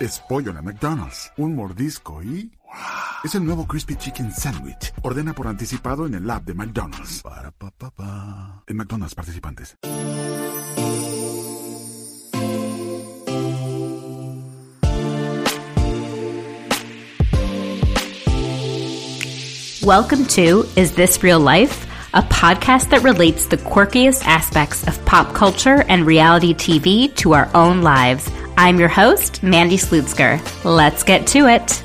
Es 0.00 0.18
pollo 0.18 0.54
de 0.54 0.62
McDonald's. 0.62 1.30
Un 1.36 1.54
mordisco 1.54 2.22
y... 2.22 2.50
Es 3.22 3.34
el 3.34 3.44
nuevo 3.44 3.66
Crispy 3.66 3.96
Chicken 3.96 4.32
Sandwich. 4.32 4.94
Ordena 5.02 5.34
por 5.34 5.46
anticipado 5.46 6.06
en 6.06 6.14
el 6.14 6.30
app 6.30 6.46
de 6.46 6.54
McDonald's. 6.54 7.20
Para, 7.20 7.50
pa, 7.50 7.70
pa, 7.70 7.90
pa. 7.90 8.64
En 8.66 8.78
McDonald's 8.78 9.14
participantes. 9.14 9.76
Welcome 19.82 20.24
to 20.28 20.64
Is 20.76 20.92
This 20.92 21.22
Real 21.22 21.40
Life? 21.40 21.86
A 22.14 22.22
podcast 22.22 22.88
that 22.88 23.02
relates 23.02 23.48
the 23.48 23.58
quirkiest 23.58 24.26
aspects 24.26 24.82
of 24.88 24.98
pop 25.04 25.34
culture 25.34 25.84
and 25.88 26.06
reality 26.06 26.54
TV 26.54 27.14
to 27.16 27.34
our 27.34 27.50
own 27.54 27.82
lives. 27.82 28.30
I'm 28.62 28.78
your 28.78 28.90
host, 28.90 29.42
Mandy 29.42 29.78
Slutsker. 29.78 30.38
Let's 30.66 31.02
get 31.02 31.26
to 31.28 31.46
it. 31.48 31.82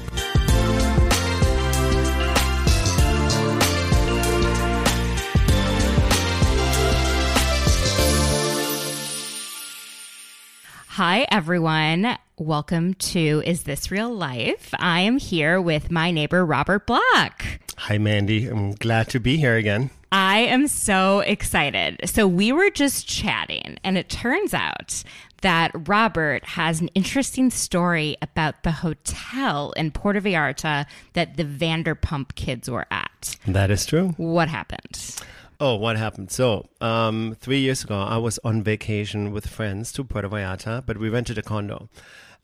Hi, 10.90 11.26
everyone. 11.32 12.18
Welcome 12.38 12.96
to 12.96 13.42
Is 13.46 13.64
This 13.64 13.90
Real 13.90 14.14
Life? 14.14 14.72
I 14.78 15.00
am 15.00 15.18
here 15.18 15.62
with 15.62 15.90
my 15.90 16.12
neighbor, 16.12 16.46
Robert 16.46 16.86
Block. 16.86 17.46
Hi, 17.78 17.98
Mandy. 17.98 18.48
I'm 18.48 18.74
glad 18.74 19.08
to 19.12 19.22
be 19.22 19.38
here 19.38 19.56
again. 19.56 19.92
I 20.12 20.40
am 20.40 20.68
so 20.68 21.20
excited. 21.20 22.00
So, 22.06 22.26
we 22.28 22.54
were 22.54 22.70
just 22.70 23.08
chatting, 23.08 23.78
and 23.84 23.98
it 23.98 24.08
turns 24.08 24.54
out 24.54 25.04
that 25.42 25.72
Robert 25.88 26.44
has 26.44 26.82
an 26.82 26.88
interesting 26.90 27.50
story 27.50 28.18
about 28.22 28.64
the 28.64 28.72
hotel 28.72 29.72
in 29.74 29.92
Puerto 29.92 30.22
Vallarta 30.22 30.86
that 31.14 31.38
the 31.38 31.44
Vanderpump 31.44 32.36
kids 32.36 32.70
were 32.70 32.88
at. 32.92 33.38
That 33.48 33.72
is 33.72 33.86
true. 33.86 34.10
What 34.18 34.50
happened? 34.50 35.16
Oh, 35.60 35.76
what 35.76 35.98
happened? 35.98 36.32
So, 36.32 36.68
um, 36.82 37.38
three 37.40 37.60
years 37.60 37.84
ago, 37.84 37.98
I 37.98 38.18
was 38.18 38.40
on 38.44 38.62
vacation 38.62 39.32
with 39.32 39.48
friends 39.48 39.92
to 39.94 40.04
Puerto 40.04 40.28
Vallarta, 40.28 40.86
but 40.86 40.98
we 40.98 41.10
rented 41.10 41.38
a 41.38 41.42
condo. 41.42 41.90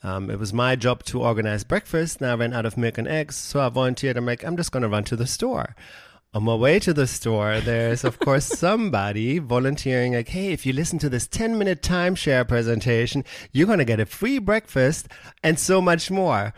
Um, 0.03 0.29
it 0.29 0.39
was 0.39 0.53
my 0.53 0.75
job 0.75 1.03
to 1.05 1.21
organize 1.21 1.63
breakfast. 1.63 2.21
and 2.21 2.29
I 2.29 2.33
ran 2.35 2.53
out 2.53 2.65
of 2.65 2.77
milk 2.77 2.97
and 2.97 3.07
eggs, 3.07 3.35
so 3.35 3.59
I 3.59 3.69
volunteered. 3.69 4.17
I'm 4.17 4.25
like, 4.25 4.43
I'm 4.43 4.57
just 4.57 4.71
going 4.71 4.83
to 4.83 4.89
run 4.89 5.03
to 5.05 5.15
the 5.15 5.27
store. 5.27 5.75
On 6.33 6.43
my 6.43 6.55
way 6.55 6.79
to 6.79 6.93
the 6.93 7.07
store, 7.07 7.59
there's 7.59 8.05
of 8.05 8.17
course 8.19 8.45
somebody 8.57 9.37
volunteering, 9.39 10.13
like, 10.13 10.29
hey, 10.29 10.53
if 10.53 10.65
you 10.65 10.71
listen 10.71 10.97
to 10.99 11.09
this 11.09 11.27
10 11.27 11.57
minute 11.57 11.81
timeshare 11.81 12.47
presentation, 12.47 13.25
you're 13.51 13.67
going 13.67 13.79
to 13.79 13.85
get 13.85 13.99
a 13.99 14.05
free 14.05 14.39
breakfast 14.39 15.09
and 15.43 15.59
so 15.59 15.81
much 15.81 16.09
more. 16.09 16.53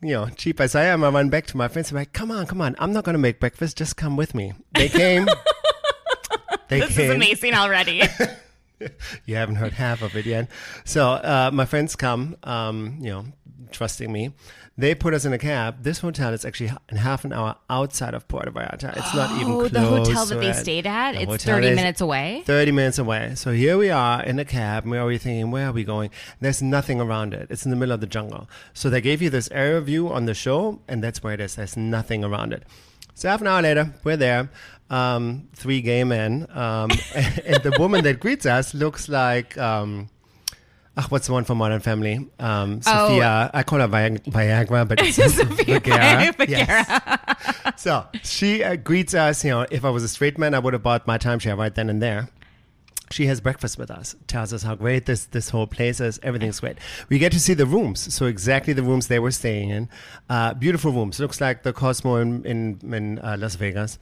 You 0.00 0.14
know, 0.14 0.28
cheap 0.30 0.60
as 0.60 0.74
I 0.74 0.84
am, 0.84 1.04
I 1.04 1.10
run 1.10 1.28
back 1.28 1.44
to 1.48 1.58
my 1.58 1.68
friends. 1.68 1.90
I'm 1.90 1.96
like, 1.96 2.14
come 2.14 2.30
on, 2.30 2.46
come 2.46 2.62
on. 2.62 2.74
I'm 2.78 2.92
not 2.94 3.04
going 3.04 3.12
to 3.12 3.18
make 3.18 3.38
breakfast. 3.38 3.76
Just 3.76 3.96
come 3.98 4.16
with 4.16 4.34
me. 4.34 4.54
They 4.74 4.88
came. 4.88 5.26
they 6.68 6.80
This 6.80 6.96
came. 6.96 7.10
is 7.10 7.16
amazing 7.16 7.52
already. 7.54 8.02
you 9.26 9.36
haven't 9.36 9.56
heard 9.56 9.74
half 9.74 10.00
of 10.00 10.16
it 10.16 10.24
yet. 10.24 10.48
So 10.84 11.10
uh, 11.10 11.50
my 11.52 11.66
friends 11.66 11.96
come, 11.96 12.36
um, 12.44 12.96
you 13.00 13.10
know, 13.10 13.26
trusting 13.70 14.10
me. 14.10 14.32
They 14.78 14.94
put 14.94 15.14
us 15.14 15.24
in 15.24 15.32
a 15.32 15.38
cab. 15.38 15.82
This 15.82 16.00
hotel 16.00 16.34
is 16.34 16.44
actually 16.44 16.70
in 16.90 16.98
half 16.98 17.24
an 17.24 17.32
hour 17.32 17.56
outside 17.70 18.12
of 18.14 18.28
Puerto 18.28 18.50
Vallarta. 18.50 18.96
It's 18.96 19.14
not 19.14 19.40
even 19.40 19.52
oh, 19.52 19.58
close. 19.60 19.72
the 19.72 19.80
hotel 19.80 20.26
that 20.26 20.40
they 20.40 20.52
stayed 20.52 20.86
at? 20.86 21.12
The 21.12 21.32
it's 21.32 21.44
30 21.44 21.74
minutes 21.74 22.00
away? 22.00 22.42
30 22.44 22.72
minutes 22.72 22.98
away. 22.98 23.34
So 23.36 23.52
here 23.52 23.78
we 23.78 23.90
are 23.90 24.22
in 24.22 24.38
a 24.38 24.44
cab. 24.44 24.84
and 24.84 24.90
We're 24.90 25.00
already 25.00 25.18
thinking, 25.18 25.50
where 25.50 25.68
are 25.68 25.72
we 25.72 25.84
going? 25.84 26.10
There's 26.40 26.60
nothing 26.60 27.00
around 27.00 27.32
it. 27.32 27.46
It's 27.50 27.64
in 27.64 27.70
the 27.70 27.76
middle 27.76 27.94
of 27.94 28.00
the 28.00 28.06
jungle. 28.06 28.50
So 28.74 28.90
they 28.90 29.00
gave 29.00 29.22
you 29.22 29.30
this 29.30 29.48
aerial 29.50 29.80
view 29.80 30.08
on 30.08 30.26
the 30.26 30.34
show, 30.34 30.82
and 30.88 31.02
that's 31.02 31.22
where 31.22 31.32
it 31.32 31.40
is. 31.40 31.54
There's 31.54 31.76
nothing 31.76 32.22
around 32.22 32.52
it. 32.52 32.64
So 33.14 33.30
half 33.30 33.40
an 33.40 33.46
hour 33.46 33.62
later, 33.62 33.94
we're 34.04 34.18
there. 34.18 34.50
Um, 34.90 35.48
three 35.54 35.80
gay 35.80 36.04
men. 36.04 36.46
Um, 36.50 36.90
and 37.14 37.62
the 37.62 37.74
woman 37.78 38.04
that 38.04 38.20
greets 38.20 38.44
us 38.44 38.74
looks 38.74 39.08
like. 39.08 39.56
Um, 39.56 40.10
Ach, 40.98 41.10
what's 41.10 41.26
the 41.26 41.32
one 41.32 41.44
from 41.44 41.58
Modern 41.58 41.80
Family? 41.80 42.26
Um, 42.38 42.80
Oh. 42.86 43.08
Sophia. 43.08 43.50
I 43.52 43.62
call 43.64 43.80
her 43.80 43.86
Vi- 43.86 44.18
Viagra, 44.30 44.88
but 44.88 45.00
it's 45.02 45.16
Sofia 45.36 45.44
Vergara. 45.80 46.32
Vergara. 46.32 46.46
Yes. 46.48 47.02
so 47.76 48.06
she 48.22 48.64
uh, 48.64 48.76
greets 48.76 49.12
us. 49.14 49.44
You 49.44 49.50
know, 49.50 49.66
if 49.70 49.84
I 49.84 49.90
was 49.90 50.02
a 50.04 50.08
straight 50.08 50.38
man, 50.38 50.54
I 50.54 50.58
would 50.58 50.72
have 50.72 50.82
bought 50.82 51.06
my 51.06 51.18
timeshare 51.18 51.56
right 51.58 51.74
then 51.74 51.90
and 51.90 52.00
there. 52.02 52.28
She 53.10 53.26
has 53.26 53.40
breakfast 53.40 53.78
with 53.78 53.88
us, 53.90 54.16
tells 54.26 54.52
us 54.52 54.64
how 54.64 54.74
great 54.74 55.06
this, 55.06 55.26
this 55.26 55.50
whole 55.50 55.68
place 55.68 56.00
is. 56.00 56.18
Everything's 56.24 56.58
great. 56.58 56.78
We 57.08 57.18
get 57.20 57.30
to 57.32 57.40
see 57.40 57.54
the 57.54 57.66
rooms. 57.66 58.12
So, 58.12 58.26
exactly 58.26 58.72
the 58.72 58.82
rooms 58.82 59.06
they 59.06 59.20
were 59.20 59.30
staying 59.30 59.70
in. 59.70 59.88
Uh, 60.28 60.54
beautiful 60.54 60.90
rooms. 60.90 61.20
Looks 61.20 61.40
like 61.40 61.62
the 61.62 61.72
Cosmo 61.72 62.16
in, 62.16 62.44
in, 62.44 62.80
in 62.92 63.18
uh, 63.20 63.36
Las 63.38 63.54
Vegas. 63.54 63.98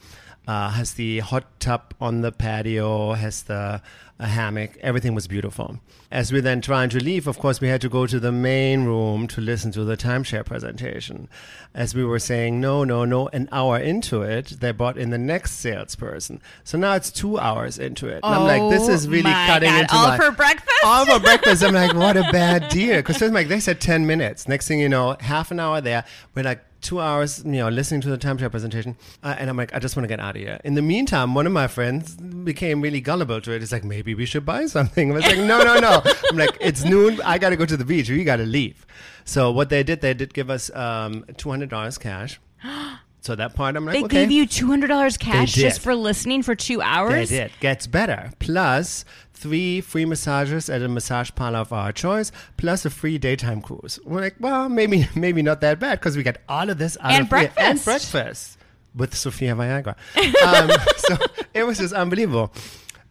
Uh, 0.47 0.71
has 0.71 0.95
the 0.95 1.19
hot 1.21 1.45
tub 1.59 1.93
on 2.01 2.21
the 2.23 2.31
patio, 2.31 3.13
has 3.15 3.43
the 3.45 3.81
a 4.19 4.27
hammock. 4.29 4.77
Everything 4.81 5.15
was 5.15 5.27
beautiful. 5.27 5.81
As 6.11 6.33
we 6.33 6.41
then 6.41 6.61
trying 6.61 6.89
to 6.91 7.03
leave, 7.03 7.27
of 7.27 7.39
course, 7.39 7.61
we 7.61 7.67
had 7.69 7.81
to 7.81 7.89
go 7.89 8.07
to 8.07 8.21
the 8.21 8.31
main 8.31 8.85
room 8.85 9.27
to 9.29 9.41
listen 9.41 9.73
to 9.73 9.85
the 9.85 9.97
timeshare 9.97 10.47
presentation. 10.47 11.29
As 11.75 11.95
we 11.97 12.05
were 12.05 12.21
saying, 12.21 12.61
no, 12.61 12.85
no, 12.85 13.05
no, 13.05 13.27
an 13.33 13.49
hour 13.51 13.77
into 13.79 14.23
it, 14.23 14.57
they 14.61 14.71
brought 14.71 14.97
in 14.97 15.11
the 15.11 15.19
next 15.19 15.55
salesperson. 15.57 16.41
So 16.63 16.79
now 16.79 16.95
it's 16.95 17.11
two 17.11 17.39
hours 17.41 17.79
into 17.79 18.07
it. 18.09 18.21
And 18.23 18.35
I'm 18.35 18.45
like, 18.45 18.71
this 18.71 18.89
is 18.89 19.07
Oh 19.07 19.11
really 19.11 19.33
cutting 19.33 19.69
God. 19.71 19.81
into 19.81 19.95
All 19.97 20.09
my- 20.09 20.17
for 20.19 20.31
breakfast? 20.31 20.71
All 20.85 21.05
for 21.07 21.19
breakfast. 21.19 21.65
I'm 21.65 21.75
like, 21.75 21.95
what 21.95 22.17
a 22.17 22.23
bad 22.33 22.69
deal. 22.69 22.97
Because 22.99 23.21
like 23.21 23.49
they 23.49 23.59
said 23.59 23.81
10 23.81 24.07
minutes. 24.07 24.47
Next 24.47 24.69
thing 24.69 24.79
you 24.79 24.89
know, 24.89 25.17
half 25.19 25.51
an 25.51 25.59
hour 25.59 25.81
there. 25.81 26.05
We're 26.37 26.43
like 26.45 26.65
two 26.81 27.01
hours, 27.01 27.43
you 27.47 27.53
know, 27.53 27.71
listening 27.71 28.03
to 28.03 28.11
the 28.11 28.19
timeshare 28.19 28.51
presentation. 28.51 28.95
Uh, 29.23 29.35
and 29.39 29.49
I'm 29.49 29.57
like, 29.57 29.75
I 29.75 29.79
just 29.79 29.97
want 29.97 30.05
to 30.05 30.09
get 30.09 30.21
out 30.21 30.37
of 30.37 30.43
here. 30.43 30.61
In 30.65 30.75
the 30.75 30.83
meantime, 30.83 31.35
one 31.35 31.47
of 31.47 31.53
my 31.53 31.67
friends 31.67 32.15
became 32.15 32.83
really 32.83 33.01
gullible 33.01 33.41
to 33.41 33.53
it. 33.53 33.63
It's 33.63 33.73
like, 33.73 33.85
maybe 33.85 34.04
we 34.13 34.27
should 34.27 34.45
buy 34.45 34.67
something. 34.67 35.11
I 35.13 35.15
was 35.15 35.25
like, 35.25 35.39
no, 35.39 35.63
no, 35.63 35.79
no. 35.79 36.03
I'm 36.31 36.37
like, 36.37 36.59
it's 36.61 36.85
noon. 36.85 37.19
I 37.25 37.39
got 37.39 37.51
to 37.51 37.57
go 37.57 37.65
to 37.65 37.77
the 37.79 37.85
beach. 37.87 38.11
We 38.11 38.25
got 38.25 38.37
to 38.37 38.45
leave. 38.45 38.85
So 39.25 39.51
what 39.51 39.71
they 39.71 39.83
did, 39.83 40.03
they 40.03 40.13
did 40.13 40.35
give 40.35 40.51
us 40.51 40.69
um, 40.75 41.25
$200 41.33 41.99
cash. 42.01 42.39
So 43.21 43.35
that 43.37 43.55
part, 43.55 43.75
I'm 43.75 43.87
like, 43.87 43.95
They 43.95 44.05
okay. 44.05 44.27
gave 44.27 44.31
you 44.31 44.47
$200 44.47 45.19
cash 45.19 45.55
just 45.55 45.81
for 45.81 45.95
listening 45.95 46.43
for 46.43 46.55
two 46.55 46.83
hours? 46.83 47.31
They 47.31 47.39
did. 47.39 47.53
Gets 47.59 47.87
better. 47.87 48.31
Plus 48.39 49.07
three 49.33 49.81
free 49.81 50.05
massages 50.05 50.69
at 50.69 50.83
a 50.83 50.89
massage 50.89 51.31
parlor 51.35 51.61
of 51.61 51.73
our 51.73 51.91
choice, 51.91 52.33
plus 52.59 52.85
a 52.85 52.91
free 52.91 53.17
daytime 53.17 53.63
cruise. 53.63 53.99
We're 54.05 54.21
like, 54.21 54.35
well, 54.41 54.69
maybe 54.69 55.09
maybe 55.15 55.41
not 55.41 55.63
that 55.63 55.81
bad 55.81 56.01
because 56.01 56.19
we 56.19 56.23
get 56.23 56.43
all 56.51 56.69
of 56.69 56.77
this 56.77 56.99
out 57.01 57.13
And 57.13 57.23
of 57.33 57.39
here. 57.41 57.51
and 57.57 57.83
breakfast. 57.83 58.13
breakfast 58.13 58.59
with 58.95 59.15
Sofia 59.17 59.55
Viagra. 59.55 59.97
um, 60.47 60.71
so 60.99 61.17
it 61.55 61.65
was 61.65 61.79
just 61.79 61.95
unbelievable. 61.95 62.53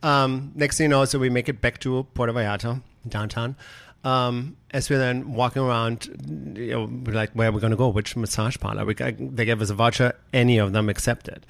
Um, 0.03 0.51
next 0.53 0.77
thing 0.77 0.85
you 0.85 0.89
know, 0.89 1.05
so 1.05 1.17
we 1.17 1.29
make 1.29 1.49
it 1.49 1.61
back 1.61 1.79
to 1.79 2.03
Puerto 2.13 2.33
Vallarta, 2.33 2.81
downtown. 3.07 3.55
Um, 4.03 4.57
as 4.71 4.89
we're 4.89 5.00
then 5.00 5.33
walking 5.33 5.61
around, 5.61 6.53
you 6.57 6.71
know, 6.71 7.11
like, 7.11 7.31
where 7.31 7.47
are 7.47 7.51
we 7.53 7.61
going 7.61 7.71
to 7.71 7.77
go? 7.77 7.88
Which 7.88 8.17
massage 8.17 8.57
parlor? 8.57 8.85
We, 8.85 8.94
they 8.95 9.45
gave 9.45 9.61
us 9.61 9.69
a 9.69 9.75
voucher. 9.75 10.13
Any 10.33 10.57
of 10.57 10.73
them 10.73 10.89
accepted. 10.89 11.45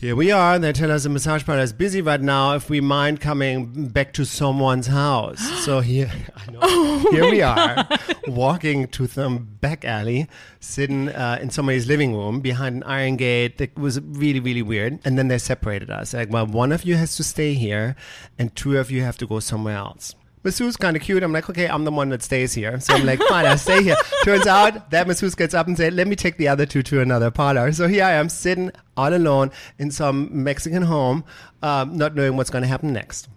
Here 0.00 0.16
we 0.16 0.30
are. 0.30 0.54
And 0.54 0.64
they 0.64 0.72
tell 0.72 0.90
us 0.90 1.02
the 1.02 1.10
massage 1.10 1.44
parlor 1.44 1.60
is 1.60 1.74
busy 1.74 2.00
right 2.00 2.22
now. 2.22 2.54
If 2.54 2.70
we 2.70 2.80
mind 2.80 3.20
coming 3.20 3.88
back 3.88 4.14
to 4.14 4.24
someone's 4.24 4.86
house. 4.86 5.40
so 5.66 5.80
here, 5.80 6.10
I 6.34 6.50
know. 6.50 6.98
here 7.10 7.30
we 7.30 7.42
are, 7.42 7.86
walking 8.26 8.88
to 8.88 9.06
some 9.06 9.58
back 9.60 9.84
alley, 9.84 10.26
sitting 10.58 11.10
uh, 11.10 11.38
in 11.42 11.50
somebody's 11.50 11.86
living 11.86 12.16
room 12.16 12.40
behind 12.40 12.76
an 12.76 12.82
iron 12.84 13.16
gate. 13.16 13.58
That 13.58 13.78
was 13.78 14.00
really, 14.00 14.40
really 14.40 14.62
weird. 14.62 15.00
And 15.04 15.18
then 15.18 15.28
they 15.28 15.36
separated 15.36 15.90
us. 15.90 16.14
Like, 16.14 16.32
well, 16.32 16.46
one 16.46 16.72
of 16.72 16.84
you 16.84 16.96
has 16.96 17.14
to 17.16 17.22
stay 17.22 17.52
here, 17.52 17.94
and 18.38 18.56
two 18.56 18.78
of 18.78 18.90
you 18.90 19.02
have 19.02 19.18
to 19.18 19.26
go 19.26 19.38
somewhere 19.38 19.76
else. 19.76 20.14
Masseuse 20.42 20.76
kind 20.76 20.96
of 20.96 21.02
cute. 21.02 21.22
I'm 21.22 21.32
like, 21.32 21.50
okay, 21.50 21.68
I'm 21.68 21.84
the 21.84 21.90
one 21.90 22.08
that 22.10 22.22
stays 22.22 22.54
here. 22.54 22.80
So 22.80 22.94
I'm 22.94 23.04
like, 23.04 23.20
fine, 23.28 23.44
I 23.44 23.56
stay 23.56 23.82
here. 23.82 23.96
Turns 24.24 24.46
out 24.46 24.90
that 24.90 25.06
masseuse 25.06 25.34
gets 25.34 25.52
up 25.52 25.66
and 25.66 25.76
says, 25.76 25.92
let 25.92 26.06
me 26.06 26.16
take 26.16 26.38
the 26.38 26.48
other 26.48 26.64
two 26.64 26.82
to 26.84 27.00
another 27.00 27.30
parlor. 27.30 27.72
So 27.72 27.88
here 27.88 28.04
I 28.04 28.12
am 28.12 28.30
sitting 28.30 28.72
all 28.96 29.14
alone 29.14 29.50
in 29.78 29.90
some 29.90 30.30
Mexican 30.42 30.82
home, 30.82 31.24
um, 31.62 31.96
not 31.96 32.14
knowing 32.14 32.36
what's 32.36 32.50
going 32.50 32.62
to 32.62 32.68
happen 32.68 32.92
next. 32.92 33.28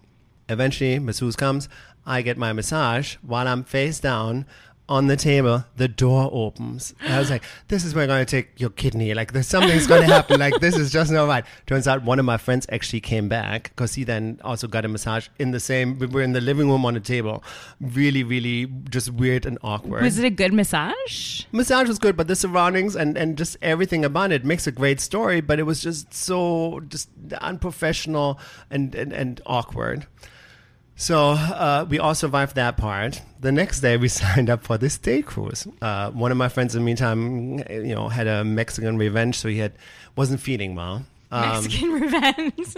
Eventually, 0.48 0.98
masseuse 1.00 1.36
comes. 1.36 1.68
I 2.06 2.22
get 2.22 2.38
my 2.38 2.54
massage 2.54 3.16
while 3.16 3.48
I'm 3.48 3.64
face 3.64 4.00
down 4.00 4.46
on 4.90 5.08
the 5.08 5.16
table. 5.16 5.64
The 5.78 5.88
door 5.88 6.30
opens. 6.32 6.94
And 7.02 7.14
I 7.14 7.20
was 7.20 7.30
like, 7.30 7.44
"This 7.70 7.86
is 7.86 7.96
where 7.96 8.04
I'm 8.04 8.10
going 8.10 8.26
to 8.26 8.30
take 8.30 8.60
your 8.60 8.70
kidney. 8.70 9.14
Like, 9.14 9.32
there's 9.32 9.48
something's 9.48 9.88
going 9.88 10.02
to 10.08 10.14
happen. 10.14 10.40
Like, 10.40 10.60
this 10.60 10.76
is 10.76 10.92
just 10.92 11.12
not 11.12 11.28
right." 11.28 11.46
Turns 11.66 11.88
out 11.88 12.04
one 12.04 12.20
of 12.20 12.26
my 12.26 12.38
friends 12.38 12.66
actually 12.70 13.00
came 13.00 13.30
back 13.30 13.70
because 13.70 13.96
he 13.96 14.04
then 14.04 14.40
also 14.44 14.68
got 14.68 14.86
a 14.86 14.88
massage 14.88 15.30
in 15.40 15.52
the 15.52 15.60
same. 15.60 15.98
We 16.00 16.08
were 16.08 16.22
in 16.22 16.34
the 16.34 16.42
living 16.42 16.70
room 16.70 16.86
on 16.86 16.94
the 16.94 17.00
table. 17.00 17.44
Really, 17.80 18.24
really, 18.24 18.66
just 18.90 19.10
weird 19.12 19.46
and 19.46 19.58
awkward 19.64 20.04
Was 20.04 20.20
it 20.20 20.26
a 20.26 20.30
good 20.30 20.54
massage? 20.54 21.46
massage 21.52 21.88
was 21.88 22.00
good, 22.00 22.18
but 22.18 22.28
the 22.28 22.36
surroundings 22.36 22.96
and, 22.96 23.18
and 23.18 23.38
just 23.38 23.58
everything 23.62 24.04
about 24.04 24.32
it 24.32 24.44
makes 24.44 24.68
a 24.68 24.72
great 24.72 25.00
story. 25.00 25.42
But 25.42 25.60
it 25.60 25.64
was 25.64 25.82
just 25.82 26.14
so 26.14 26.82
just 26.88 27.10
unprofessional 27.42 28.40
and, 28.70 28.94
and, 28.96 29.14
and 29.14 29.42
awkward. 29.46 30.08
So 31.04 31.32
uh, 31.32 31.86
we 31.90 32.00
all 32.00 32.16
survived 32.16 32.56
that 32.56 32.78
part. 32.78 33.22
The 33.42 33.52
next 33.52 33.82
day, 33.82 33.98
we 33.98 34.08
signed 34.22 34.50
up 34.50 34.64
for 34.64 34.78
this 34.78 34.98
day 34.98 35.22
cruise. 35.22 35.68
Uh, 35.82 36.12
one 36.12 36.32
of 36.32 36.38
my 36.38 36.48
friends, 36.48 36.76
in 36.76 36.82
the 36.82 36.86
meantime, 36.86 37.60
you 37.70 37.94
know, 37.94 38.08
had 38.08 38.26
a 38.26 38.46
Mexican 38.46 38.98
revenge, 38.98 39.38
so 39.38 39.50
he 39.50 39.58
had 39.58 39.74
wasn't 40.16 40.40
feeling 40.40 40.76
well. 40.76 41.04
Um, 41.30 41.62
Mexican 41.62 41.92
revenge. 42.02 42.76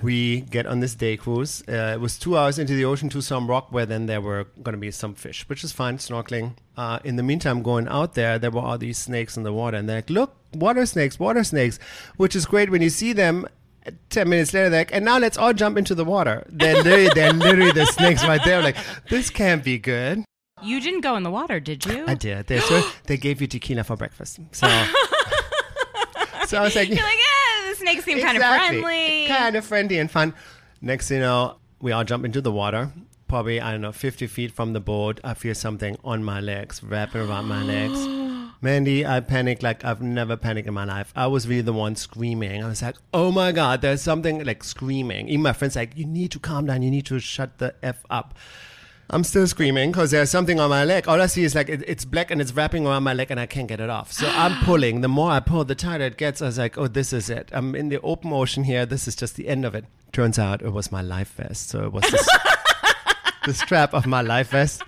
we 0.00 0.42
get 0.42 0.64
on 0.64 0.78
this 0.78 0.94
day 0.94 1.16
cruise. 1.16 1.64
Uh, 1.68 1.90
it 1.94 2.00
was 2.00 2.16
two 2.16 2.38
hours 2.38 2.56
into 2.56 2.74
the 2.74 2.84
ocean 2.84 3.08
to 3.08 3.20
some 3.20 3.48
rock 3.48 3.72
where 3.72 3.84
then 3.84 4.06
there 4.06 4.20
were 4.20 4.46
going 4.62 4.74
to 4.74 4.80
be 4.80 4.92
some 4.92 5.16
fish, 5.16 5.48
which 5.48 5.64
is 5.64 5.72
fine, 5.72 5.98
snorkeling. 5.98 6.52
Uh, 6.76 7.00
in 7.02 7.16
the 7.16 7.24
meantime, 7.24 7.64
going 7.64 7.88
out 7.88 8.14
there, 8.14 8.38
there 8.38 8.52
were 8.52 8.60
all 8.60 8.78
these 8.78 8.96
snakes 8.96 9.36
in 9.36 9.42
the 9.42 9.52
water. 9.52 9.76
And 9.76 9.88
they're 9.88 9.96
like, 9.96 10.10
look, 10.10 10.36
water 10.54 10.86
snakes, 10.86 11.18
water 11.18 11.42
snakes, 11.42 11.80
which 12.16 12.36
is 12.36 12.46
great 12.46 12.70
when 12.70 12.80
you 12.80 12.90
see 12.90 13.12
them. 13.12 13.48
10 14.10 14.28
minutes 14.28 14.52
later, 14.54 14.68
they're 14.70 14.80
like, 14.80 14.94
and 14.94 15.04
now 15.04 15.18
let's 15.18 15.36
all 15.36 15.52
jump 15.52 15.76
into 15.78 15.94
the 15.94 16.04
water. 16.04 16.44
They're 16.48 16.82
literally, 16.82 17.10
they're 17.14 17.32
literally 17.32 17.72
the 17.72 17.86
snakes 17.86 18.24
right 18.24 18.42
there. 18.44 18.62
Like, 18.62 18.76
this 19.08 19.30
can't 19.30 19.62
be 19.64 19.78
good. 19.78 20.24
you 20.62 20.80
didn't 20.80 21.00
go 21.00 21.16
in 21.16 21.22
the 21.22 21.30
water, 21.30 21.58
did 21.60 21.84
you? 21.86 22.04
I 22.06 22.14
did. 22.14 22.46
They, 22.46 22.60
so 22.60 22.82
they 23.04 23.16
gave 23.16 23.40
you 23.40 23.46
tequila 23.46 23.84
for 23.84 23.96
breakfast. 23.96 24.38
So, 24.52 24.66
so 26.46 26.58
I 26.58 26.62
was 26.62 26.74
like, 26.76 26.88
You're 26.88 26.98
like, 26.98 27.18
yeah, 27.18 27.70
the 27.70 27.76
snakes 27.76 28.04
seem 28.04 28.20
kind 28.20 28.36
of 28.36 28.42
friendly. 28.42 29.26
Kind 29.26 29.56
of 29.56 29.64
friendly 29.64 29.98
and 29.98 30.10
fun. 30.10 30.34
Next 30.80 31.08
thing 31.08 31.18
you 31.18 31.22
know, 31.22 31.56
we 31.80 31.92
all 31.92 32.04
jump 32.04 32.24
into 32.24 32.40
the 32.40 32.52
water. 32.52 32.90
Probably, 33.28 33.60
I 33.60 33.70
don't 33.72 33.80
know, 33.80 33.92
50 33.92 34.26
feet 34.26 34.50
from 34.52 34.72
the 34.72 34.80
boat. 34.80 35.20
I 35.22 35.34
feel 35.34 35.54
something 35.54 35.96
on 36.02 36.24
my 36.24 36.40
legs, 36.40 36.82
wrapping 36.82 37.20
around 37.22 37.46
my 37.46 37.62
legs. 37.62 37.98
Mandy, 38.62 39.06
I 39.06 39.20
panicked 39.20 39.62
like 39.62 39.84
I've 39.84 40.02
never 40.02 40.36
panicked 40.36 40.68
in 40.68 40.74
my 40.74 40.84
life. 40.84 41.12
I 41.16 41.28
was 41.28 41.48
really 41.48 41.62
the 41.62 41.72
one 41.72 41.96
screaming. 41.96 42.62
I 42.62 42.68
was 42.68 42.82
like, 42.82 42.96
oh 43.14 43.32
my 43.32 43.52
God, 43.52 43.80
there's 43.80 44.02
something 44.02 44.44
like 44.44 44.62
screaming. 44.62 45.28
Even 45.28 45.42
my 45.42 45.54
friends 45.54 45.76
like, 45.76 45.96
you 45.96 46.04
need 46.04 46.30
to 46.32 46.38
calm 46.38 46.66
down. 46.66 46.82
You 46.82 46.90
need 46.90 47.06
to 47.06 47.18
shut 47.20 47.56
the 47.58 47.74
F 47.82 48.04
up. 48.10 48.36
I'm 49.08 49.24
still 49.24 49.46
screaming 49.46 49.90
because 49.90 50.10
there's 50.12 50.30
something 50.30 50.60
on 50.60 50.68
my 50.70 50.84
leg. 50.84 51.08
All 51.08 51.20
I 51.20 51.26
see 51.26 51.42
is 51.42 51.54
like 51.54 51.70
it, 51.70 51.82
it's 51.86 52.04
black 52.04 52.30
and 52.30 52.40
it's 52.40 52.52
wrapping 52.52 52.86
around 52.86 53.02
my 53.02 53.14
leg 53.14 53.30
and 53.30 53.40
I 53.40 53.46
can't 53.46 53.66
get 53.66 53.80
it 53.80 53.90
off. 53.90 54.12
So 54.12 54.28
I'm 54.34 54.62
pulling. 54.64 55.00
The 55.00 55.08
more 55.08 55.30
I 55.30 55.40
pull, 55.40 55.64
the 55.64 55.74
tighter 55.74 56.04
it 56.04 56.18
gets. 56.18 56.42
I 56.42 56.46
was 56.46 56.58
like, 56.58 56.76
oh, 56.76 56.86
this 56.86 57.14
is 57.14 57.30
it. 57.30 57.48
I'm 57.52 57.74
in 57.74 57.88
the 57.88 58.00
open 58.02 58.30
ocean 58.32 58.64
here. 58.64 58.84
This 58.84 59.08
is 59.08 59.16
just 59.16 59.36
the 59.36 59.48
end 59.48 59.64
of 59.64 59.74
it. 59.74 59.86
Turns 60.12 60.38
out 60.38 60.60
it 60.60 60.72
was 60.72 60.92
my 60.92 61.00
life 61.00 61.32
vest. 61.34 61.70
So 61.70 61.84
it 61.84 61.92
was 61.92 62.04
this, 62.10 62.28
the 63.46 63.54
strap 63.54 63.94
of 63.94 64.06
my 64.06 64.20
life 64.20 64.50
vest. 64.50 64.82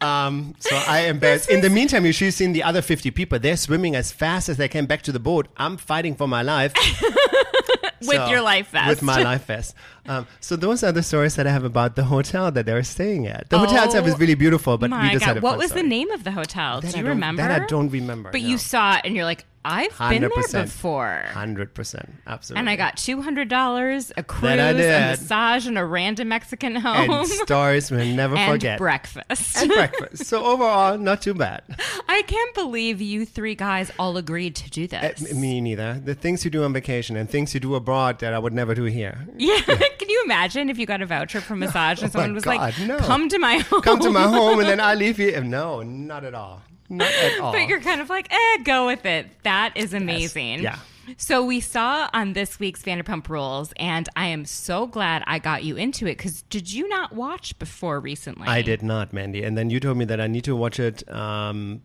Um, 0.00 0.54
so 0.58 0.76
I 0.86 1.06
embarrassed. 1.06 1.50
In 1.50 1.60
the 1.60 1.70
meantime, 1.70 2.04
you 2.06 2.12
should 2.12 2.26
have 2.26 2.34
seen 2.34 2.52
the 2.52 2.62
other 2.62 2.82
50 2.82 3.10
people. 3.12 3.38
They're 3.38 3.56
swimming 3.56 3.96
as 3.96 4.12
fast 4.12 4.48
as 4.48 4.56
they 4.56 4.68
can 4.68 4.86
back 4.86 5.02
to 5.02 5.12
the 5.12 5.20
boat. 5.20 5.48
I'm 5.56 5.76
fighting 5.76 6.14
for 6.14 6.28
my 6.28 6.42
life. 6.42 6.72
With 8.00 8.08
So- 8.16 8.28
your 8.28 8.42
life 8.42 8.68
vest. 8.70 8.88
With 8.88 9.02
my 9.02 9.22
life 9.22 9.46
vest. 9.46 9.74
Um, 10.08 10.26
so 10.40 10.56
those 10.56 10.82
are 10.82 10.92
the 10.92 11.02
stories 11.02 11.36
that 11.36 11.46
I 11.46 11.50
have 11.50 11.64
about 11.64 11.96
the 11.96 12.04
hotel 12.04 12.50
that 12.52 12.66
they 12.66 12.72
were 12.72 12.82
staying 12.82 13.26
at. 13.26 13.48
The 13.50 13.58
hotel 13.58 13.84
itself 13.84 14.06
is 14.06 14.14
Oh 14.14 14.18
really 14.18 14.34
beautiful, 14.34 14.78
but 14.78 14.90
we 14.90 15.10
just 15.10 15.24
had 15.24 15.34
God. 15.34 15.38
a 15.38 15.40
What 15.42 15.58
was 15.58 15.68
story. 15.70 15.82
the 15.82 15.88
name 15.88 16.10
of 16.10 16.24
the 16.24 16.30
hotel? 16.32 16.80
That 16.80 16.92
Do 16.92 16.98
I 16.98 17.00
you 17.02 17.08
remember? 17.08 17.42
that 17.42 17.62
I 17.62 17.66
don't 17.66 17.90
remember, 17.90 18.30
But 18.30 18.42
no. 18.42 18.48
you 18.48 18.58
saw 18.58 18.96
it 18.96 19.02
and 19.04 19.14
you're 19.16 19.24
like, 19.24 19.44
I've 19.68 19.98
been 19.98 20.20
there 20.20 20.30
before. 20.62 21.24
Hundred 21.32 21.74
percent, 21.74 22.08
absolutely. 22.24 22.60
And 22.60 22.70
I 22.70 22.76
got 22.76 22.96
two 22.96 23.20
hundred 23.20 23.48
dollars, 23.48 24.12
a 24.16 24.22
cruise, 24.22 24.52
a 24.54 24.74
massage, 25.10 25.66
and 25.66 25.76
a 25.76 25.84
random 25.84 26.28
Mexican 26.28 26.76
home, 26.76 27.10
and 27.10 27.26
stories 27.48 27.90
we'll 27.90 28.06
never 28.14 28.36
and 28.36 28.52
forget. 28.52 28.78
breakfast. 28.78 29.56
and 29.56 29.68
breakfast. 29.72 30.26
So 30.26 30.44
overall, 30.44 30.96
not 30.98 31.20
too 31.20 31.34
bad. 31.34 31.64
I 32.08 32.22
can't 32.22 32.54
believe 32.54 33.00
you 33.00 33.26
three 33.26 33.56
guys 33.56 33.90
all 33.98 34.16
agreed 34.16 34.54
to 34.54 34.70
do 34.70 34.84
Uh, 34.84 35.00
this. 35.00 35.32
m- 35.32 35.40
me 35.40 35.60
neither. 35.60 35.94
The 35.94 36.14
things 36.14 36.44
you 36.44 36.50
do 36.52 36.62
on 36.62 36.72
vacation 36.72 37.16
and 37.16 37.28
things 37.28 37.52
you 37.52 37.58
do 37.58 37.74
abroad 37.74 38.20
that 38.20 38.32
I 38.34 38.38
would 38.38 38.52
never 38.54 38.72
do 38.72 38.84
here. 38.84 39.26
yeah, 39.36 39.58
can 39.98 40.08
you 40.08 40.22
imagine 40.24 40.68
if 40.70 40.78
you 40.78 40.86
got 40.86 41.02
a 41.02 41.06
voucher 41.06 41.40
for 41.40 41.56
massage 41.56 42.00
and 42.02 42.10
Oh 42.10 42.12
someone 42.12 42.34
was 42.34 42.44
God, 42.44 42.56
like, 42.56 42.78
no. 42.80 42.98
"Come 42.98 43.28
to 43.28 43.38
my 43.38 43.58
home, 43.58 43.82
Come 43.82 44.00
to 44.00 44.10
my 44.10 44.22
home 44.24 44.60
and 44.60 44.68
then 44.68 44.80
I 44.80 44.94
leave 45.02 45.18
you. 45.18 45.40
No, 45.42 45.82
not 45.82 46.24
at 46.24 46.34
all. 46.34 46.62
Not 46.88 47.10
at 47.10 47.40
all. 47.40 47.52
But 47.52 47.66
you're 47.68 47.80
kind 47.80 48.00
of 48.00 48.08
like, 48.08 48.32
eh, 48.32 48.62
go 48.62 48.86
with 48.86 49.04
it. 49.04 49.26
That 49.42 49.72
is 49.76 49.92
amazing. 49.92 50.62
Yeah. 50.62 50.78
So 51.18 51.44
we 51.44 51.60
saw 51.60 52.08
on 52.12 52.32
this 52.32 52.58
week's 52.58 52.82
Vanderpump 52.82 53.28
Rules, 53.28 53.72
and 53.76 54.08
I 54.16 54.26
am 54.26 54.44
so 54.44 54.86
glad 54.86 55.22
I 55.26 55.38
got 55.38 55.62
you 55.64 55.76
into 55.76 56.06
it 56.06 56.16
because 56.18 56.42
did 56.42 56.72
you 56.72 56.88
not 56.88 57.12
watch 57.14 57.58
before 57.58 58.00
recently? 58.00 58.46
I 58.48 58.62
did 58.62 58.82
not, 58.82 59.12
Mandy. 59.12 59.42
And 59.44 59.56
then 59.56 59.70
you 59.70 59.78
told 59.80 59.96
me 59.98 60.04
that 60.06 60.20
I 60.20 60.26
need 60.26 60.44
to 60.44 60.56
watch 60.56 60.80
it. 60.80 61.08
Um, 61.12 61.80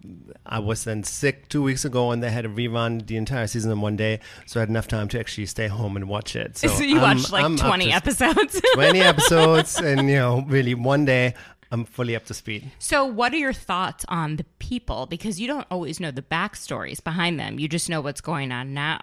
I 0.45 0.59
was 0.59 0.83
then 0.83 1.03
sick 1.03 1.49
two 1.49 1.61
weeks 1.61 1.85
ago, 1.85 2.11
and 2.11 2.23
they 2.23 2.31
had 2.31 2.45
a 2.45 2.49
rerun 2.49 3.05
the 3.05 3.17
entire 3.17 3.47
season 3.47 3.71
in 3.71 3.79
one 3.81 3.95
day, 3.95 4.19
so 4.45 4.59
I 4.59 4.61
had 4.61 4.69
enough 4.69 4.87
time 4.87 5.07
to 5.09 5.19
actually 5.19 5.45
stay 5.45 5.67
home 5.67 5.95
and 5.95 6.07
watch 6.07 6.35
it. 6.35 6.57
So, 6.57 6.67
So, 6.81 6.83
you 6.83 6.99
I'm- 6.99 7.17
watched 7.17 7.31
like 7.31 7.43
I'm 7.43 7.57
20 7.57 7.91
episodes. 7.91 8.59
20 8.73 8.99
episodes, 9.01 9.77
and 9.79 10.09
you 10.09 10.15
know, 10.15 10.43
really 10.47 10.73
one 10.73 11.05
day 11.05 11.35
I'm 11.71 11.85
fully 11.85 12.15
up 12.15 12.25
to 12.25 12.33
speed. 12.33 12.71
so, 12.79 13.05
what 13.05 13.33
are 13.33 13.37
your 13.37 13.53
thoughts 13.53 14.03
on 14.09 14.35
the 14.35 14.43
people? 14.59 15.05
Because 15.05 15.39
you 15.39 15.47
don't 15.47 15.67
always 15.71 15.99
know 15.99 16.11
the 16.11 16.21
backstories 16.21 17.01
behind 17.03 17.39
them. 17.39 17.59
You 17.59 17.67
just 17.69 17.89
know 17.89 18.01
what's 18.01 18.21
going 18.21 18.51
on 18.51 18.73
now. 18.73 19.01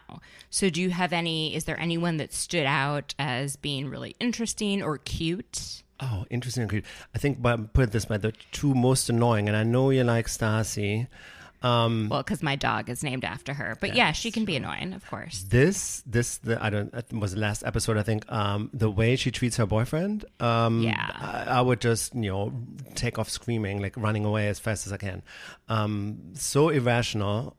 So, 0.50 0.69
do 0.69 0.81
you 0.82 0.91
have 0.91 1.12
any? 1.12 1.55
Is 1.55 1.65
there 1.65 1.81
anyone 1.81 2.19
that 2.19 2.32
stood 2.32 2.67
out 2.67 3.15
as 3.19 3.56
being 3.56 3.88
really 3.88 4.15
interesting 4.20 4.82
or 4.82 4.99
cute? 4.99 5.82
Oh, 6.00 6.26
interesting. 6.31 6.62
and 6.62 6.70
cute. 6.70 6.85
I 7.15 7.19
think, 7.19 7.41
but 7.43 7.73
put 7.73 7.85
it 7.85 7.93
this 7.93 8.09
way, 8.09 8.19
the 8.19 8.32
two 8.53 8.75
most 8.75 9.09
annoying, 9.09 9.49
and 9.49 9.56
I 9.56 9.65
know 9.65 9.91
you 9.91 10.05
like 10.05 10.26
Stassi. 10.26 11.09
Um, 11.62 12.08
Well, 12.10 12.22
because 12.22 12.43
my 12.43 12.56
dog 12.56 12.88
is 12.88 13.02
named 13.02 13.25
after 13.25 13.52
her. 13.52 13.76
But 13.81 13.94
yeah, 13.94 14.12
she 14.12 14.31
can 14.31 14.44
be 14.44 14.56
annoying, 14.56 14.93
of 14.93 15.06
course. 15.06 15.44
this, 15.49 16.02
this, 16.06 16.38
the, 16.38 16.62
I 16.62 16.70
don't, 16.70 16.94
it 16.94 17.12
was 17.12 17.34
the 17.34 17.40
last 17.40 17.64
episode, 17.66 17.96
I 17.96 18.02
think. 18.02 18.31
Um, 18.32 18.70
the 18.72 18.90
way 18.90 19.16
she 19.16 19.31
treats 19.31 19.56
her 19.56 19.66
boyfriend, 19.66 20.25
um, 20.40 20.82
Yeah. 20.82 21.10
I, 21.14 21.58
I 21.58 21.60
would 21.60 21.81
just, 21.81 22.15
you 22.15 22.31
know, 22.31 22.53
take 22.94 23.19
off 23.19 23.29
screaming, 23.29 23.82
like 23.82 23.96
running 23.96 24.24
away 24.24 24.48
as 24.48 24.58
fast 24.58 24.86
as 24.86 24.93
I 24.93 24.96
can. 24.96 25.22
Um, 25.69 26.32
so 26.34 26.69
irrational. 26.70 27.56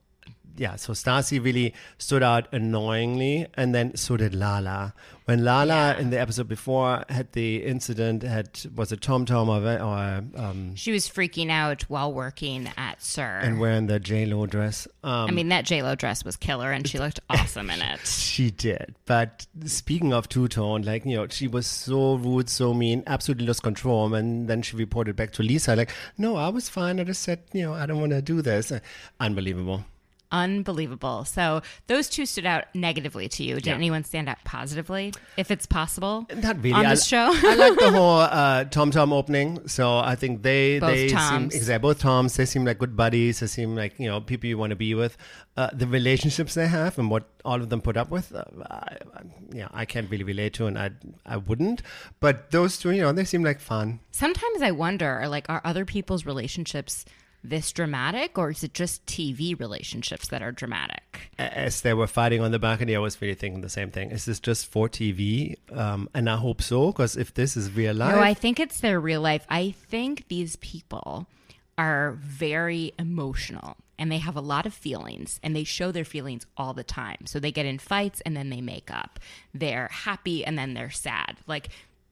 Yeah, 0.60 0.75
so 0.75 0.92
Stassi 0.92 1.42
really 1.42 1.74
stood 2.00 2.22
out 2.22 2.54
annoyingly, 2.54 3.48
and 3.54 3.74
then 3.74 3.96
so 3.96 4.18
did 4.18 4.36
Lala. 4.36 4.94
When 5.24 5.46
Lala 5.46 5.96
in 5.98 6.10
the 6.10 6.20
episode 6.20 6.50
before 6.50 7.06
had 7.08 7.32
the 7.32 7.63
incident, 7.63 8.24
had 8.24 8.50
was 8.75 8.92
it 8.92 9.00
Tom 9.00 9.25
Tom 9.25 9.48
or, 9.48 9.62
or 9.63 10.24
um, 10.36 10.75
She 10.75 10.92
was 10.92 11.08
freaking 11.08 11.50
out 11.50 11.84
while 11.84 12.12
working 12.12 12.70
at 12.75 13.01
SUR. 13.01 13.39
and 13.39 13.60
wearing 13.62 13.88
the 13.88 14.01
J 14.01 14.25
Lo 14.25 14.46
dress. 14.48 14.86
Um, 15.01 15.30
I 15.30 15.32
mean, 15.32 15.48
that 15.48 15.63
J 15.63 15.82
Lo 15.82 15.96
dress 15.96 16.25
was 16.25 16.36
killer, 16.36 16.74
and 16.74 16.86
she 16.86 17.00
looked 17.00 17.22
awesome 17.30 17.70
in 17.70 17.82
it. 17.82 18.00
She 18.39 18.51
did. 18.51 18.96
But 19.06 19.48
speaking 19.66 20.13
of 20.13 20.28
two 20.30 20.48
tone, 20.50 20.82
like, 20.84 21.06
you 21.06 21.16
know, 21.16 21.28
she 21.28 21.48
was 21.48 21.68
so 21.68 22.16
rude, 22.16 22.50
so 22.50 22.74
mean, 22.74 23.04
absolutely 23.08 23.46
lost 23.48 23.63
control. 23.63 24.13
And 24.13 24.48
then 24.50 24.62
she 24.62 24.75
reported 24.78 25.16
back 25.16 25.32
to 25.34 25.44
Lisa, 25.44 25.75
like, 25.75 25.92
no, 26.18 26.36
I 26.36 26.50
was 26.50 26.70
fine. 26.70 27.00
I 27.00 27.04
just 27.06 27.22
said, 27.22 27.39
you 27.54 27.63
know, 27.63 27.74
I 27.74 27.86
don't 27.86 28.00
want 28.00 28.12
to 28.12 28.22
do 28.22 28.42
this. 28.42 28.72
Unbelievable. 29.20 29.84
Unbelievable. 30.31 31.25
So 31.25 31.62
those 31.88 32.07
two 32.07 32.25
stood 32.25 32.45
out 32.45 32.65
negatively 32.75 33.27
to 33.29 33.43
you. 33.43 33.55
Did 33.55 33.67
Yeah. 33.67 33.74
anyone 33.75 34.03
stand 34.03 34.29
out 34.29 34.38
positively, 34.43 35.13
if 35.38 35.50
it's 35.51 35.65
possible? 35.65 36.27
Not 36.36 36.57
really. 36.57 36.74
On 36.74 36.86
I, 36.86 36.89
this 36.91 37.05
show? 37.05 37.31
I 37.33 37.55
like 37.55 37.77
the 37.79 37.91
whole 37.98 38.19
uh, 38.19 38.65
Tom 38.65 38.91
Tom 38.91 39.12
opening. 39.12 39.67
So 39.67 39.98
I 39.98 40.15
think 40.15 40.43
they 40.43 40.79
Both 40.79 40.89
they 40.91 41.07
seem 41.09 41.17
Toms. 41.17 41.55
exactly 41.55 41.81
both 41.81 42.00
Toms. 42.00 42.36
They 42.36 42.45
seem 42.45 42.63
like 42.65 42.77
good 42.77 42.95
buddies. 42.95 43.39
They 43.39 43.48
seem 43.48 43.75
like 43.75 44.00
you 44.00 44.07
know 44.07 44.21
people 44.21 44.48
you 44.48 44.57
want 44.57 44.69
to 44.69 44.75
be 44.75 44.93
with. 44.93 45.17
Uh, 45.57 45.69
the 45.74 45.88
relationships 45.88 46.53
they 46.53 46.67
have 46.67 46.98
and 46.98 47.09
what 47.09 47.27
all 47.43 47.55
of 47.62 47.67
them 47.69 47.81
put 47.81 47.98
up 47.98 48.09
with, 48.09 48.33
uh, 48.33 48.43
I, 48.69 48.95
I, 49.13 49.21
yeah, 49.51 49.67
I 49.74 49.83
can't 49.83 50.09
really 50.09 50.24
relate 50.24 50.53
to, 50.53 50.67
and 50.67 50.77
I 50.79 50.91
I 51.25 51.36
wouldn't. 51.38 51.81
But 52.21 52.51
those 52.51 52.77
two, 52.77 52.91
you 52.91 53.01
know, 53.01 53.12
they 53.12 53.25
seem 53.25 53.43
like 53.43 53.59
fun. 53.59 54.00
Sometimes 54.12 54.62
I 54.62 54.71
wonder, 54.71 55.25
like, 55.27 55.50
are 55.50 55.59
other 55.65 55.83
people's 55.86 56.25
relationships 56.25 57.03
this 57.43 57.72
dramatic, 57.72 58.38
or 58.38 58.50
is 58.51 58.63
it 58.63 58.74
just 58.74 59.05
TV 59.05 59.60
relationships 59.60 60.27
that 60.29 60.41
are 60.41 60.51
dramatic? 60.51 61.03
as 61.38 61.81
they 61.81 61.93
were 61.93 62.08
fighting 62.08 62.41
on 62.41 62.51
the 62.51 62.60
balcony, 62.60 62.96
I 62.96 63.00
was 63.00 63.22
really 63.22 63.34
thinking 63.34 63.62
the 63.62 63.69
same 63.69 63.91
thing. 63.91 64.12
Is 64.12 64.25
this 64.25 64.39
just 64.39 64.67
for 64.67 64.89
TV? 64.89 65.55
Um, 65.72 66.10
and 66.13 66.29
I 66.29 66.36
hope 66.36 66.62
so, 66.62 66.88
because 66.88 67.15
if 67.15 67.34
this 67.34 67.55
is 67.55 67.72
real 67.72 67.93
life, 67.96 68.15
No, 68.15 68.22
I 68.22 68.34
think 68.34 68.60
it's 68.60 68.81
their 68.81 69.00
real 69.00 69.22
life. 69.22 69.46
I 69.50 69.72
think 69.72 70.27
these 70.27 70.55
people 70.58 71.27
are 71.77 72.17
very 72.22 72.91
emotional 73.00 73.77
and 73.98 74.12
they 74.12 74.17
have 74.17 74.36
a 74.36 74.41
lot 74.41 74.65
of 74.65 74.74
feelings 74.74 75.39
and 75.43 75.55
they 75.55 75.63
show 75.63 75.91
their 75.91 76.05
feelings 76.05 76.46
all 76.58 76.74
the 76.74 76.84
time. 76.84 77.25
So 77.25 77.39
they 77.39 77.51
get 77.51 77.65
in 77.65 77.79
fights 77.79 78.22
and 78.25 78.36
then 78.36 78.50
they 78.50 78.62
make 78.62 78.91
up. 78.91 79.19
They're 79.53 79.89
happy 79.91 80.43
and 80.43 80.58
then 80.58 80.74
they're 80.74 80.89
sad. 80.89 81.38
Like 81.48 81.69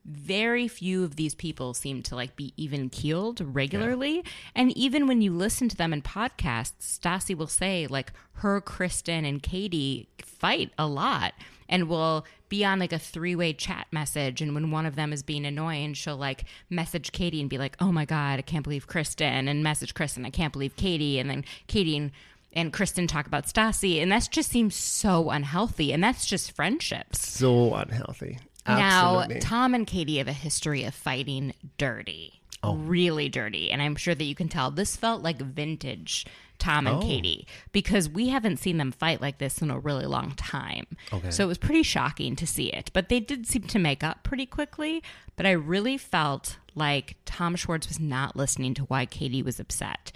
very 0.08 0.68
few 0.68 1.04
of 1.04 1.18
these 1.18 1.36
people 1.36 1.74
seem 1.74 2.02
to 2.04 2.16
like 2.16 2.36
be 2.36 2.54
even 2.56 2.90
keeled 2.90 3.42
regularly. 3.42 4.24
And 4.56 4.76
even 4.78 5.08
when 5.08 5.22
you 5.22 5.34
listen 5.34 5.68
to 5.70 5.76
them 5.76 5.94
in 5.94 6.02
podcasts, 6.02 7.00
Stassi 7.00 7.36
will 7.36 7.48
say 7.48 7.88
like 7.88 8.14
her, 8.36 8.62
Kristen, 8.62 9.26
and 9.26 9.44
Katie 9.44 10.08
fight 10.20 10.72
a 10.78 10.88
lot 10.88 11.34
and 11.70 11.90
will 11.90 12.26
be 12.48 12.64
on 12.64 12.80
like 12.80 12.94
a 12.94 13.00
three-way 13.00 13.52
chat 13.52 13.88
message. 13.92 14.42
And 14.42 14.54
when 14.54 14.72
one 14.72 14.86
of 14.86 14.96
them 14.96 15.12
is 15.12 15.24
being 15.24 15.46
annoying 15.46 15.94
she'll 15.94 16.18
like 16.18 16.46
message 16.70 17.12
katie 17.12 17.42
and 17.42 17.50
be 17.50 17.58
like 17.58 17.76
oh 17.80 17.92
my 17.92 18.06
god 18.06 18.40
i 18.40 18.42
can't 18.42 18.64
believe 18.64 18.88
kristen 18.88 19.48
and 19.48 19.64
message 19.64 19.94
kristen 19.94 20.26
i 20.26 20.30
can't 20.30 20.54
believe 20.54 20.76
katie 20.76 21.20
and 21.20 21.30
then 21.30 21.44
katie 21.68 21.98
and, 21.98 22.12
and 22.54 22.74
kristen 22.74 23.08
talk 23.08 23.28
about 23.28 23.46
stassi. 23.46 24.02
And 24.02 24.12
that 24.12 24.30
just 24.32 24.50
seems 24.50 24.76
so 24.76 25.30
unhealthy. 25.30 25.92
And 25.92 26.04
that's 26.04 26.26
just 26.26 26.52
friendships. 26.52 27.28
So 27.28 27.74
unhealthy. 27.74 28.40
Now 28.68 29.26
tom 29.40 29.74
and 29.74 29.88
katie 29.88 30.18
have 30.18 30.28
a 30.28 30.34
history 30.34 30.84
of 30.84 30.94
fighting 30.94 31.54
dirty 31.78 32.42
oh. 32.64 32.76
really 32.76 33.30
dirty 33.30 33.72
and 33.72 33.82
i'm 33.82 33.96
sure 33.96 34.16
that 34.16 34.24
you 34.26 34.36
can 34.36 34.48
tell 34.50 34.72
this 34.72 34.96
felt 34.96 35.22
like 35.22 35.40
vintage 35.42 36.26
tom 36.60 36.88
and 36.88 36.98
Oh. 36.98 37.02
katie 37.06 37.46
because 37.72 38.10
we 38.10 38.30
haven't 38.30 38.58
seen 38.58 38.78
them 38.78 38.92
fight 38.92 39.22
like 39.22 39.38
this 39.38 39.62
in 39.62 39.70
a 39.70 39.78
really 39.80 40.06
long 40.08 40.32
time 40.36 40.86
Okay. 41.14 41.30
so 41.32 41.44
it 41.44 41.48
was 41.48 41.58
pretty 41.60 41.84
shocking 41.84 42.36
to 42.36 42.48
see 42.48 42.68
it 42.68 42.90
but 42.94 43.10
they 43.10 43.20
did 43.20 43.46
seem 43.48 43.64
to 43.64 43.80
make 43.80 44.04
up 44.04 44.24
pretty 44.24 44.46
quickly 44.46 45.04
but 45.36 45.46
i 45.46 45.52
really 45.52 45.98
felt 45.98 46.58
like 46.78 47.16
tom 47.26 47.56
schwartz 47.56 47.88
was 47.88 48.00
not 48.00 48.36
listening 48.36 48.74
to 48.74 48.84
why 48.84 49.06
katie 49.06 49.42
was 49.42 49.60
upset. 49.60 50.12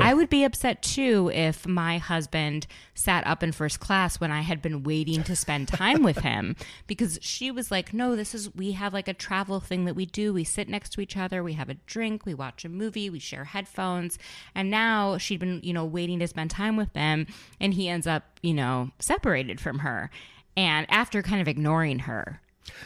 I 0.00 0.14
would 0.14 0.28
be 0.28 0.42
upset 0.42 0.82
too 0.82 1.30
if 1.32 1.66
my 1.66 1.98
husband 1.98 2.66
sat 2.94 3.24
up 3.26 3.42
in 3.42 3.52
first 3.52 3.78
class 3.78 4.18
when 4.18 4.32
i 4.32 4.40
had 4.40 4.60
been 4.60 4.82
waiting 4.82 5.22
to 5.24 5.36
spend 5.36 5.68
time 5.68 6.02
with 6.02 6.18
him 6.30 6.56
because 6.86 7.18
she 7.22 7.50
was 7.50 7.70
like 7.70 7.92
no 7.92 8.16
this 8.16 8.34
is 8.34 8.54
we 8.54 8.72
have 8.72 8.92
like 8.92 9.08
a 9.08 9.14
travel 9.14 9.60
thing 9.60 9.84
that 9.84 9.94
we 9.94 10.06
do. 10.06 10.32
We 10.32 10.44
sit 10.44 10.68
next 10.68 10.90
to 10.90 11.00
each 11.00 11.16
other. 11.16 11.42
We 11.42 11.54
have 11.54 11.68
a 11.68 11.74
drink. 11.74 12.24
We 12.24 12.34
watch 12.34 12.64
a 12.64 12.68
movie. 12.68 13.10
We 13.10 13.18
share 13.18 13.44
headphones. 13.44 14.18
And 14.54 14.70
now 14.70 15.18
she'd 15.18 15.40
been 15.40 15.60
you 15.62 15.72
know 15.72 15.84
waiting 15.84 16.18
to 16.20 16.28
spend 16.28 16.50
time 16.50 16.76
with 16.76 16.92
them 16.92 17.26
and 17.60 17.74
he 17.74 17.88
ends 17.88 18.06
up 18.06 18.24
you 18.42 18.54
know 18.54 18.90
separated 18.98 19.60
from 19.60 19.80
her 19.80 20.10
and 20.56 20.86
after 20.90 21.22
kind 21.22 21.40
of 21.40 21.48
ignoring 21.48 22.00
her 22.00 22.40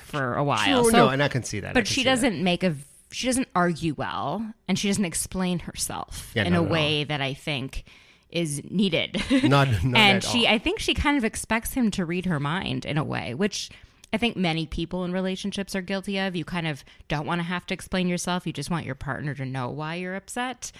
for 0.05 0.35
a 0.35 0.45
while. 0.45 0.83
True, 0.83 0.91
so 0.91 0.97
no, 0.97 1.09
and 1.09 1.23
I 1.23 1.29
can 1.29 1.43
see 1.43 1.61
that. 1.61 1.75
But 1.75 1.87
she 1.87 2.03
doesn't 2.03 2.43
make 2.43 2.63
a 2.63 2.75
she 3.13 3.27
doesn't 3.27 3.49
argue 3.55 3.95
well 3.95 4.53
and 4.69 4.79
she 4.79 4.89
doesn't 4.89 5.05
explain 5.05 5.61
herself 5.61 6.31
Yeah, 6.35 6.45
in 6.45 6.55
a 6.55 6.63
way 6.63 7.05
that 7.05 7.21
i 7.21 7.35
think 7.35 7.85
is 8.31 8.63
needed. 8.71 9.21
Not- 9.43 9.83
not 9.85 9.97
and 9.99 10.23
she 10.23 10.47
all. 10.47 10.55
i 10.55 10.59
think 10.59 10.79
she 10.79 10.95
kind 10.95 11.17
of 11.19 11.25
expects 11.25 11.73
him 11.75 11.91
to 11.93 12.05
read 12.05 12.27
her 12.27 12.39
mind 12.39 12.85
in 12.85 12.97
a 12.99 13.03
way 13.05 13.35
which 13.35 13.71
i 14.13 14.17
think 14.17 14.37
many 14.37 14.67
people 14.67 15.05
in 15.05 15.13
relationships 15.13 15.75
are 15.77 15.83
guilty 15.83 16.19
of. 16.19 16.35
You 16.37 16.45
kind 16.45 16.67
of 16.67 16.85
don't 17.09 17.27
want 17.27 17.41
to 17.41 17.45
have 17.45 17.67
to 17.67 17.75
explain 17.75 18.09
yourself. 18.09 18.47
You 18.47 18.53
just 18.53 18.71
want 18.71 18.87
your 18.87 18.95
partner 18.97 19.35
to 19.35 19.45
know 19.45 19.69
why 19.71 19.97
you're 19.97 20.17
upset. 20.17 20.73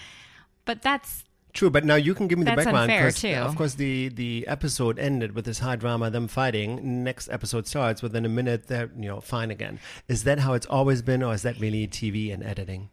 But 0.65 0.81
that's 0.81 1.23
True, 1.53 1.69
but 1.69 1.83
now 1.83 1.95
you 1.95 2.13
can 2.13 2.27
give 2.27 2.37
me 2.39 2.45
the 2.45 2.51
That's 2.51 2.65
background 2.65 2.91
unfair, 2.91 3.11
too. 3.11 3.33
of 3.41 3.55
course 3.55 3.73
the 3.73 4.09
the 4.09 4.47
episode 4.47 4.97
ended 4.99 5.35
with 5.35 5.45
this 5.45 5.59
high 5.59 5.75
drama, 5.75 6.09
them 6.09 6.27
fighting. 6.27 7.03
Next 7.03 7.29
episode 7.29 7.67
starts 7.67 8.01
within 8.01 8.25
a 8.25 8.29
minute. 8.29 8.67
They're 8.67 8.89
you 8.97 9.07
know 9.07 9.19
fine 9.19 9.51
again. 9.51 9.79
Is 10.07 10.23
that 10.23 10.39
how 10.39 10.53
it's 10.53 10.65
always 10.67 11.01
been, 11.01 11.21
or 11.21 11.33
is 11.33 11.41
that 11.41 11.59
really 11.59 11.87
TV 11.87 12.33
and 12.33 12.43
editing? 12.43 12.89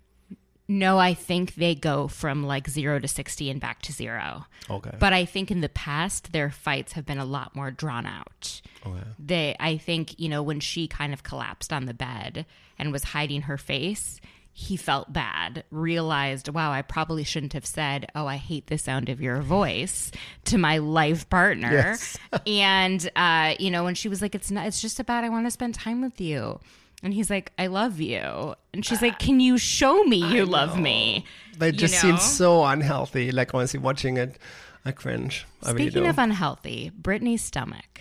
No, 0.71 0.99
I 0.99 1.15
think 1.15 1.55
they 1.55 1.75
go 1.75 2.09
from 2.09 2.45
like 2.45 2.69
zero 2.69 2.99
to 2.99 3.09
60 3.09 3.49
and 3.49 3.59
back 3.59 3.81
to 3.83 3.93
zero. 3.93 4.45
Okay. 4.69 4.93
But 4.99 5.15
I 5.15 5.25
think 5.25 5.51
in 5.51 5.63
the 5.63 5.71
past, 5.71 6.33
their 6.33 6.51
fights 6.51 6.93
have 6.93 7.07
been 7.07 7.17
a 7.19 7.25
lot 7.25 7.57
more 7.57 7.71
drawn 7.71 8.05
out. 8.05 8.61
Okay. 8.85 9.03
They, 9.19 9.57
I 9.59 9.79
think, 9.79 10.21
you 10.21 10.29
know, 10.29 10.43
when 10.43 10.61
she 10.61 10.87
kind 10.87 11.15
of 11.15 11.23
collapsed 11.23 11.73
on 11.73 11.87
the 11.87 11.95
bed 11.95 12.45
and 12.79 12.93
was 12.93 13.03
hiding 13.03 13.43
her 13.43 13.57
face, 13.57 14.21
he 14.61 14.77
felt 14.77 15.13
bad, 15.13 15.63
realized, 15.71 16.49
wow, 16.49 16.73
I 16.73 16.83
probably 16.83 17.23
shouldn't 17.23 17.53
have 17.53 17.65
said, 17.65 18.11
oh, 18.17 18.27
I 18.27 18.39
hate 18.39 18.67
the 18.67 18.77
sound 18.77 19.09
of 19.09 19.21
your 19.21 19.41
voice 19.41 20.11
to 20.47 20.59
my 20.59 20.79
life 20.79 21.31
partner. 21.31 21.71
Yes. 21.71 22.19
and, 22.47 23.09
uh, 23.15 23.55
you 23.61 23.71
know, 23.71 23.85
when 23.85 23.95
she 23.95 24.09
was 24.09 24.21
like, 24.21 24.35
it's 24.35 24.51
not, 24.51 24.67
it's 24.67 24.83
just 24.83 24.99
about, 24.99 25.23
I 25.23 25.29
want 25.29 25.47
to 25.47 25.53
spend 25.53 25.77
time 25.77 26.03
with 26.03 26.21
you. 26.21 26.59
And 27.05 27.15
he's 27.15 27.31
like, 27.31 27.53
I 27.57 27.69
love 27.69 28.01
you. 28.01 28.57
And 28.75 28.85
she's 28.85 29.01
like, 29.01 29.21
Can 29.21 29.39
you 29.39 29.59
show 29.59 30.03
me 30.03 30.17
you 30.17 30.45
love 30.45 30.77
me? 30.77 31.25
But 31.57 31.69
it 31.69 31.75
You 31.75 31.79
just 31.79 31.95
know? 31.95 32.01
seems 32.11 32.23
so 32.23 32.65
unhealthy. 32.65 33.31
Like 33.31 33.55
honestly, 33.55 33.79
watching 33.79 34.17
it, 34.17 34.41
I 34.85 34.91
cringe. 34.91 35.47
I 35.63 35.71
Speaking 35.71 36.05
of 36.05 36.19
unhealthy, 36.19 36.91
Brittany's 36.91 37.45
stomach. 37.45 38.01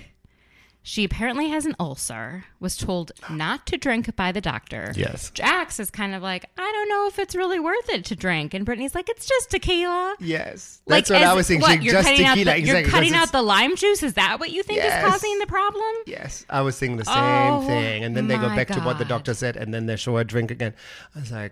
She 0.89 1.03
apparently 1.03 1.50
has 1.50 1.65
an 1.65 1.75
ulcer, 1.82 2.46
was 2.62 2.77
told 2.77 3.12
not 3.29 3.65
to 3.65 3.77
drink 3.77 4.15
by 4.15 4.32
the 4.32 4.39
doctor. 4.39 4.94
Yes. 4.96 5.32
Jax 5.32 5.82
is 5.82 5.91
kind 5.91 6.15
of 6.15 6.24
like, 6.24 6.46
I 6.58 6.62
don't 6.62 6.88
know 6.88 7.08
if 7.08 7.20
it's 7.20 7.36
really 7.36 7.60
worth 7.60 7.89
it 7.89 8.06
to 8.06 8.15
drink. 8.15 8.53
And 8.53 8.63
Brittany's 8.65 8.96
like, 8.96 9.10
it's 9.10 9.27
just 9.27 9.51
tequila. 9.51 10.15
yes, 10.22 10.82
Like, 10.86 11.00
that's 11.00 11.10
what 11.10 11.22
as- 11.24 11.27
I 11.29 11.34
was 11.34 11.46
thinking. 11.50 11.62
What, 11.70 11.84
you're 11.84 11.91
just 11.91 12.08
cutting 12.08 12.25
tequila, 12.25 12.51
out 12.51 12.53
the, 12.53 12.58
exactly. 12.60 12.82
You're 12.84 12.89
cutting 12.89 13.13
out 13.15 13.34
the 13.34 13.41
lime 13.41 13.75
juice? 13.75 14.01
Is 14.01 14.13
that 14.13 14.39
what 14.39 14.51
you 14.51 14.63
think 14.63 14.77
Yes. 14.77 15.03
is 15.03 15.12
causing 15.12 15.38
the 15.39 15.46
problem? 15.48 15.94
Yes, 16.06 16.46
I 16.50 16.62
was 16.62 16.79
thinking 16.79 16.96
the 16.96 17.03
same 17.03 17.15
Oh, 17.17 17.67
thing, 17.67 18.06
and 18.06 18.15
then 18.15 18.29
they 18.29 18.38
go 18.38 18.48
back 18.48 18.70
to 18.70 18.79
what 18.79 18.98
the 18.98 19.03
doctor 19.03 19.34
said, 19.34 19.58
and 19.58 19.74
then 19.74 19.88
they 19.88 19.98
show 19.98 20.15
her 20.15 20.24
drink 20.24 20.51
again. 20.51 20.74
I 21.13 21.20
was 21.20 21.34
like, 21.34 21.51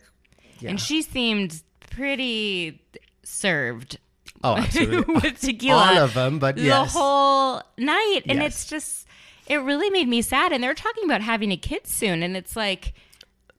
yeah. 0.62 0.70
And 0.70 0.80
she 0.80 1.02
seemed 1.02 1.62
pretty 1.90 2.82
served 3.24 3.98
oh, 4.46 4.56
absolutely. 4.56 5.14
with 5.24 5.42
tequila. 5.42 5.78
All 5.78 5.98
of 5.98 6.14
them, 6.14 6.40
but 6.40 6.58
yes. 6.58 6.94
the 6.94 6.98
whole 7.00 7.62
night, 7.78 8.22
and 8.28 8.40
Yes. 8.40 8.48
it's 8.54 8.66
just 8.70 9.05
it 9.48 9.58
really 9.58 9.90
made 9.90 10.08
me 10.08 10.22
sad. 10.22 10.52
And 10.52 10.64
they're 10.64 10.74
talking 10.74 11.04
about 11.06 11.22
having 11.22 11.52
a 11.52 11.58
kid 11.58 11.88
soon, 11.88 12.24
and 12.24 12.36
it's 12.38 12.56
like, 12.56 12.94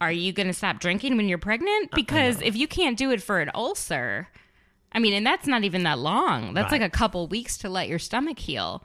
are 0.01 0.13
you 0.13 0.33
going 0.33 0.47
to 0.49 0.53
stop 0.53 0.79
drinking 0.81 1.17
when 1.17 1.29
you're 1.29 1.39
pregnant? 1.39 1.91
Because 1.93 2.43
if 2.43 2.55
you 2.57 2.67
can't 2.69 2.99
do 2.99 3.11
it 3.13 3.23
for 3.23 3.41
an 3.41 3.51
ulcer, 3.55 4.29
I 4.93 4.99
mean, 4.99 5.15
and 5.15 5.27
that's 5.27 5.47
not 5.47 5.65
even 5.65 5.83
that 5.85 5.99
long. 5.99 6.55
That's 6.55 6.71
Right. 6.73 6.81
like 6.81 6.89
a 6.89 6.97
couple 6.97 7.27
weeks 7.29 7.57
to 7.59 7.69
let 7.69 7.89
your 7.89 7.99
stomach 7.99 8.39
heal. 8.39 8.83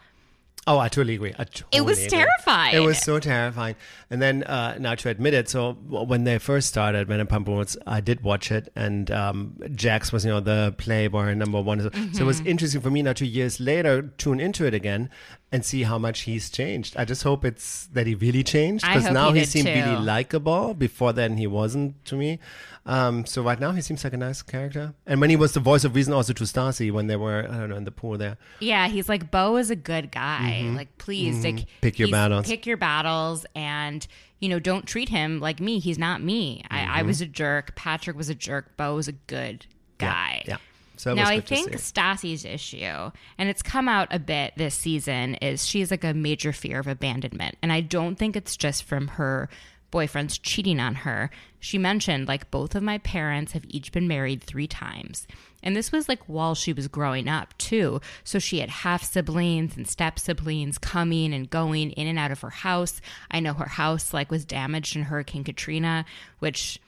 Oh, 0.67 0.77
I 0.77 0.89
totally 0.89 1.15
agree. 1.15 1.34
I 1.39 1.43
totally 1.46 1.81
was 1.81 1.98
agree. 1.98 2.10
terrifying. 2.20 2.75
It 2.75 2.86
was 2.86 3.00
so 3.00 3.20
terrifying. 3.20 3.75
And 4.12 4.22
then, 4.22 4.43
uh, 4.43 4.77
now 4.79 4.93
to 4.93 5.10
admit 5.10 5.34
it, 5.34 5.50
so 5.50 5.74
when 5.74 6.24
they 6.24 6.38
first 6.38 6.67
started, 6.67 7.08
when 7.10 7.25
Pampers, 7.25 7.77
I 7.88 8.00
did 8.00 8.22
watch 8.22 8.51
it, 8.51 8.72
and 8.75 9.10
um, 9.10 9.58
Jax 9.74 10.12
was, 10.12 10.24
you 10.24 10.29
know, 10.31 10.39
the 10.39 10.75
playboy 10.77 11.34
number 11.34 11.60
one. 11.60 11.79
So 11.81 11.88
it 11.88 11.93
Mm-hmm. 11.93 12.25
was 12.27 12.41
interesting 12.41 12.79
for 12.79 12.91
me 12.91 13.01
now, 13.01 13.13
two 13.13 13.25
years 13.25 13.60
later, 13.60 14.03
tune 14.20 14.39
into 14.39 14.65
it 14.65 14.75
again 14.75 15.10
and 15.51 15.65
see 15.65 15.84
how 15.84 15.98
much 15.98 16.22
he's 16.22 16.50
changed. 16.50 16.96
I 16.98 17.03
just 17.05 17.24
hope 17.24 17.43
it's 17.43 17.88
that 17.88 18.08
he 18.08 18.15
really 18.15 18.43
changed 18.43 18.86
because 18.86 19.12
now 19.12 19.31
he 19.34 19.39
he 19.39 19.46
seemed 19.46 19.67
really 19.67 19.98
likable. 19.98 20.74
Before 20.74 21.12
then, 21.13 21.38
he 21.38 21.48
wasn't 21.48 22.03
to 22.05 22.15
me. 22.15 22.39
Um, 22.86 23.25
so 23.27 23.43
right 23.43 23.60
now, 23.60 23.72
he 23.74 23.81
seems 23.81 24.03
like 24.03 24.13
a 24.13 24.17
nice 24.17 24.41
character. 24.41 24.96
And 25.05 25.22
when 25.22 25.29
he 25.29 25.36
was 25.36 25.53
the 25.53 25.60
voice 25.60 25.84
of 25.84 25.93
reason 25.93 26.13
also 26.13 26.34
to 26.34 26.43
Stassi 26.46 26.91
when 26.91 27.05
they 27.08 27.15
were, 27.15 27.46
I 27.48 27.58
don't 27.60 27.70
know, 27.70 27.75
in 27.75 27.84
the 27.84 27.91
pool 27.91 28.17
there. 28.17 28.38
Yeah, 28.60 28.88
he's 28.88 29.08
like 29.08 29.29
Beau 29.29 29.58
is 29.58 29.70
a 29.70 29.75
good 29.75 30.10
guy. 30.12 30.63
Like, 30.75 30.98
please, 30.98 31.43
like 31.43 31.55
Mm-hmm. 31.55 31.79
Pick 31.81 32.00
your 32.00 32.10
battles. 32.10 32.48
Pick 32.48 32.65
your 32.65 32.77
battles, 32.77 33.46
and 33.53 34.08
you 34.39 34.50
know, 34.50 34.58
don't 34.60 34.88
treat 34.88 35.10
him 35.10 35.39
like 35.39 35.60
me. 35.60 35.77
He's 35.79 36.00
not 36.00 36.24
me. 36.24 36.63
I, 36.72 36.79
Mm-hmm. 36.79 36.91
I 36.93 37.01
was 37.03 37.22
a 37.22 37.27
jerk. 37.27 37.75
Patrick 37.75 38.17
was 38.17 38.29
a 38.29 38.36
jerk. 38.36 38.75
Beau 38.77 38.96
was 38.96 39.08
a 39.08 39.12
good 39.12 39.65
guy. 40.00 40.43
Yeah. 40.48 40.58
So 41.01 41.15
now 41.15 41.27
I 41.27 41.39
think. 41.39 41.72
Stassi's 41.79 42.46
issue, 42.46 43.10
and 43.39 43.50
it's 43.50 43.63
come 43.63 43.89
out 43.89 44.10
a 44.12 44.20
bit 44.20 44.53
this 44.55 44.75
season, 44.75 45.34
is 45.36 45.65
she's 45.65 45.89
like 45.89 46.03
a 46.03 46.13
major 46.13 46.53
fear 46.53 46.79
of 46.79 46.86
abandonment, 46.86 47.58
and 47.63 47.74
I 47.74 47.81
don't 47.81 48.17
think 48.17 48.36
it's 48.36 48.55
just 48.55 48.84
from 48.84 49.08
her 49.08 49.50
boyfriends 49.91 50.39
cheating 50.43 50.79
on 50.79 50.93
her. 50.93 51.31
She 51.60 51.79
mentioned 51.79 52.27
like 52.27 52.51
both 52.51 52.75
of 52.75 52.84
my 52.84 53.00
parents 53.00 53.53
have 53.53 53.65
each 53.67 53.91
been 53.91 54.08
married 54.08 54.43
three 54.43 54.67
times. 54.67 55.25
And 55.63 55.75
this 55.75 55.91
was 55.91 56.08
like 56.08 56.22
while 56.27 56.53
she 56.53 56.72
was 56.72 56.88
growing 56.88 57.27
up 57.27 57.58
too. 57.58 58.00
So 58.24 58.38
she 58.38 58.60
had 58.60 58.70
half 58.70 59.03
siblings 59.03 59.75
and 59.75 59.88
step 59.88 60.20
siblings 60.20 60.77
coming 60.77 61.34
and 61.34 61.50
going 61.50 61.91
in 61.91 62.08
and 62.08 62.20
out 62.20 62.31
of 62.31 62.41
her 62.41 62.51
house. 62.51 63.01
I 63.31 63.39
know 63.39 63.53
her 63.53 63.67
house 63.67 64.13
like 64.13 64.29
was 64.29 64.46
damaged 64.46 64.96
in 64.96 65.03
Hurricane 65.03 65.43
Katrina, 65.43 66.05
which 66.39 66.79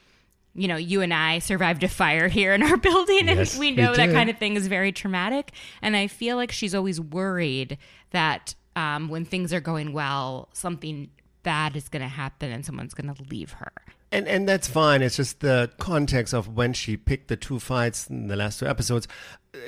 you 0.54 0.68
know, 0.68 0.76
you 0.76 1.02
and 1.02 1.12
I 1.12 1.40
survived 1.40 1.82
a 1.82 1.88
fire 1.88 2.28
here 2.28 2.54
in 2.54 2.62
our 2.62 2.76
building, 2.88 3.28
and 3.28 3.38
Yes, 3.38 3.58
we 3.58 3.70
we 3.70 3.76
know 3.76 3.94
that 3.94 4.10
kind 4.10 4.30
of 4.30 4.38
thing 4.38 4.56
is 4.56 4.66
very 4.66 4.92
traumatic. 4.92 5.52
And 5.82 5.96
I 5.96 6.06
feel 6.06 6.36
like 6.36 6.52
she's 6.52 6.74
always 6.74 7.00
worried 7.00 7.78
that 8.10 8.54
um, 8.76 9.08
when 9.08 9.24
things 9.24 9.52
are 9.52 9.60
going 9.60 9.92
well, 9.92 10.48
something 10.52 11.10
bad 11.42 11.76
is 11.76 11.88
going 11.88 12.02
to 12.02 12.08
happen 12.08 12.50
and 12.50 12.64
someone's 12.64 12.94
going 12.94 13.12
to 13.14 13.22
leave 13.24 13.52
her. 13.52 13.72
And 14.14 14.28
and 14.28 14.48
that's 14.48 14.68
fine. 14.68 15.02
It's 15.02 15.16
just 15.16 15.40
the 15.40 15.70
context 15.78 16.32
of 16.34 16.48
when 16.56 16.72
she 16.72 16.96
picked 16.96 17.28
the 17.28 17.36
two 17.36 17.58
fights 17.58 18.06
in 18.08 18.28
the 18.28 18.36
last 18.36 18.58
two 18.60 18.66
episodes. 18.66 19.08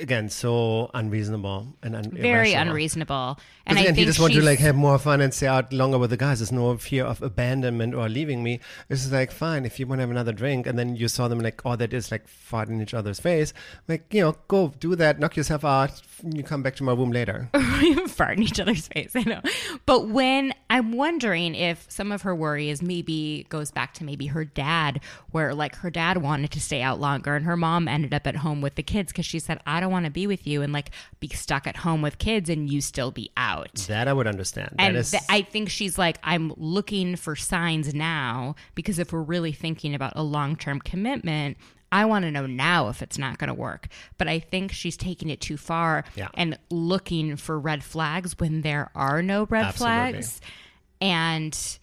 again 0.01 0.27
so 0.29 0.91
unreasonable 0.93 1.65
and 1.81 1.95
un- 1.95 2.11
Very 2.11 2.51
irrational. 2.51 2.67
unreasonable. 2.67 3.39
And 3.65 3.75
Because 3.77 3.81
I 3.81 3.85
think 3.85 3.97
he 3.97 4.05
just 4.05 4.19
want 4.19 4.33
to 4.33 4.41
like 4.43 4.59
have 4.59 4.75
more 4.75 4.99
fun 4.99 5.21
and 5.21 5.33
stay 5.33 5.47
out 5.47 5.71
longer 5.71 5.97
with 5.97 6.09
the 6.09 6.17
guys. 6.17 6.39
There's 6.39 6.51
no 6.51 6.75
fear 6.77 7.05
of 7.05 7.21
abandonment 7.21 7.95
or 7.95 8.09
leaving 8.09 8.43
me. 8.43 8.59
It's 8.89 9.01
just 9.03 9.13
like 9.13 9.31
fine 9.31 9.65
if 9.65 9.79
you 9.79 9.87
want 9.87 9.99
to 9.99 10.03
have 10.03 10.11
another 10.11 10.33
drink, 10.33 10.67
and 10.67 10.77
then 10.77 10.97
you 10.97 11.07
saw 11.07 11.29
them 11.29 11.39
like 11.39 11.65
all 11.65 11.77
that 11.77 11.93
is 11.93 12.11
like 12.11 12.27
fart 12.27 12.67
in 12.67 12.81
each 12.81 12.93
other's 12.93 13.19
face. 13.21 13.53
Like 13.87 14.13
you 14.13 14.21
know, 14.21 14.35
go 14.49 14.73
do 14.77 14.95
that, 14.97 15.19
knock 15.19 15.37
yourself 15.37 15.63
out. 15.63 16.01
You 16.23 16.43
come 16.43 16.63
back 16.63 16.75
to 16.77 16.83
my 16.83 16.91
room 16.93 17.11
later. 17.11 17.49
fart 18.07 18.37
in 18.37 18.43
each 18.43 18.59
other's 18.59 18.87
face. 18.89 19.11
I 19.15 19.23
know. 19.23 19.41
But 19.85 20.09
when 20.09 20.53
I'm 20.69 20.91
wondering 20.93 21.55
if 21.55 21.85
some 21.89 22.11
of 22.11 22.23
her 22.23 22.35
worry 22.35 22.69
is 22.69 22.81
maybe 22.81 23.45
goes 23.49 23.71
back 23.71 23.93
to 23.95 24.03
maybe 24.03 24.27
her 24.27 24.36
dad, 24.45 24.99
where 25.31 25.53
like 25.53 25.75
her 25.77 25.89
dad 25.89 26.17
wanted 26.17 26.51
to 26.51 26.59
stay 26.61 26.81
out 26.81 26.99
longer 26.99 27.35
and 27.35 27.45
her 27.45 27.57
mom 27.57 27.87
ended 27.87 28.13
up 28.13 28.25
at 28.27 28.37
home 28.37 28.61
with 28.61 28.75
the 28.75 28.83
kids 28.83 29.11
because 29.11 29.25
she 29.25 29.39
said, 29.39 29.59
I 29.65 29.79
don't 29.79 29.91
want 29.91 30.05
to 30.05 30.11
be 30.11 30.27
with 30.27 30.45
you 30.47 30.61
and 30.61 30.71
like 30.73 30.91
be 31.19 31.27
stuck 31.29 31.67
at 31.67 31.77
home 31.77 32.01
with 32.01 32.17
kids 32.17 32.49
and 32.49 32.69
you 32.69 32.81
still 32.81 33.11
be 33.11 33.31
out. 33.37 33.73
that 33.87 34.07
I 34.07 34.13
would 34.13 34.27
understand. 34.27 34.75
And 34.79 34.95
that 34.95 34.99
is, 34.99 35.11
th- 35.11 35.23
I 35.29 35.41
think 35.41 35.69
she's 35.69 35.97
like, 35.97 36.17
I'm 36.23 36.53
looking 36.57 37.15
for 37.15 37.35
signs 37.35 37.93
now 37.93 38.55
because 38.75 38.99
if 38.99 39.11
we're 39.13 39.21
really 39.21 39.51
thinking 39.51 39.93
about 39.95 40.13
a 40.15 40.23
long 40.23 40.55
term 40.55 40.79
commitment, 40.79 41.57
I 41.89 42.03
want 42.03 42.23
to 42.25 42.31
know 42.31 42.45
now 42.45 42.89
if 42.89 43.01
it's 43.01 43.17
not 43.17 43.37
going 43.37 43.47
to 43.47 43.53
work. 43.53 43.87
But 44.17 44.27
I 44.27 44.39
think 44.39 44.73
she's 44.73 44.97
taking 44.97 45.29
it 45.29 45.39
too 45.39 45.55
far 45.55 46.03
Yeah. 46.15 46.27
and 46.33 46.59
looking 46.69 47.37
for 47.37 47.57
red 47.57 47.81
flags 47.81 48.37
when 48.39 48.59
there 48.61 48.91
are 48.93 49.21
no 49.23 49.45
red 49.45 49.67
Absolutely. 49.67 50.11
flags. 50.11 50.41
And 50.99 51.79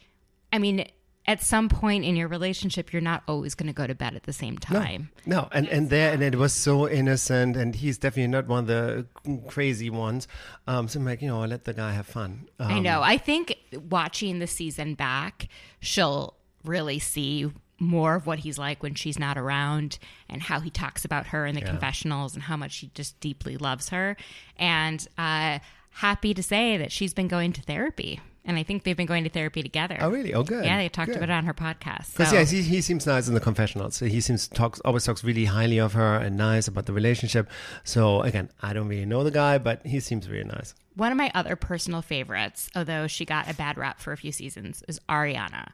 I 0.52 0.58
mean, 0.58 0.86
at 1.26 1.42
some 1.42 1.68
point 1.68 2.04
in 2.04 2.16
your 2.16 2.28
relationship, 2.28 2.92
you're 2.92 3.02
not 3.02 3.22
always 3.26 3.54
going 3.54 3.66
to 3.66 3.72
go 3.72 3.86
to 3.86 3.94
bed 3.94 4.14
at 4.14 4.24
the 4.24 4.32
same 4.32 4.58
time. 4.58 5.10
No, 5.24 5.42
no. 5.42 5.48
and 5.52 5.68
and 5.68 5.90
there 5.90 6.12
and 6.12 6.22
it 6.22 6.36
was 6.36 6.52
so 6.52 6.88
innocent, 6.88 7.56
and 7.56 7.74
he's 7.74 7.98
definitely 7.98 8.28
not 8.28 8.46
one 8.46 8.60
of 8.60 8.66
the 8.66 9.06
crazy 9.48 9.90
ones. 9.90 10.28
Um, 10.66 10.88
so 10.88 10.98
I'm 11.00 11.06
like, 11.06 11.22
you 11.22 11.28
know, 11.28 11.40
let 11.40 11.64
the 11.64 11.72
guy 11.72 11.92
have 11.92 12.06
fun. 12.06 12.48
Um, 12.58 12.72
I 12.72 12.78
know. 12.78 13.02
I 13.02 13.16
think 13.16 13.56
watching 13.88 14.38
the 14.38 14.46
season 14.46 14.94
back, 14.94 15.48
she'll 15.80 16.34
really 16.64 16.98
see 16.98 17.50
more 17.78 18.14
of 18.14 18.26
what 18.26 18.38
he's 18.40 18.58
like 18.58 18.82
when 18.82 18.94
she's 18.94 19.18
not 19.18 19.36
around 19.36 19.98
and 20.28 20.42
how 20.42 20.60
he 20.60 20.70
talks 20.70 21.04
about 21.04 21.28
her 21.28 21.44
in 21.44 21.54
the 21.54 21.60
confessionals 21.60 22.34
and 22.34 22.42
how 22.44 22.56
much 22.56 22.76
he 22.76 22.90
just 22.94 23.18
deeply 23.20 23.56
loves 23.56 23.88
her. 23.88 24.16
And 24.56 25.06
uh, 25.18 25.58
happy 25.90 26.34
to 26.34 26.42
say 26.42 26.76
that 26.76 26.92
she's 26.92 27.12
been 27.14 27.28
going 27.28 27.52
to 27.54 27.62
therapy. 27.62 28.20
And 28.46 28.58
I 28.58 28.62
think 28.62 28.82
they've 28.84 28.96
been 28.96 29.06
going 29.06 29.24
to 29.24 29.30
therapy 29.30 29.62
together. 29.62 29.96
Oh, 30.00 30.10
really? 30.10 30.34
Oh, 30.34 30.42
good. 30.42 30.64
Yeah, 30.66 30.76
they 30.76 30.90
talked 30.90 31.08
Good. 31.08 31.16
about 31.16 31.30
it 31.30 31.32
on 31.32 31.44
her 31.46 31.54
podcast. 31.54 32.12
Because 32.12 32.28
So- 32.28 32.36
yeah, 32.36 32.44
he, 32.44 32.60
he 32.60 32.80
seems 32.82 33.06
nice 33.06 33.26
in 33.26 33.32
the 33.32 33.40
confessionals. 33.40 33.96
So 33.96 34.04
he 34.06 34.20
seems 34.20 34.48
talks 34.48 34.80
always 34.80 35.04
talks 35.04 35.24
really 35.24 35.46
highly 35.46 35.78
of 35.78 35.94
her 35.94 36.16
and 36.16 36.36
nice 36.36 36.68
about 36.68 36.84
the 36.84 36.92
relationship. 36.92 37.48
So 37.84 38.20
again, 38.20 38.50
I 38.60 38.74
don't 38.74 38.86
really 38.86 39.06
know 39.06 39.24
the 39.24 39.30
guy, 39.30 39.56
but 39.56 39.86
he 39.86 39.98
seems 40.00 40.28
really 40.28 40.44
nice. 40.44 40.74
One 40.94 41.10
of 41.10 41.16
my 41.16 41.30
other 41.34 41.56
personal 41.56 42.02
favorites, 42.02 42.68
although 42.76 43.06
she 43.06 43.24
got 43.24 43.50
a 43.50 43.54
bad 43.54 43.78
rap 43.78 43.98
for 43.98 44.12
a 44.12 44.16
few 44.16 44.30
seasons, 44.30 44.82
is 44.88 45.00
Ariana 45.08 45.70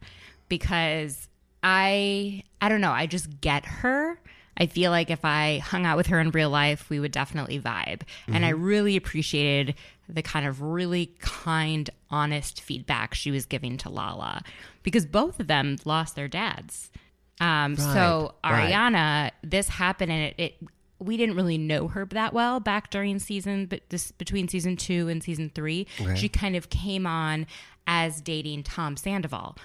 because 0.49 1.29
I 1.63 2.45
I 2.61 2.69
don't 2.69 2.81
know, 2.81 2.93
I 2.93 3.07
just 3.07 3.41
get 3.41 3.65
her. 3.67 4.21
I 4.61 4.67
feel 4.67 4.91
like 4.91 5.11
if 5.11 5.25
I 5.25 5.59
hung 5.59 5.87
out 5.87 5.97
with 5.97 6.09
her 6.09 6.21
in 6.21 6.31
real 6.31 6.51
life, 6.51 6.91
we 6.91 7.01
would 7.01 7.13
definitely 7.13 7.59
vibe. 7.59 8.03
And 8.29 8.45
I 8.45 8.51
really 8.51 8.95
appreciated 8.95 9.75
the 10.07 10.23
kind 10.23 10.47
of 10.47 10.61
really 10.61 11.15
kind, 11.21 11.89
honest 12.11 12.61
feedback 12.61 13.15
she 13.15 13.31
was 13.31 13.47
giving 13.47 13.79
to 13.79 13.89
Lala 13.89 14.43
because 14.83 15.07
both 15.07 15.41
of 15.41 15.47
them 15.47 15.79
lost 15.87 16.15
their 16.15 16.29
dads. 16.29 16.91
Um, 17.41 17.77
so 17.77 18.35
right. 18.45 18.71
Ariana, 18.71 19.31
this 19.43 19.69
happened 19.69 20.13
and 20.13 20.25
it, 20.25 20.35
it 20.37 20.55
we 20.99 21.17
didn't 21.17 21.37
really 21.37 21.57
know 21.57 21.89
her 21.89 22.05
that 22.05 22.35
well 22.35 22.61
back 22.61 22.91
during 22.91 23.19
season 23.19 23.65
but 23.65 23.81
this 23.89 24.13
between 24.13 24.49
season 24.49 24.77
2 24.77 25.09
and 25.09 25.23
season 25.23 25.51
3 25.55 25.87
she 26.15 26.29
kind 26.29 26.55
of 26.55 26.69
came 26.69 27.07
on 27.07 27.47
as 27.87 28.21
dating 28.21 28.63
Tom 28.63 28.99
Sandoval 28.99 29.57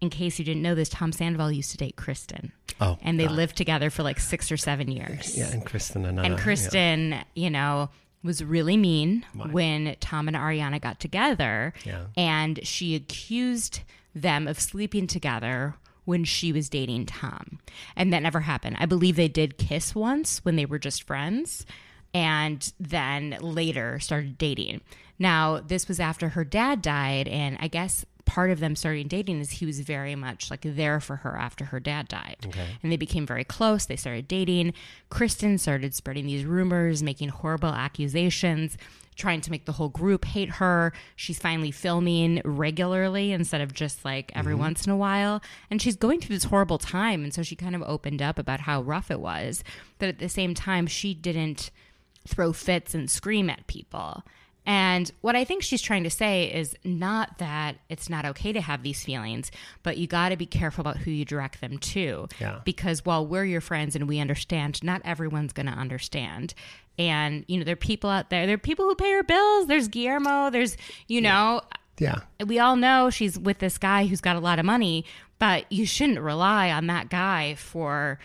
in 0.00 0.10
case 0.10 0.38
you 0.38 0.44
didn't 0.44 0.62
know 0.62 0.74
this 0.74 0.88
Tom 0.88 1.12
Sandoval 1.12 1.50
used 1.52 1.70
to 1.72 1.76
date 1.76 1.96
Kristen 1.96 2.52
Oh, 2.80 2.96
and 3.02 3.18
they 3.18 3.26
lived 3.26 3.56
together 3.56 3.90
for 3.90 4.02
like 4.04 4.20
6 4.20 4.52
or 4.52 4.56
7 4.56 4.88
years 4.88 5.36
Yeah, 5.36 5.50
and 5.50 5.66
Kristen 5.66 6.04
and 6.04 6.18
uh, 6.20 6.22
yeah. 6.22 6.36
Kristen, 6.36 7.14
you 7.34 7.50
know, 7.50 7.90
was 8.22 8.42
really 8.44 8.76
mean 8.76 9.24
when 9.50 9.96
Tom 10.00 10.28
and 10.28 10.36
Ariana 10.36 10.80
got 10.80 11.00
together. 11.00 11.72
Yeah. 11.84 12.06
And 12.16 12.60
she 12.66 12.94
accused 12.94 13.80
them 14.14 14.48
of 14.48 14.60
sleeping 14.60 15.06
together 15.06 15.74
when 16.04 16.24
she 16.24 16.52
was 16.52 16.68
dating 16.68 17.06
Tom. 17.06 17.58
And 17.96 18.12
that 18.12 18.22
never 18.22 18.40
happened. 18.40 18.76
I 18.80 18.86
believe 18.86 19.16
they 19.16 19.28
did 19.28 19.58
kiss 19.58 19.94
once 19.94 20.44
when 20.44 20.56
they 20.56 20.66
were 20.66 20.78
just 20.78 21.02
friends 21.02 21.66
and 22.14 22.72
then 22.80 23.36
later 23.40 23.98
started 24.00 24.38
dating. 24.38 24.80
Now, 25.18 25.60
this 25.60 25.88
was 25.88 26.00
after 26.00 26.30
her 26.30 26.44
dad 26.44 26.80
died, 26.80 27.28
and 27.28 27.58
I 27.60 27.68
guess 27.68 28.04
part 28.28 28.50
of 28.50 28.60
them 28.60 28.76
starting 28.76 29.08
dating 29.08 29.40
is 29.40 29.50
he 29.50 29.66
was 29.66 29.80
very 29.80 30.14
much 30.14 30.50
like 30.50 30.60
there 30.62 31.00
for 31.00 31.16
her 31.16 31.34
after 31.36 31.64
her 31.64 31.80
dad 31.80 32.06
died. 32.08 32.36
And 32.82 32.92
they 32.92 32.98
became 32.98 33.26
very 33.26 33.42
close. 33.42 33.86
They 33.86 33.96
started 33.96 34.28
dating. 34.28 34.74
Kristen 35.08 35.56
started 35.56 35.94
spreading 35.94 36.26
these 36.26 36.44
rumors, 36.44 37.02
making 37.02 37.30
horrible 37.30 37.70
accusations, 37.70 38.76
trying 39.16 39.40
to 39.40 39.50
make 39.50 39.64
the 39.64 39.72
whole 39.72 39.88
group 39.88 40.26
hate 40.26 40.50
her. 40.50 40.92
She's 41.16 41.38
finally 41.38 41.70
filming 41.70 42.42
regularly 42.44 43.32
instead 43.32 43.62
of 43.62 43.72
just 43.72 44.04
like 44.04 44.30
every 44.34 44.52
mm-hmm. 44.52 44.60
once 44.60 44.86
in 44.86 44.92
a 44.92 44.96
while. 44.96 45.42
And 45.70 45.80
she's 45.80 45.96
going 45.96 46.20
through 46.20 46.36
this 46.36 46.44
horrible 46.44 46.78
time. 46.78 47.24
And 47.24 47.32
so 47.32 47.42
she 47.42 47.56
kind 47.56 47.74
of 47.74 47.82
opened 47.82 48.20
up 48.20 48.38
about 48.38 48.60
how 48.60 48.82
rough 48.82 49.10
it 49.10 49.20
was. 49.20 49.64
But 49.98 50.10
at 50.10 50.18
the 50.18 50.28
same 50.28 50.52
time, 50.52 50.86
she 50.86 51.14
didn't 51.14 51.70
throw 52.26 52.52
fits 52.52 52.94
and 52.94 53.10
scream 53.10 53.48
at 53.48 53.66
people. 53.66 54.22
And 54.68 55.10
what 55.22 55.34
I 55.34 55.44
think 55.44 55.62
she's 55.62 55.80
trying 55.80 56.04
to 56.04 56.10
say 56.10 56.44
is 56.52 56.76
not 56.84 57.38
that 57.38 57.76
it's 57.88 58.10
not 58.10 58.26
okay 58.26 58.52
to 58.52 58.60
have 58.60 58.82
these 58.82 59.02
feelings, 59.02 59.50
but 59.82 59.96
you 59.96 60.06
got 60.06 60.28
to 60.28 60.36
be 60.36 60.44
careful 60.44 60.82
about 60.82 60.98
who 60.98 61.10
you 61.10 61.24
direct 61.24 61.62
them 61.62 61.78
to. 61.78 62.28
Yeah. 62.38 62.60
Because 62.64 63.02
while 63.04 63.26
we're 63.26 63.46
your 63.46 63.62
friends 63.62 63.96
and 63.96 64.06
we 64.06 64.20
understand, 64.20 64.84
not 64.84 65.00
everyone's 65.06 65.54
going 65.54 65.66
to 65.66 65.72
understand. 65.72 66.52
And, 66.98 67.46
you 67.48 67.56
know, 67.56 67.64
there 67.64 67.72
are 67.72 67.76
people 67.76 68.10
out 68.10 68.28
there, 68.28 68.44
there 68.44 68.56
are 68.56 68.58
people 68.58 68.84
who 68.84 68.94
pay 68.94 69.10
her 69.12 69.22
bills. 69.22 69.68
There's 69.68 69.88
Guillermo, 69.88 70.50
there's, 70.50 70.76
you 71.06 71.22
know, 71.22 71.62
Yeah. 71.98 72.16
we 72.44 72.58
all 72.58 72.76
know 72.76 73.08
she's 73.08 73.38
with 73.38 73.60
this 73.60 73.78
guy 73.78 74.04
who's 74.06 74.20
got 74.20 74.36
a 74.36 74.40
lot 74.40 74.58
of 74.58 74.66
money, 74.66 75.06
but 75.38 75.64
you 75.72 75.86
shouldn't 75.86 76.20
rely 76.20 76.70
on 76.70 76.88
that 76.88 77.08
guy 77.08 77.54
for 77.54 78.18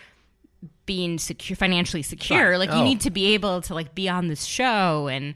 being 0.86 1.18
secure 1.18 1.56
financially 1.56 2.02
secure. 2.02 2.50
Right. 2.50 2.56
Like 2.58 2.70
Oh. 2.70 2.78
you 2.78 2.84
need 2.84 3.00
to 3.00 3.10
be 3.10 3.32
able 3.32 3.62
to 3.62 3.72
like 3.74 3.94
be 3.94 4.10
on 4.10 4.28
this 4.28 4.44
show 4.44 5.08
and 5.08 5.34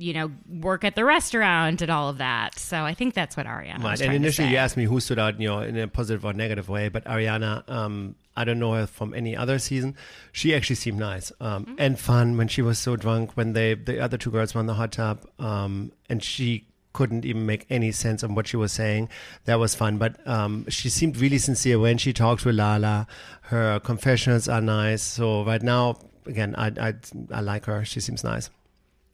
you 0.00 0.12
know 0.14 0.30
work 0.68 0.82
at 0.84 0.94
the 0.96 1.04
restaurant 1.04 1.82
and 1.82 1.90
all 1.90 2.08
of 2.08 2.18
that. 2.18 2.58
So 2.58 2.76
I 2.90 2.94
think 2.94 3.14
that's 3.14 3.36
what 3.36 3.46
Ariana 3.46 3.76
was 3.82 3.84
Right. 3.84 4.00
And 4.02 4.14
initially, 4.14 4.48
you 4.48 4.56
asked 4.56 4.76
me 4.76 4.84
who 4.84 4.98
stood 5.00 5.18
out, 5.18 5.38
you 5.40 5.48
know, 5.48 5.60
in 5.60 5.76
a 5.78 5.86
positive 5.88 6.24
or 6.24 6.32
negative 6.32 6.68
way. 6.68 6.88
But 6.88 7.04
Ariana, 7.04 7.68
um, 7.68 8.14
I 8.36 8.44
don't 8.44 8.58
know 8.58 8.72
her 8.72 8.86
from 8.86 9.12
any 9.14 9.36
other 9.36 9.58
season. 9.58 9.96
She 10.32 10.54
actually 10.54 10.76
seemed 10.76 10.98
nice 10.98 11.30
um, 11.40 11.64
Mm-hmm. 11.66 11.74
and 11.78 11.98
fun 11.98 12.36
when 12.38 12.48
she 12.48 12.62
was 12.62 12.78
so 12.78 12.96
drunk. 12.96 13.36
When 13.36 13.52
they 13.52 13.74
the 13.74 14.00
other 14.00 14.16
two 14.16 14.30
girls 14.30 14.54
were 14.54 14.60
in 14.60 14.66
the 14.66 14.74
hot 14.74 14.92
tub, 14.92 15.26
um, 15.38 15.92
and 16.08 16.22
she 16.22 16.66
couldn't 16.92 17.24
even 17.24 17.46
make 17.46 17.66
any 17.70 17.92
sense 17.92 18.22
of 18.24 18.32
what 18.34 18.48
she 18.48 18.56
was 18.56 18.72
saying. 18.72 19.08
That 19.44 19.58
was 19.60 19.74
fun. 19.76 19.98
But 19.98 20.26
um, 20.26 20.64
she 20.68 20.88
seemed 20.88 21.18
really 21.18 21.38
sincere 21.38 21.78
when 21.78 21.98
she 21.98 22.12
talked 22.12 22.44
with 22.44 22.56
Lala. 22.56 23.06
Her 23.42 23.78
confessions 23.80 24.48
are 24.48 24.60
nice. 24.62 25.02
So 25.02 25.44
right 25.44 25.62
now, 25.62 25.98
again, 26.26 26.54
I 26.56 26.68
I, 26.88 26.94
I 27.30 27.40
like 27.42 27.66
her. 27.66 27.84
She 27.84 28.00
seems 28.00 28.24
nice. 28.24 28.48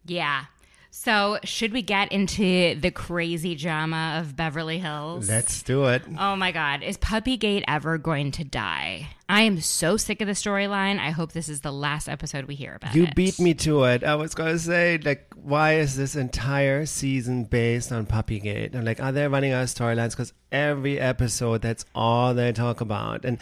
Yeah. 0.07 0.45
So 0.91 1.39
should 1.45 1.73
we 1.73 1.83
get 1.83 2.11
into 2.11 2.75
the 2.81 2.91
crazy 2.91 3.55
drama 3.55 4.17
of 4.19 4.35
Beverly 4.35 4.79
Hills? 4.79 5.29
Let's 5.29 5.63
do 5.63 5.85
it. 5.87 6.03
Oh 6.19 6.37
my 6.37 6.53
God. 6.53 6.83
Is 6.83 6.97
Puppygate 6.97 7.65
ever 7.69 7.99
going 7.99 8.31
to 8.33 8.45
die? 8.45 9.09
I 9.29 9.43
am 9.43 9.61
so 9.61 9.97
sick 9.99 10.21
of 10.23 10.27
the 10.27 10.33
storyline. 10.33 10.99
I 10.99 11.11
hope 11.11 11.33
this 11.33 11.49
is 11.49 11.61
the 11.61 11.73
last 11.73 12.09
episode 12.09 12.47
we 12.47 12.55
hear 12.55 12.75
about 12.75 12.95
You 12.95 13.05
it. 13.05 13.15
beat 13.15 13.39
me 13.39 13.53
to 13.55 13.85
it. 13.85 14.05
I 14.05 14.15
was 14.15 14.35
gonna 14.35 14.59
say, 14.59 14.99
like, 14.99 15.27
why 15.35 15.75
is 15.75 15.97
this 15.97 16.17
entire 16.17 16.87
season 16.87 17.45
based 17.45 17.93
on 17.93 18.07
Puppygate? 18.07 18.75
I'm 18.75 18.85
like, 18.85 19.01
are 19.01 19.13
they 19.13 19.29
running 19.29 19.53
out 19.53 19.65
of 19.65 19.69
storylines? 19.69 20.11
Because 20.11 20.33
every 20.51 20.99
episode, 20.99 21.61
that's 21.63 21.85
all 21.95 22.33
they 22.35 22.53
talk 22.53 22.81
about. 22.81 23.25
And 23.25 23.39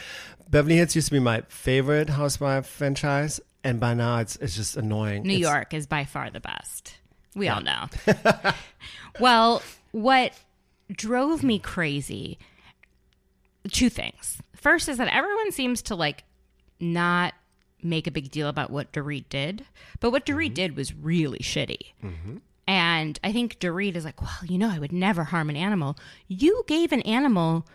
Beverly 0.50 0.76
Hills 0.76 0.94
used 0.96 1.08
to 1.08 1.12
be 1.14 1.20
my 1.20 1.42
favorite 1.48 2.08
housewife 2.10 2.66
franchise, 2.66 3.40
and 3.62 3.78
by 3.78 3.94
now 3.94 4.18
it's 4.18 4.36
it's 4.36 4.56
just 4.56 4.76
annoying. 4.76 5.22
New 5.22 5.34
It's- 5.34 5.40
York 5.52 5.72
is 5.74 5.86
by 5.86 6.04
far 6.04 6.30
the 6.30 6.40
best. 6.40 6.94
We 7.34 7.48
all 7.48 7.60
know. 7.60 7.86
well, 9.20 9.62
what 9.92 10.32
drove 10.92 11.42
me 11.42 11.58
crazy, 11.58 12.38
two 13.70 13.88
things. 13.88 14.38
First 14.54 14.88
is 14.88 14.98
that 14.98 15.14
everyone 15.14 15.52
seems 15.52 15.82
to 15.82 15.94
like 15.94 16.24
not 16.80 17.34
make 17.82 18.06
a 18.06 18.10
big 18.10 18.30
deal 18.30 18.48
about 18.48 18.70
what 18.70 18.92
Dorit 18.92 19.28
did, 19.28 19.64
but 20.00 20.10
what 20.10 20.24
Dorit 20.24 20.46
mm-hmm. 20.46 20.54
did 20.54 20.76
was 20.76 20.94
really 20.94 21.40
shitty. 21.40 21.92
Mm-hmm. 22.02 22.36
And 22.66 23.20
I 23.22 23.32
think 23.32 23.58
Dorit 23.58 23.94
is 23.94 24.04
like, 24.04 24.22
well, 24.22 24.38
you 24.48 24.56
know, 24.56 24.70
I 24.70 24.78
would 24.78 24.92
never 24.92 25.24
harm 25.24 25.50
an 25.50 25.56
animal. 25.56 25.98
You 26.28 26.64
gave 26.66 26.92
an 26.92 27.02
animal 27.02 27.66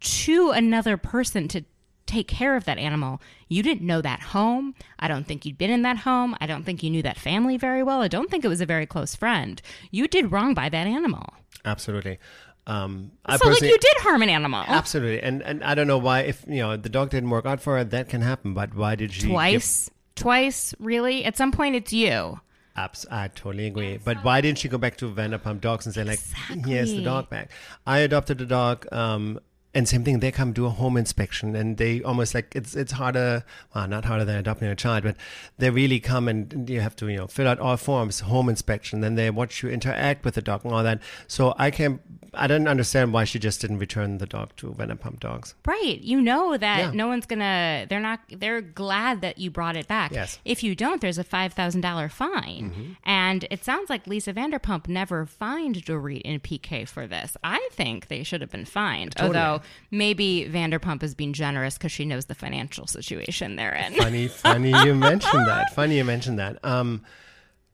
to 0.00 0.50
another 0.50 0.96
person 0.96 1.46
to 1.48 1.64
take 2.06 2.28
care 2.28 2.56
of 2.56 2.64
that 2.64 2.78
animal. 2.78 3.20
You 3.48 3.62
didn't 3.62 3.86
know 3.86 4.00
that 4.02 4.20
home. 4.20 4.74
I 4.98 5.08
don't 5.08 5.26
think 5.26 5.44
you'd 5.44 5.58
been 5.58 5.70
in 5.70 5.82
that 5.82 5.98
home. 5.98 6.36
I 6.40 6.46
don't 6.46 6.64
think 6.64 6.82
you 6.82 6.90
knew 6.90 7.02
that 7.02 7.18
family 7.18 7.56
very 7.56 7.82
well. 7.82 8.00
I 8.02 8.08
don't 8.08 8.30
think 8.30 8.44
it 8.44 8.48
was 8.48 8.60
a 8.60 8.66
very 8.66 8.86
close 8.86 9.14
friend. 9.14 9.60
You 9.90 10.08
did 10.08 10.32
wrong 10.32 10.54
by 10.54 10.68
that 10.68 10.86
animal. 10.86 11.32
Absolutely. 11.64 12.18
Um, 12.66 13.12
I 13.26 13.36
so, 13.36 13.48
like, 13.48 13.60
you 13.60 13.76
did 13.78 13.96
harm 13.98 14.22
an 14.22 14.28
animal. 14.28 14.64
Absolutely, 14.68 15.20
and 15.20 15.42
and 15.42 15.64
I 15.64 15.74
don't 15.74 15.88
know 15.88 15.98
why. 15.98 16.20
If 16.20 16.44
you 16.46 16.58
know 16.62 16.76
the 16.76 16.88
dog 16.88 17.10
didn't 17.10 17.30
work 17.30 17.44
out 17.44 17.60
for 17.60 17.76
her, 17.76 17.82
that 17.84 18.08
can 18.08 18.20
happen. 18.20 18.54
But 18.54 18.74
why 18.74 18.94
did 18.94 19.12
she 19.12 19.22
give- 19.22 19.30
Twice. 19.30 19.90
Twice, 20.14 20.74
really? 20.78 21.24
At 21.24 21.36
some 21.36 21.50
point, 21.50 21.74
it's 21.74 21.92
you. 21.92 22.38
Abs- 22.76 23.06
I 23.10 23.28
totally 23.28 23.66
agree. 23.66 23.98
But 24.02 24.22
why 24.22 24.40
didn't 24.40 24.58
she 24.58 24.68
go 24.68 24.78
back 24.78 24.96
to 24.98 25.10
Vanderpump 25.10 25.60
Dogs 25.60 25.86
and 25.86 25.94
say 25.94 26.04
like, 26.04 26.20
"Here's 26.64 26.92
the 26.92 27.02
dog 27.02 27.28
back"? 27.28 27.50
I 27.86 27.98
adopted 28.00 28.40
a 28.40 28.46
dog, 28.46 28.86
um, 28.92 29.40
and 29.74 29.88
same 29.88 30.04
thing. 30.04 30.20
They 30.20 30.30
come 30.30 30.52
do 30.52 30.66
a 30.66 30.70
home 30.70 30.96
inspection, 30.96 31.56
and 31.56 31.76
they 31.78 32.02
almost 32.02 32.34
like 32.34 32.54
it's 32.54 32.74
it's 32.76 32.92
harder. 32.92 33.44
Well, 33.74 33.88
not 33.88 34.04
harder 34.04 34.24
than 34.24 34.36
adopting 34.36 34.68
a 34.68 34.74
child, 34.76 35.04
but 35.04 35.16
they 35.58 35.70
really 35.70 36.00
come 36.00 36.28
and 36.28 36.68
you 36.68 36.80
have 36.80 36.94
to 36.96 37.08
you 37.08 37.16
know 37.16 37.26
fill 37.26 37.48
out 37.48 37.58
all 37.58 37.76
forms, 37.76 38.20
home 38.20 38.48
inspection. 38.48 39.00
Then 39.00 39.14
they 39.14 39.30
watch 39.30 39.62
you 39.62 39.70
interact 39.70 40.24
with 40.24 40.34
the 40.34 40.42
dog 40.42 40.64
and 40.64 40.72
all 40.74 40.82
that. 40.82 41.00
So 41.26 41.54
I 41.58 41.70
can 41.70 42.00
I 42.34 42.46
don't 42.46 42.66
understand 42.68 43.12
why 43.12 43.24
she 43.24 43.38
just 43.38 43.60
didn't 43.60 43.78
return 43.78 44.18
the 44.18 44.26
dog 44.26 44.56
to 44.56 44.68
Vanderpump 44.72 45.20
Dogs. 45.20 45.54
Right. 45.66 46.00
You 46.00 46.20
know 46.20 46.56
that 46.56 46.78
Yeah. 46.78 46.90
no 46.92 47.06
one's 47.08 47.26
gonna. 47.26 47.86
They're 47.88 48.00
not. 48.00 48.20
They're 48.30 48.60
glad 48.60 49.20
that 49.22 49.38
you 49.38 49.50
brought 49.50 49.76
it 49.76 49.88
back. 49.88 50.12
Yes. 50.12 50.34
Mm-hmm. 50.36 50.48
If 50.52 50.62
you 50.62 50.74
don't, 50.74 51.00
there's 51.00 51.18
a 51.18 51.24
five 51.24 51.52
thousand 51.54 51.80
dollar 51.80 52.08
fine. 52.08 52.96
And 53.04 53.46
it 53.50 53.64
sounds 53.64 53.88
like 53.90 54.06
Lisa 54.06 54.32
Vanderpump 54.32 54.88
never 54.88 55.24
fined 55.26 55.76
Dorit 55.84 56.22
and 56.24 56.42
PK 56.42 56.86
for 56.88 57.06
this. 57.06 57.36
I 57.42 57.68
think 57.72 58.08
they 58.08 58.22
should 58.22 58.40
have 58.40 58.50
been 58.50 58.64
fined. 58.64 59.14
Although 59.20 59.61
maybe 59.90 60.48
Vanderpump 60.50 61.02
is 61.02 61.14
being 61.14 61.32
generous 61.32 61.78
because 61.78 61.92
she 61.92 62.04
knows 62.04 62.26
the 62.26 62.34
financial 62.34 62.86
situation 62.86 63.56
they're 63.56 63.74
in. 63.74 63.94
Funny, 63.94 64.28
funny 64.28 64.70
you 64.84 64.94
mentioned 64.94 65.46
that. 65.46 65.74
Funny 65.74 65.98
you 65.98 66.04
mentioned 66.04 66.38
that. 66.38 66.58
Um, 66.64 67.02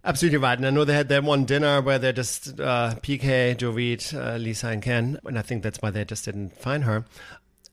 absolutely 0.05 0.38
right. 0.38 0.57
And 0.57 0.66
I 0.66 0.70
know 0.70 0.85
they 0.85 0.94
had 0.94 1.09
that 1.09 1.24
one 1.24 1.44
dinner 1.44 1.81
where 1.81 1.98
they 1.98 2.12
just 2.12 2.61
uh, 2.61 2.94
PK, 3.03 3.57
Dorit, 3.57 4.14
uh, 4.14 4.37
Lisa, 4.37 4.68
and 4.68 4.83
Ken, 4.83 5.18
and 5.24 5.38
I 5.38 5.42
think 5.42 5.62
that's 5.62 5.81
why 5.81 5.90
they 5.90 6.05
just 6.05 6.24
didn't 6.24 6.57
find 6.57 6.85
her. 6.85 7.05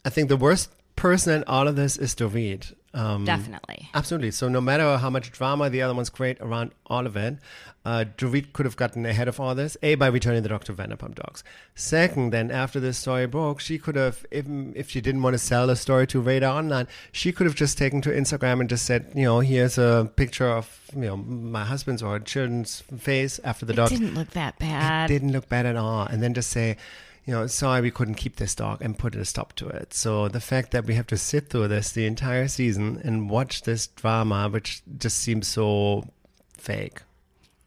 I 0.03 0.09
think 0.09 0.29
the 0.29 0.37
worst 0.37 0.71
person 0.95 1.33
in 1.33 1.43
all 1.45 1.67
of 1.67 1.75
this 1.75 1.97
is 1.97 2.15
Dorit. 2.15 2.73
Um, 2.95 3.25
Definitely. 3.25 3.89
Absolutely. 3.93 4.31
So 4.31 4.47
no 4.47 4.61
matter 4.61 4.97
how 4.97 5.09
much 5.09 5.31
drama 5.31 5.69
the 5.69 5.81
other 5.81 5.93
ones 5.93 6.09
create 6.09 6.39
around 6.39 6.71
all 6.87 7.05
of 7.05 7.17
it, 7.17 7.37
uh, 7.83 8.05
Dorit 8.17 8.53
could 8.53 8.65
have 8.65 8.77
gotten 8.77 9.05
ahead 9.05 9.27
of 9.27 9.39
all 9.39 9.53
this. 9.53 9.75
A 9.83 9.95
by 9.95 10.07
returning 10.07 10.41
the 10.41 10.49
to 10.49 10.73
Vanderpump 10.73 11.15
Dogs. 11.15 11.43
Second, 11.75 12.31
then 12.31 12.49
after 12.49 12.79
this 12.79 12.97
story 12.97 13.27
broke, 13.27 13.59
she 13.59 13.77
could 13.77 13.95
have, 13.95 14.25
if, 14.31 14.45
if 14.73 14.89
she 14.89 15.01
didn't 15.01 15.21
want 15.21 15.33
to 15.33 15.37
sell 15.37 15.67
the 15.67 15.75
story 15.75 16.07
to 16.07 16.21
Radar 16.21 16.57
Online, 16.57 16.87
she 17.11 17.31
could 17.33 17.45
have 17.45 17.55
just 17.55 17.77
taken 17.77 18.01
to 18.01 18.09
Instagram 18.09 18.61
and 18.61 18.69
just 18.69 18.85
said, 18.85 19.11
you 19.13 19.23
know, 19.25 19.41
here's 19.41 19.77
a 19.77 20.09
picture 20.15 20.47
of 20.49 20.79
you 20.95 21.01
know 21.01 21.17
my 21.17 21.65
husband's 21.65 22.01
or 22.01 22.17
children's 22.19 22.81
face 22.97 23.39
after 23.43 23.65
the 23.65 23.73
It 23.73 23.75
dog 23.75 23.89
didn't 23.89 24.13
look 24.15 24.29
that 24.31 24.57
bad. 24.57 25.07
didn't 25.07 25.33
look 25.33 25.49
bad 25.49 25.65
at 25.65 25.75
all. 25.75 26.05
And 26.05 26.23
then 26.23 26.33
just 26.33 26.49
say, 26.49 26.77
you 27.25 27.33
know, 27.33 27.47
sorry, 27.47 27.81
we 27.81 27.91
couldn't 27.91 28.15
keep 28.15 28.35
this 28.35 28.53
dog 28.55 28.81
and 28.81 28.97
put 28.97 29.15
a 29.15 29.25
stop 29.25 29.53
to 29.53 29.67
it. 29.67 29.93
So 29.93 30.27
the 30.27 30.39
fact 30.39 30.71
that 30.71 30.85
we 30.85 30.93
have 30.93 31.07
to 31.07 31.17
sit 31.17 31.49
through 31.49 31.67
this 31.69 31.91
the 31.91 32.05
entire 32.05 32.47
season 32.47 33.01
and 33.03 33.29
watch 33.29 33.63
this 33.63 33.87
drama, 33.87 34.47
which 34.49 34.83
just 34.97 35.17
seems 35.17 35.47
so 35.47 36.07
fake. 36.53 37.01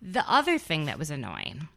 The 0.01 0.25
other 0.29 0.59
thing 0.59 0.85
that 0.85 0.99
was 0.99 1.11
annoying 1.11 1.69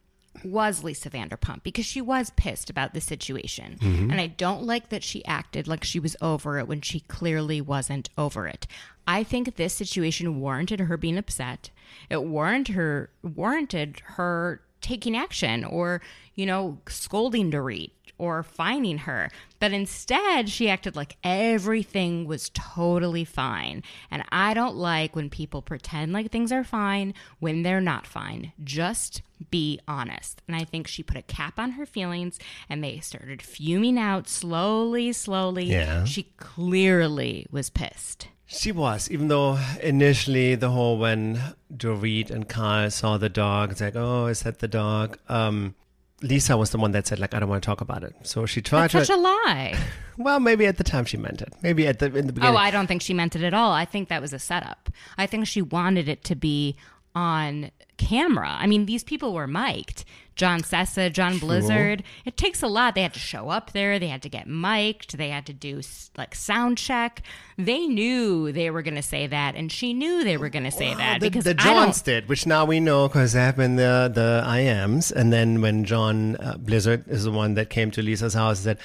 was 0.43 0.83
Lisa 0.83 1.09
Vanderpump 1.09 1.63
because 1.63 1.85
she 1.85 2.01
was 2.01 2.31
pissed 2.31 2.69
about 2.69 2.93
the 2.93 3.01
situation. 3.01 3.77
Mm-hmm. 3.79 4.11
And 4.11 4.21
I 4.21 4.27
don't 4.27 4.63
like 4.63 4.89
that 4.89 5.03
she 5.03 5.25
acted 5.25 5.67
like 5.67 5.83
she 5.83 5.99
was 5.99 6.15
over 6.21 6.59
it 6.59 6.67
when 6.67 6.81
she 6.81 7.01
clearly 7.01 7.61
wasn't 7.61 8.09
over 8.17 8.47
it. 8.47 8.67
I 9.07 9.23
think 9.23 9.55
this 9.55 9.73
situation 9.73 10.39
warranted 10.39 10.81
her 10.81 10.97
being 10.97 11.17
upset. 11.17 11.71
It 12.09 12.23
warranted 12.23 12.75
her 12.75 13.09
warranted 13.23 14.01
her 14.05 14.61
taking 14.81 15.15
action 15.15 15.63
or, 15.63 16.01
you 16.35 16.45
know, 16.45 16.79
scolding 16.87 17.51
Dorit 17.51 17.91
or 18.21 18.43
fining 18.43 18.99
her. 18.99 19.31
But 19.59 19.73
instead, 19.73 20.47
she 20.47 20.69
acted 20.69 20.95
like 20.95 21.17
everything 21.23 22.25
was 22.27 22.51
totally 22.53 23.25
fine. 23.25 23.81
And 24.11 24.23
I 24.31 24.53
don't 24.53 24.75
like 24.75 25.15
when 25.15 25.31
people 25.31 25.63
pretend 25.63 26.13
like 26.13 26.31
things 26.31 26.51
are 26.51 26.63
fine 26.63 27.15
when 27.39 27.63
they're 27.63 27.81
not 27.81 28.05
fine. 28.05 28.53
Just 28.63 29.23
be 29.49 29.79
honest. 29.87 30.43
And 30.47 30.55
I 30.55 30.65
think 30.65 30.87
she 30.87 31.01
put 31.01 31.17
a 31.17 31.23
cap 31.23 31.57
on 31.57 31.71
her 31.71 31.85
feelings 31.87 32.37
and 32.69 32.83
they 32.83 32.99
started 32.99 33.41
fuming 33.41 33.97
out 33.97 34.29
slowly, 34.29 35.13
slowly. 35.13 35.65
Yeah. 35.65 36.05
She 36.05 36.31
clearly 36.37 37.47
was 37.49 37.71
pissed. 37.71 38.27
She 38.53 38.71
was, 38.71 39.09
even 39.09 39.29
though 39.29 39.57
initially 39.81 40.55
the 40.55 40.69
whole 40.69 40.97
when 40.97 41.39
Dorit 41.73 42.29
and 42.29 42.47
Carl 42.49 42.91
saw 42.91 43.17
the 43.17 43.29
dog, 43.29 43.71
it's 43.71 43.81
like, 43.81 43.95
oh, 43.95 44.25
is 44.25 44.41
that 44.43 44.59
the 44.59 44.67
dog? 44.67 45.17
Um, 45.29 45.73
Lisa 46.21 46.57
was 46.57 46.71
the 46.71 46.77
one 46.77 46.91
that 46.91 47.07
said, 47.07 47.17
like, 47.17 47.33
I 47.33 47.39
don't 47.39 47.49
want 47.49 47.63
to 47.63 47.65
talk 47.65 47.81
about 47.81 48.03
it. 48.03 48.13
So 48.23 48.45
she 48.45 48.61
tried 48.61 48.91
That's 48.91 48.93
to. 48.93 49.05
such 49.05 49.17
a 49.17 49.19
lie. 49.19 49.79
well, 50.17 50.39
maybe 50.39 50.65
at 50.67 50.77
the 50.77 50.83
time 50.83 51.05
she 51.05 51.17
meant 51.17 51.41
it. 51.41 51.53
Maybe 51.61 51.87
at 51.87 51.99
the 51.99 52.07
in 52.07 52.27
the 52.27 52.33
beginning. 52.33 52.55
Oh, 52.55 52.57
I 52.57 52.71
don't 52.71 52.87
think 52.87 53.01
she 53.01 53.13
meant 53.13 53.35
it 53.35 53.43
at 53.43 53.53
all. 53.53 53.71
I 53.71 53.85
think 53.85 54.09
that 54.09 54.21
was 54.21 54.33
a 54.33 54.39
setup. 54.39 54.89
I 55.17 55.25
think 55.25 55.47
she 55.47 55.61
wanted 55.61 56.09
it 56.09 56.23
to 56.25 56.35
be 56.35 56.75
on 57.15 57.71
camera. 58.07 58.55
I 58.59 58.67
mean, 58.67 58.85
these 58.85 59.03
people 59.03 59.33
were 59.33 59.47
mic'd. 59.47 60.05
John 60.35 60.61
Sessa, 60.61 61.11
John 61.11 61.37
Blizzard. 61.37 62.03
It 62.25 62.35
takes 62.35 62.63
a 62.63 62.67
lot. 62.67 62.95
They 62.95 63.03
had 63.03 63.13
to 63.13 63.19
show 63.19 63.49
up 63.49 63.73
there. 63.73 63.99
They 63.99 64.07
had 64.07 64.21
to 64.23 64.29
get 64.29 64.47
mic'd. 64.47 65.17
They 65.17 65.29
had 65.29 65.45
to 65.47 65.53
do 65.53 65.81
like 66.17 66.33
sound 66.33 66.77
check. 66.77 67.21
They 67.57 67.85
knew 67.85 68.51
they 68.51 68.71
were 68.71 68.81
going 68.81 68.95
to 68.95 69.03
say 69.03 69.27
that, 69.27 69.55
and 69.55 69.71
she 69.71 69.93
knew 69.93 70.23
they 70.23 70.37
were 70.37 70.49
going 70.49 70.63
to 70.63 70.71
say 70.71 70.95
that 70.95 71.19
the, 71.19 71.29
because 71.29 71.43
the 71.43 71.53
Johns 71.53 72.01
did, 72.01 72.27
which 72.27 72.47
now 72.47 72.65
we 72.65 72.79
know 72.79 73.07
because 73.07 73.33
they 73.33 73.41
have 73.41 73.57
been 73.57 73.75
the 73.75 74.09
the 74.11 74.43
IMs, 74.47 75.11
and 75.11 75.31
then 75.31 75.61
when 75.61 75.83
John 75.83 76.37
uh, 76.37 76.57
Blizzard 76.57 77.07
is 77.07 77.25
the 77.25 77.31
one 77.31 77.53
that 77.55 77.69
came 77.69 77.91
to 77.91 78.01
Lisa's 78.01 78.33
house 78.33 78.57
and 78.59 78.63
said, 78.63 78.77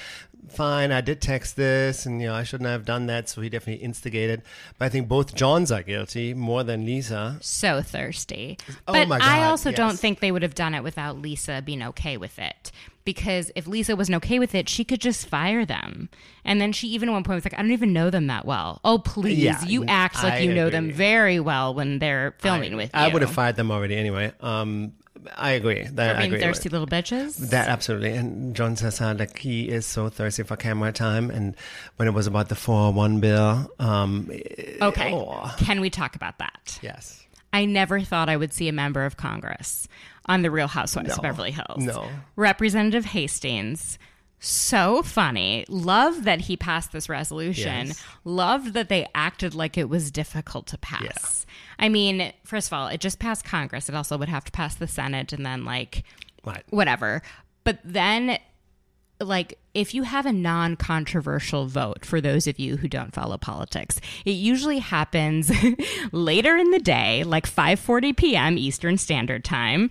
"Fine, 0.49 0.91
I 0.91 1.01
did 1.01 1.21
text 1.21 1.55
this, 1.55 2.05
and 2.05 2.21
you 2.21 2.27
know 2.27 2.35
I 2.35 2.43
shouldn't 2.43 2.69
have 2.69 2.85
done 2.85 3.07
that," 3.07 3.29
so 3.29 3.41
he 3.41 3.49
definitely 3.49 3.83
instigated. 3.83 4.41
But 4.77 4.85
I 4.85 4.89
think 4.89 5.07
both 5.07 5.35
Johns 5.35 5.71
are 5.71 5.83
guilty 5.83 6.33
more 6.33 6.63
than 6.63 6.85
Lisa. 6.85 7.37
so 7.41 7.81
thirsty. 7.81 8.57
Oh 8.87 8.93
but 8.93 9.07
my 9.07 9.19
God, 9.19 9.27
I 9.27 9.43
also 9.45 9.71
don't 9.71 9.97
think 9.97 10.19
they 10.19 10.31
would 10.31 10.43
have 10.43 10.55
done 10.55 10.73
it 10.73 10.83
without 10.83 11.17
Lisa 11.17 11.61
being 11.63 11.83
okay 11.83 12.17
with 12.17 12.39
it. 12.39 12.71
Because 13.05 13.51
if 13.55 13.67
Lisa 13.67 13.95
wasn't 13.95 14.17
okay 14.17 14.37
with 14.37 14.53
it, 14.53 14.67
she 14.67 14.83
could 14.83 14.99
just 14.99 15.27
fire 15.27 15.65
them. 15.65 16.09
And 16.43 16.59
then 16.59 16.73
she 16.73 16.89
even 16.89 17.07
at 17.07 17.13
one 17.13 17.23
point 17.23 17.35
was 17.35 17.45
like, 17.45 17.53
I 17.53 17.61
don't 17.61 17.71
even 17.71 17.93
know 17.93 18.09
them 18.09 18.27
that 18.27 18.43
well. 18.43 18.81
Oh, 18.83 18.97
please. 18.97 19.37
Yeah, 19.37 19.63
you 19.63 19.85
act 19.85 20.21
like 20.21 20.33
I 20.33 20.39
you 20.39 20.53
know 20.53 20.69
them 20.69 20.91
very 20.91 21.39
well 21.39 21.73
when 21.73 21.99
they're 21.99 22.35
filming 22.39 22.73
I, 22.73 22.75
with 22.75 22.87
you. 22.93 22.99
I 22.99 23.07
would 23.07 23.21
have 23.21 23.31
fired 23.31 23.55
them 23.55 23.71
already 23.71 23.95
anyway. 23.95 24.33
Um, 24.41 24.91
I 25.35 25.51
agree. 25.51 25.83
That, 25.83 26.13
For 26.13 26.17
I 26.17 26.21
being 26.21 26.33
agree. 26.33 26.41
thirsty 26.41 26.69
little 26.69 26.87
bitches. 26.87 27.37
That 27.49 27.67
absolutely, 27.67 28.13
and 28.13 28.55
John 28.55 28.75
says 28.75 28.97
how 28.97 29.13
like 29.13 29.37
he 29.39 29.69
is 29.69 29.85
so 29.85 30.09
thirsty 30.09 30.43
for 30.43 30.55
camera 30.55 30.91
time, 30.91 31.29
and 31.29 31.55
when 31.95 32.07
it 32.07 32.13
was 32.13 32.27
about 32.27 32.49
the 32.49 32.55
four 32.55 32.85
hundred 32.85 32.97
one 32.97 33.19
bill, 33.19 33.71
um, 33.79 34.29
okay. 34.81 35.13
oh. 35.13 35.55
Can 35.57 35.81
we 35.81 35.89
talk 35.89 36.15
about 36.15 36.37
that? 36.39 36.79
yes, 36.81 37.25
I 37.53 37.65
never 37.65 38.01
thought 38.01 38.29
I 38.29 38.37
would 38.37 38.53
see 38.53 38.67
a 38.67 38.73
member 38.73 39.05
of 39.05 39.17
Congress 39.17 39.87
on 40.25 40.41
The 40.41 40.51
Real 40.51 40.67
Housewives 40.67 41.15
of 41.15 41.21
Beverly 41.21 41.51
Hills. 41.51 41.83
No. 41.83 42.07
Representative 42.35 43.05
Hastings. 43.05 43.97
So 44.39 45.01
funny. 45.01 45.65
Love 45.67 46.23
that 46.25 46.41
he 46.41 46.55
passed 46.55 46.91
this 46.91 47.09
resolution. 47.09 47.87
Yes. 47.87 48.03
Loved 48.23 48.73
that 48.73 48.89
they 48.89 49.07
acted 49.15 49.55
like 49.55 49.77
it 49.77 49.89
was 49.89 50.11
difficult 50.11 50.67
to 50.67 50.77
pass. 50.77 51.45
I 51.79 51.89
mean, 51.89 52.31
first 52.43 52.67
of 52.67 52.73
all, 52.73 52.87
it 52.87 52.99
just 52.99 53.19
passed 53.19 53.43
Congress. 53.45 53.89
It 53.89 53.95
also 53.95 54.17
would 54.17 54.29
have 54.29 54.45
to 54.45 54.51
pass 54.51 54.75
the 54.75 54.87
Senate 54.87 55.33
and 55.33 55.45
then, 55.45 55.65
like, 55.65 56.03
right. 56.45 56.63
whatever. 56.69 57.23
But 57.63 57.79
then, 57.83 58.37
like, 59.19 59.57
if 59.73 59.93
you 59.93 60.03
have 60.03 60.25
a 60.25 60.31
non 60.31 60.75
controversial 60.75 61.65
vote, 61.65 62.05
for 62.05 62.21
those 62.21 62.45
of 62.47 62.59
you 62.59 62.77
who 62.77 62.87
don't 62.87 63.13
follow 63.13 63.37
politics, 63.37 63.99
it 64.25 64.31
usually 64.31 64.79
happens 64.79 65.51
later 66.11 66.55
in 66.57 66.71
the 66.71 66.79
day, 66.79 67.23
like 67.23 67.47
5:40 67.49 68.15
p.m. 68.15 68.57
Eastern 68.57 68.97
Standard 68.97 69.43
Time. 69.43 69.89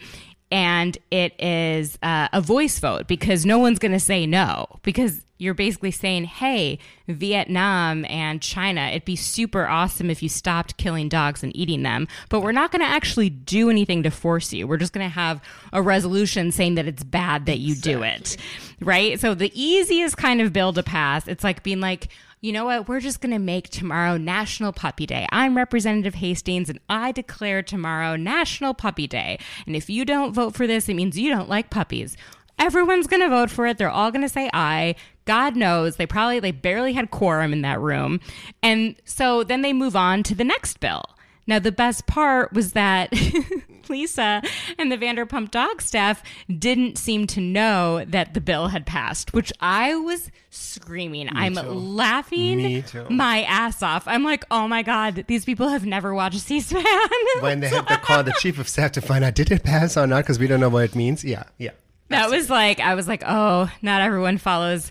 And 0.50 0.96
it 1.10 1.34
is 1.42 1.98
uh, 2.02 2.28
a 2.32 2.40
voice 2.40 2.78
vote 2.78 3.08
because 3.08 3.44
no 3.44 3.58
one's 3.58 3.80
going 3.80 3.92
to 3.92 4.00
say 4.00 4.26
no 4.26 4.66
because 4.82 5.22
you're 5.38 5.54
basically 5.54 5.90
saying, 5.90 6.24
hey, 6.24 6.78
Vietnam 7.08 8.04
and 8.06 8.40
China, 8.40 8.82
it'd 8.88 9.04
be 9.04 9.16
super 9.16 9.66
awesome 9.66 10.08
if 10.08 10.22
you 10.22 10.28
stopped 10.28 10.76
killing 10.76 11.08
dogs 11.08 11.42
and 11.42 11.54
eating 11.54 11.82
them, 11.82 12.08
but 12.28 12.40
we're 12.40 12.52
not 12.52 12.72
going 12.72 12.80
to 12.80 12.88
actually 12.88 13.28
do 13.28 13.68
anything 13.68 14.02
to 14.02 14.10
force 14.10 14.52
you. 14.52 14.66
We're 14.66 14.78
just 14.78 14.92
going 14.92 15.06
to 15.06 15.12
have 15.14 15.42
a 15.72 15.82
resolution 15.82 16.52
saying 16.52 16.76
that 16.76 16.86
it's 16.86 17.02
bad 17.02 17.46
that 17.46 17.58
you 17.58 17.74
do 17.74 18.02
it. 18.02 18.36
Right? 18.80 19.20
So 19.20 19.34
the 19.34 19.52
easiest 19.54 20.16
kind 20.16 20.40
of 20.40 20.52
bill 20.52 20.72
to 20.72 20.82
pass, 20.82 21.28
it's 21.28 21.44
like 21.44 21.62
being 21.62 21.80
like, 21.80 22.08
you 22.40 22.52
know 22.52 22.66
what? 22.66 22.88
We're 22.88 23.00
just 23.00 23.20
going 23.20 23.32
to 23.32 23.38
make 23.38 23.70
tomorrow 23.70 24.16
National 24.16 24.72
Puppy 24.72 25.06
Day. 25.06 25.26
I'm 25.32 25.56
Representative 25.56 26.16
Hastings 26.16 26.68
and 26.68 26.78
I 26.88 27.12
declare 27.12 27.62
tomorrow 27.62 28.16
National 28.16 28.74
Puppy 28.74 29.06
Day. 29.06 29.38
And 29.66 29.74
if 29.74 29.88
you 29.88 30.04
don't 30.04 30.34
vote 30.34 30.54
for 30.54 30.66
this, 30.66 30.88
it 30.88 30.94
means 30.94 31.18
you 31.18 31.30
don't 31.30 31.48
like 31.48 31.70
puppies. 31.70 32.16
everyone's 32.58 33.06
going 33.06 33.22
to 33.22 33.28
vote 33.28 33.50
for 33.50 33.66
it. 33.66 33.78
They're 33.78 33.90
all 33.90 34.10
going 34.10 34.22
to 34.22 34.28
say 34.28 34.50
aye. 34.52 34.94
God 35.24 35.56
knows 35.56 35.96
they 35.96 36.06
probably 36.06 36.40
they 36.40 36.52
barely 36.52 36.92
had 36.92 37.10
quorum 37.10 37.52
in 37.52 37.62
that 37.62 37.80
room. 37.80 38.20
And 38.62 38.96
so 39.04 39.44
then 39.44 39.62
they 39.62 39.72
move 39.72 39.96
on 39.96 40.22
to 40.24 40.34
the 40.34 40.44
next 40.44 40.80
bill. 40.80 41.04
Now 41.46 41.58
the 41.58 41.72
best 41.72 42.06
part 42.06 42.52
was 42.52 42.72
that 42.72 43.12
Lisa 43.88 44.42
and 44.78 44.90
the 44.90 44.98
Vanderpump 44.98 45.50
Dog 45.50 45.80
staff 45.80 46.22
didn't 46.48 46.98
seem 46.98 47.26
to 47.28 47.40
know 47.40 48.04
that 48.04 48.34
the 48.34 48.40
bill 48.40 48.68
had 48.68 48.86
passed, 48.86 49.32
which 49.32 49.52
I 49.60 49.94
was 49.94 50.30
screaming. 50.50 51.28
I'm 51.30 51.54
too. 51.54 51.62
laughing 51.62 52.56
Me 52.58 52.84
my 53.08 53.42
ass 53.42 53.82
off. 53.82 54.08
I'm 54.08 54.24
like, 54.24 54.44
oh 54.50 54.66
my 54.66 54.82
God, 54.82 55.24
these 55.28 55.44
people 55.44 55.68
have 55.68 55.86
never 55.86 56.14
watched 56.14 56.40
C-SPAN. 56.40 56.84
when 57.40 57.60
they 57.60 57.68
had 57.68 57.86
to 57.88 57.96
call 58.02 58.24
the 58.24 58.34
chief 58.40 58.58
of 58.58 58.68
staff 58.68 58.92
to 58.92 59.00
find 59.00 59.24
out 59.24 59.34
did 59.34 59.50
it 59.50 59.62
pass 59.62 59.96
or 59.96 60.06
not 60.06 60.24
because 60.24 60.38
we 60.38 60.46
don't 60.46 60.60
know 60.60 60.68
what 60.68 60.84
it 60.84 60.94
means. 60.96 61.24
Yeah, 61.24 61.44
yeah, 61.58 61.70
that 62.08 62.30
was 62.30 62.50
like, 62.50 62.80
I 62.80 62.94
was 62.94 63.06
like, 63.06 63.22
oh, 63.26 63.70
not 63.82 64.00
everyone 64.00 64.38
follows 64.38 64.90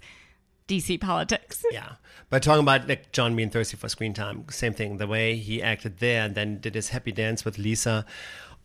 DC 0.68 1.00
politics. 1.02 1.64
yeah. 1.72 1.94
But 2.30 2.44
talking 2.44 2.64
about 2.64 2.88
like 2.88 3.12
John 3.12 3.36
being 3.36 3.50
thirsty 3.50 3.78
for 3.78 3.90
screen 3.90 4.14
time, 4.14 4.46
same 4.50 4.74
thing. 4.74 4.98
The 4.98 5.08
way 5.08 5.36
he 5.36 5.62
acted 5.62 6.00
there 6.00 6.24
and 6.24 6.36
then 6.36 6.60
did 6.60 6.76
his 6.76 6.90
happy 6.90 7.12
dance 7.12 7.46
with 7.46 7.58
Lisa. 7.58 8.06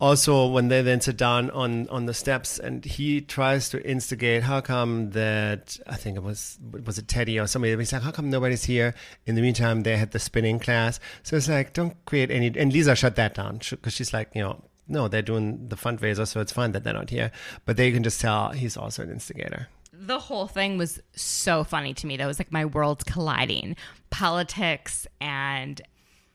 Also, 0.01 0.47
when 0.47 0.69
they 0.69 0.81
then 0.81 1.03
sit 1.03 1.19
down 1.19 1.51
on 1.51 1.87
on 1.89 2.07
the 2.07 2.15
steps 2.15 2.59
and 2.59 2.83
he 2.87 3.21
tries 3.21 3.69
to 3.69 3.87
instigate, 3.87 4.43
how 4.43 4.63
come 4.63 5.11
that 5.11 5.79
I 5.87 5.97
think 5.97 6.17
it 6.17 6.23
was 6.23 6.59
was 6.87 6.97
it 6.99 7.07
Teddi 7.07 7.43
or 7.43 7.47
somebody? 7.47 7.77
He's 7.77 7.93
like, 7.93 8.03
how 8.03 8.11
come 8.11 8.31
nobody's 8.31 8.65
here? 8.65 8.95
In 9.27 9.35
the 9.35 9.43
meantime, 9.43 9.83
they 9.83 9.99
had 9.99 10.13
the 10.13 10.19
spinning 10.19 10.59
class. 10.59 10.99
So 11.23 11.37
it's 11.37 11.49
like, 11.49 11.75
don't 11.75 12.03
create 12.07 12.31
any. 12.31 12.51
And 12.57 12.73
Lisa 12.73 12.97
shut 12.97 13.17
that 13.17 13.35
down 13.35 13.59
because 13.59 13.93
she's 13.93 14.15
like, 14.15 14.31
you 14.35 14.41
know, 14.41 14.65
no, 14.89 15.07
they're 15.07 15.23
doing 15.23 15.69
the 15.69 15.77
fundraiser, 15.77 16.27
so 16.27 16.41
it's 16.41 16.53
fine 16.53 16.73
that 16.73 16.83
they're 16.83 16.95
not 16.95 17.11
here. 17.11 17.31
But 17.67 17.77
they 17.77 17.93
can 17.93 18.03
just 18.03 18.21
tell 18.21 18.51
he's 18.51 18.79
also 18.79 19.03
an 19.03 19.11
instigator. 19.11 19.69
The 20.01 20.19
whole 20.19 20.47
thing 20.47 20.79
was 20.79 21.01
so 21.15 21.63
funny 21.63 21.93
to 21.95 22.07
me. 22.07 22.17
That 22.17 22.27
was 22.27 22.39
like 22.39 22.51
my 22.51 22.65
worlds 22.65 23.05
colliding 23.05 23.77
politics 24.09 25.07
and 25.21 25.81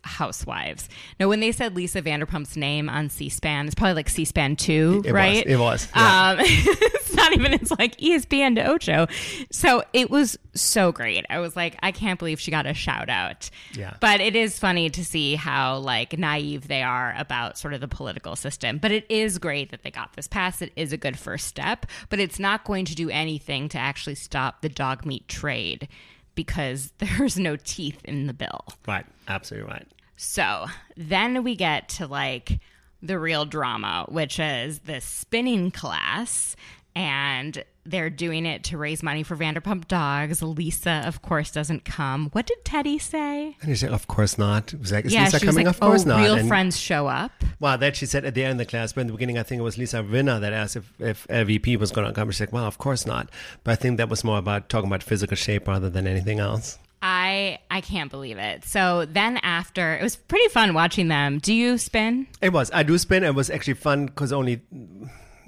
housewives. 0.05 0.87
Now, 1.19 1.27
when 1.27 1.39
they 1.39 1.51
said 1.51 1.75
Lisa 1.75 2.01
Vanderpump's 2.01 2.55
name 2.55 2.89
on 2.89 3.09
C 3.09 3.29
SPAN, 3.29 3.65
it's 3.65 3.75
probably 3.75 3.95
like 3.95 4.09
C 4.09 4.23
SPAN 4.25 4.55
2, 4.55 5.01
It 5.05 5.07
was, 5.07 5.13
right? 5.13 5.45
it 5.45 5.57
was, 5.57 5.87
yeah. 5.95 6.29
Um, 6.31 6.37
it's 6.41 7.13
not 7.13 7.33
even, 7.33 7.53
it's 7.53 7.71
like 7.71 7.97
ESPN 7.97 8.55
to 8.55 8.65
Ocho. 8.65 9.07
So 9.51 9.83
it 9.93 10.09
was 10.09 10.37
so 10.53 10.91
great. 10.91 11.25
I 11.29 11.39
was 11.39 11.55
like, 11.55 11.77
I 11.81 11.91
can't 11.91 12.19
believe 12.19 12.39
she 12.39 12.51
got 12.51 12.65
a 12.65 12.73
shout 12.73 13.09
out. 13.09 13.49
Yeah. 13.73 13.95
But 13.99 14.21
it 14.21 14.35
is 14.35 14.57
funny 14.59 14.89
to 14.91 15.03
see 15.03 15.35
how 15.35 15.77
like 15.79 16.17
naive 16.17 16.67
they 16.67 16.83
are 16.83 17.13
about 17.17 17.57
sort 17.57 17.73
of 17.73 17.81
the 17.81 17.87
political 17.87 18.35
system. 18.35 18.77
But 18.77 18.91
it 18.91 19.05
is 19.09 19.37
great 19.37 19.71
that 19.71 19.83
they 19.83 19.91
got 19.91 20.13
this 20.13 20.27
passed. 20.27 20.61
It 20.61 20.71
is 20.75 20.93
a 20.93 20.97
good 20.97 21.17
first 21.17 21.47
step, 21.47 21.85
but 22.09 22.19
it's 22.19 22.39
not 22.39 22.63
going 22.63 22.85
to 22.85 22.95
do 22.95 23.09
anything 23.09 23.69
to 23.69 23.77
actually 23.77 24.15
stop 24.15 24.61
the 24.61 24.69
dog 24.69 25.05
meat 25.05 25.27
trade 25.27 25.87
because 26.35 26.91
there's 26.97 27.37
no 27.37 27.55
teeth 27.55 28.01
in 28.05 28.27
the 28.27 28.33
bill. 28.33 28.65
Right, 28.87 29.05
absolutely 29.27 29.69
right. 29.71 29.87
So 30.15 30.67
then 30.95 31.43
we 31.43 31.55
get 31.55 31.89
to 31.89 32.07
like 32.07 32.59
the 33.01 33.19
real 33.19 33.45
drama, 33.45 34.05
which 34.09 34.39
is 34.39 34.79
the 34.79 35.01
spinning 35.01 35.71
class. 35.71 36.55
And 36.97 37.61
they're 37.85 38.09
doing 38.09 38.45
it 38.45 38.63
to 38.65 38.77
raise 38.77 39.03
money 39.03 39.21
for 39.21 39.35
Vanderpump 39.35 39.89
Dogs. 39.89 40.41
Lisa, 40.41 41.03
of 41.05 41.21
course, 41.21 41.51
doesn't 41.51 41.83
come. 41.83 42.29
What 42.31 42.45
did 42.47 42.63
Teddi 42.63 43.01
say? 43.01 43.57
And 43.59 43.69
he 43.69 43.75
said, 43.75 43.91
of 43.91 44.07
course 44.07 44.37
not. 44.37 44.73
It 44.73 44.79
was 44.79 44.93
like, 44.93 45.03
is 45.03 45.13
yeah, 45.13 45.25
Lisa 45.25 45.39
coming? 45.41 45.65
like, 45.65 45.75
of 45.75 45.79
course 45.81 46.05
oh, 46.05 46.09
not. 46.09 46.21
real 46.21 46.35
And- 46.35 46.47
friends 46.47 46.79
show 46.79 47.07
up. 47.07 47.31
Well, 47.59 47.77
that 47.77 47.97
she 47.97 48.05
said 48.05 48.23
at 48.23 48.33
the 48.33 48.43
end 48.43 48.53
of 48.53 48.57
the 48.59 48.65
class, 48.65 48.93
but 48.93 49.01
in 49.01 49.07
the 49.07 49.13
beginning, 49.13 49.37
I 49.37 49.43
think 49.43 49.59
it 49.59 49.63
was 49.63 49.77
Lisa 49.77 49.97
Rinna 50.03 50.39
that 50.39 50.53
asked 50.53 50.77
if, 50.77 50.93
if 50.99 51.27
LVP 51.27 51.77
was 51.77 51.91
going 51.91 52.07
to 52.07 52.13
come. 52.13 52.31
She's 52.31 52.39
like, 52.39 52.53
well, 52.53 52.65
of 52.65 52.77
course 52.77 53.05
not. 53.05 53.29
But 53.65 53.71
I 53.73 53.75
think 53.75 53.97
that 53.97 54.07
was 54.07 54.23
more 54.23 54.37
about 54.37 54.69
talking 54.69 54.87
about 54.87 55.03
physical 55.03 55.35
shape 55.35 55.67
rather 55.67 55.89
than 55.89 56.07
anything 56.07 56.39
else. 56.39 56.79
I 57.01 57.59
I 57.69 57.81
can't 57.81 58.09
believe 58.09 58.37
it. 58.37 58.65
So 58.65 59.05
then 59.05 59.37
after, 59.37 59.93
it 59.95 60.01
was 60.01 60.15
pretty 60.15 60.47
fun 60.49 60.73
watching 60.73 61.07
them. 61.07 61.39
Do 61.39 61.53
you 61.53 61.77
spin? 61.77 62.27
It 62.41 62.53
was. 62.53 62.71
I 62.73 62.83
do 62.83 62.97
spin. 62.97 63.23
It 63.23 63.35
was 63.35 63.49
actually 63.49 63.75
fun 63.75 64.07
because 64.07 64.33
only, 64.33 64.61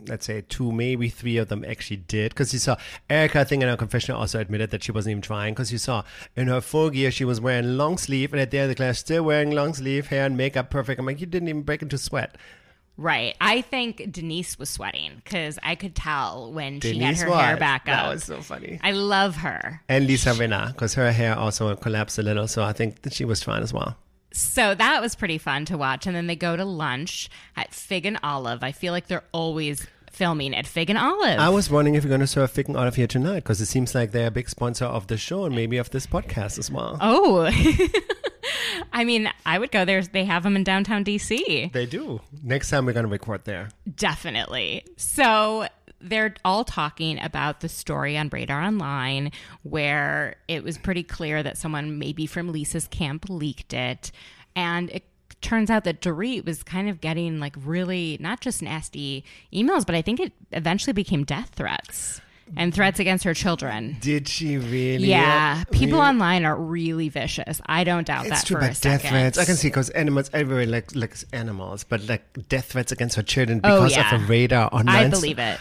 let's 0.08 0.26
say, 0.26 0.44
two, 0.48 0.72
maybe 0.72 1.10
three 1.10 1.38
of 1.38 1.48
them 1.48 1.66
actually 1.68 1.98
did. 1.98 2.30
Because 2.30 2.54
you 2.54 2.60
saw 2.60 2.78
Erika, 3.10 3.40
I 3.40 3.44
think, 3.44 3.64
in 3.64 3.70
her 3.70 3.78
confession 3.78 4.16
also 4.16 4.40
admitted 4.40 4.70
that 4.72 4.84
she 4.84 4.92
wasn't 4.92 5.12
even 5.12 5.22
trying. 5.22 5.54
Because 5.54 5.72
you 5.72 5.78
saw 5.78 6.04
in 6.36 6.48
her 6.48 6.62
full 6.62 6.90
gear, 6.90 7.12
she 7.12 7.26
was 7.26 7.42
wearing 7.42 7.78
long 7.78 7.98
sleeve, 7.98 8.34
and 8.34 8.42
at 8.42 8.52
the 8.52 8.60
end 8.60 8.66
of 8.66 8.70
the 8.70 8.76
class, 8.76 9.00
still 9.00 9.24
wearing 9.24 9.52
long 9.52 9.74
sleeve, 9.74 10.08
hair 10.08 10.26
and 10.26 10.38
makeup 10.38 10.70
perfect. 10.70 11.00
I'm 11.00 11.06
like, 11.06 11.20
you 11.20 11.28
didn't 11.28 11.50
even 11.50 11.64
break 11.64 11.82
into 11.82 11.98
sweat. 11.98 12.36
Right. 12.98 13.36
I 13.40 13.62
think 13.62 14.12
Denise 14.12 14.58
was 14.58 14.70
sweating 14.70 15.22
because 15.24 15.60
I 15.62 15.76
could 15.76 15.96
tell 15.96 16.52
when 16.52 16.82
she 16.82 16.98
had 16.98 17.18
her 17.18 17.30
was. 17.30 17.40
hair 17.40 17.58
back 17.58 17.82
up. 17.82 17.86
That 17.86 18.10
was 18.10 18.24
so 18.24 18.42
funny. 18.42 18.80
I 18.82 18.92
love 18.92 19.36
her. 19.38 19.82
And 19.88 20.08
Lisa 20.08 20.32
Rinna, 20.32 20.68
because 20.74 20.96
her 20.96 21.12
hair 21.12 21.38
also 21.38 21.76
collapsed 21.76 22.18
a 22.18 22.24
little, 22.24 22.48
so 22.48 22.64
I 22.64 22.74
think 22.74 23.04
that 23.04 23.14
she 23.14 23.24
was 23.24 23.44
fine 23.44 23.62
as 23.62 23.72
well. 23.72 23.96
So 24.34 24.74
that 24.76 25.02
was 25.02 25.16
pretty 25.16 25.38
fun 25.38 25.66
to 25.66 25.78
watch. 25.78 26.08
And 26.08 26.16
then 26.16 26.28
they 26.28 26.36
go 26.36 26.56
to 26.56 26.66
lunch 26.66 27.30
at 27.56 27.74
Fig 27.74 28.06
and 28.06 28.20
Olive. 28.24 28.64
I 28.64 28.72
feel 28.72 28.94
like 28.94 29.08
they're 29.08 29.24
always 29.32 29.86
filming 30.12 30.56
at 30.56 30.66
Fig 30.66 30.90
and 30.90 30.98
Olive. 30.98 31.40
I 31.40 31.50
was 31.50 31.70
wondering 31.70 31.96
if 31.96 32.04
you're 32.04 32.10
going 32.10 32.22
to 32.22 32.28
serve 32.28 32.50
Fig 32.52 32.68
and 32.68 32.78
Olive 32.78 32.96
here 32.96 33.08
tonight, 33.08 33.38
because 33.44 33.62
it 33.62 33.68
seems 33.68 33.94
like 33.94 34.12
they're 34.12 34.28
a 34.28 34.32
big 34.32 34.50
sponsor 34.50 34.86
of 34.86 35.08
the 35.08 35.18
show 35.18 35.46
and 35.46 35.56
maybe 35.56 35.78
of 35.78 35.92
this 35.92 36.08
podcast 36.08 36.58
as 36.58 36.72
well. 36.72 36.98
oh. 37.00 37.52
I 38.94 39.04
mean, 39.04 39.30
I 39.46 39.60
would 39.60 39.72
go 39.72 39.86
there. 39.86 40.02
They 40.02 40.26
have 40.26 40.44
them 40.44 40.56
in 40.56 40.64
downtown 40.64 41.04
DC. 41.04 41.72
They 41.72 41.86
do. 41.86 42.22
Next 42.44 42.70
time 42.70 42.86
we're 42.86 42.94
going 42.94 43.06
to 43.06 43.12
record 43.12 43.46
there. 43.46 43.70
Definitely. 43.96 44.84
So 44.98 45.68
they're 46.00 46.36
all 46.46 46.64
talking 46.64 47.20
about 47.22 47.62
the 47.62 47.70
story 47.70 48.18
on 48.18 48.30
Radar 48.30 48.62
Online 48.62 49.32
where 49.64 50.36
it 50.48 50.64
was 50.64 50.78
pretty 50.78 51.04
clear 51.04 51.42
that 51.44 51.58
someone 51.58 52.00
maybe 52.00 52.26
from 52.26 52.52
Lisa's 52.52 52.88
camp 52.88 53.26
leaked 53.30 53.74
it. 53.74 54.12
And 54.56 54.90
it 54.92 55.04
turns 55.42 55.70
out 55.70 55.84
that 55.84 56.02
Dorit 56.02 56.46
was 56.46 56.64
kind 56.64 56.90
of 56.90 57.02
getting 57.02 57.40
like 57.40 57.56
really 57.64 58.18
not 58.20 58.42
just 58.42 58.62
nasty 58.62 59.24
emails, 59.54 59.86
but 59.86 59.96
I 59.96 60.02
think 60.02 60.20
it 60.20 60.34
eventually 60.52 60.94
became 60.94 61.24
death 61.24 61.52
threats 61.56 62.22
and 62.56 62.74
threats 62.74 63.00
against 63.00 63.24
her 63.26 63.34
children. 63.34 63.98
Did 64.00 64.28
she 64.28 64.58
really? 64.58 65.08
Yeah, 65.08 65.64
people 65.72 65.98
Really? 66.00 66.10
online 66.10 66.46
are 66.46 66.56
really 66.56 67.10
vicious. 67.10 67.62
I 67.66 67.84
don't 67.84 68.08
doubt 68.08 68.26
It's 68.28 68.42
that 68.42 68.46
true, 68.48 68.56
for 68.58 68.60
a 68.66 68.68
but 68.70 68.82
death 68.82 69.02
second. 69.02 69.10
threats. 69.10 69.38
I 69.38 69.46
can 69.46 69.56
see 69.56 69.68
because 69.68 69.90
animals, 69.92 70.30
everybody 70.34 70.66
likes, 70.68 70.96
likes 70.96 71.26
animals, 71.34 71.84
but 71.84 72.08
like 72.08 72.24
death 72.50 72.66
threats 72.72 72.92
against 72.92 73.16
her 73.16 73.24
children 73.24 73.60
Oh, 73.64 73.82
because 73.84 73.92
yeah. 73.98 74.16
of 74.16 74.22
a 74.22 74.26
radar 74.26 74.70
online. 74.72 75.08
I 75.08 75.10
believe 75.10 75.40
it. 75.40 75.60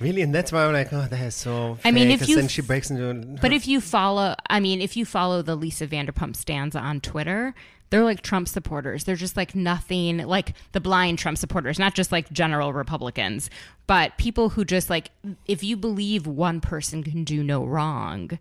Really, 0.00 0.22
and 0.22 0.34
that's 0.34 0.50
why 0.50 0.64
I'm 0.64 0.72
like, 0.72 0.92
oh, 0.92 1.06
that 1.08 1.20
is 1.20 1.34
so. 1.34 1.78
I 1.84 1.90
mean, 1.90 2.10
if 2.10 2.28
you 2.28 2.36
then 2.36 2.48
she 2.48 2.62
breaks 2.62 2.90
into. 2.90 3.12
But 3.40 3.52
if 3.52 3.68
you 3.68 3.80
follow, 3.80 4.34
I 4.48 4.60
mean, 4.60 4.80
if 4.80 4.96
you 4.96 5.04
follow 5.04 5.42
the 5.42 5.54
Lisa 5.54 5.86
Vanderpump 5.86 6.34
stanza 6.36 6.78
on 6.78 7.00
Twitter, 7.00 7.54
they're 7.90 8.04
like 8.04 8.22
Trump 8.22 8.48
supporters. 8.48 9.04
They're 9.04 9.16
just 9.16 9.36
like 9.36 9.54
nothing, 9.54 10.18
like 10.18 10.54
the 10.72 10.80
blind 10.80 11.18
Trump 11.18 11.36
supporters, 11.36 11.78
not 11.78 11.94
just 11.94 12.10
like 12.10 12.32
general 12.32 12.72
Republicans, 12.72 13.50
but 13.86 14.16
people 14.16 14.48
who 14.48 14.64
just 14.64 14.88
like, 14.88 15.10
if 15.46 15.62
you 15.62 15.76
believe 15.76 16.26
one 16.26 16.60
person 16.62 17.02
can 17.02 17.22
do 17.22 17.44
no 17.44 17.62
wrong 17.64 18.38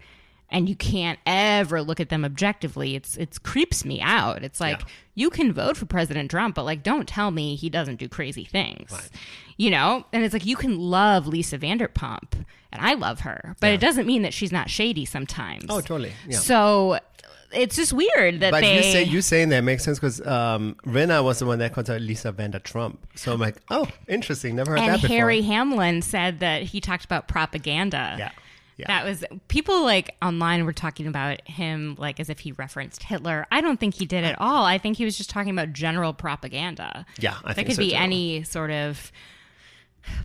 and 0.52 0.68
you 0.70 0.76
can't 0.76 1.18
ever 1.26 1.82
look 1.82 2.00
at 2.00 2.10
them 2.10 2.24
objectively, 2.26 2.96
it's, 2.96 3.16
it's 3.18 3.40
creeps 3.40 3.86
me 3.86 4.02
out. 4.02 4.44
It's 4.44 4.60
like, 4.60 4.80
Yeah. 4.80 4.86
you 5.16 5.30
can 5.30 5.54
vote 5.54 5.78
for 5.78 5.86
President 5.86 6.30
Trump, 6.30 6.56
but 6.56 6.64
like, 6.66 6.84
don't 6.84 7.08
tell 7.08 7.32
me 7.32 7.56
he 7.56 7.70
doesn't 7.70 7.98
do 8.00 8.10
crazy 8.10 8.44
things. 8.46 9.10
You 9.58 9.70
know? 9.72 10.06
And 10.12 10.24
it's 10.24 10.34
like, 10.34 10.46
you 10.46 10.56
can 10.56 10.78
love 10.78 11.28
Lisa 11.28 11.58
Vanderpump, 11.58 12.34
and 12.72 12.82
I 12.86 12.94
love 12.96 13.22
her, 13.22 13.56
but 13.60 13.72
it 13.72 13.80
doesn't 13.80 14.06
mean 14.06 14.22
that 14.24 14.34
she's 14.34 14.52
not 14.52 14.70
shady 14.70 15.06
sometimes. 15.06 15.66
Oh, 15.70 15.82
totally. 15.82 16.12
Yeah. 16.28 16.38
So 16.40 17.00
it's 17.54 17.76
just 17.76 17.92
weird 17.94 18.40
that 18.40 18.52
But 18.52 18.62
they. 18.62 18.78
you 18.78 18.82
say 18.84 19.04
you 19.04 19.22
saying 19.22 19.50
that 19.50 19.62
makes 19.62 19.84
sense 19.84 20.00
because 20.00 20.26
um, 20.26 20.76
Rinna 20.86 21.22
was 21.24 21.40
the 21.40 21.46
one 21.46 21.60
that 21.60 21.74
contacted 21.74 22.08
Lisa 22.08 22.32
Vander 22.32 22.60
Trump. 22.60 23.06
So 23.16 23.34
I'm 23.34 23.40
like, 23.42 23.58
oh, 23.70 23.88
interesting. 24.08 24.56
Never 24.56 24.72
heard 24.72 24.80
and 24.80 24.90
that 24.94 25.02
before. 25.02 25.16
Harry 25.18 25.42
Hamlin 25.42 26.02
said 26.02 26.40
that 26.40 26.64
he 26.64 26.80
talked 26.80 27.04
about 27.06 27.28
propaganda. 27.28 28.16
Yeah. 28.18 28.32
Yeah. 28.78 28.88
That 28.88 29.06
was 29.06 29.24
people 29.48 29.84
like 29.84 30.16
online 30.22 30.66
were 30.66 30.74
talking 30.74 31.08
about 31.08 31.48
him 31.48 31.96
like 32.00 32.20
as 32.20 32.30
if 32.30 32.40
he 32.40 32.52
referenced 32.54 33.04
Hitler. 33.04 33.46
I 33.52 33.62
don't 33.62 33.80
think 33.80 33.96
he 33.96 34.06
did 34.06 34.24
at 34.24 34.40
all. 34.40 34.66
I 34.66 34.78
think 34.78 34.98
he 34.98 35.06
was 35.06 35.18
just 35.18 35.30
talking 35.30 35.52
about 35.52 35.74
general 35.74 36.14
propaganda. 36.14 37.06
Yeah, 37.20 37.38
I 37.44 37.50
that 37.50 37.56
think 37.56 37.68
could 37.68 37.76
so, 37.76 37.82
be 37.82 37.90
too. 37.92 37.96
any 37.98 38.44
sort 38.44 38.72
of 38.72 39.12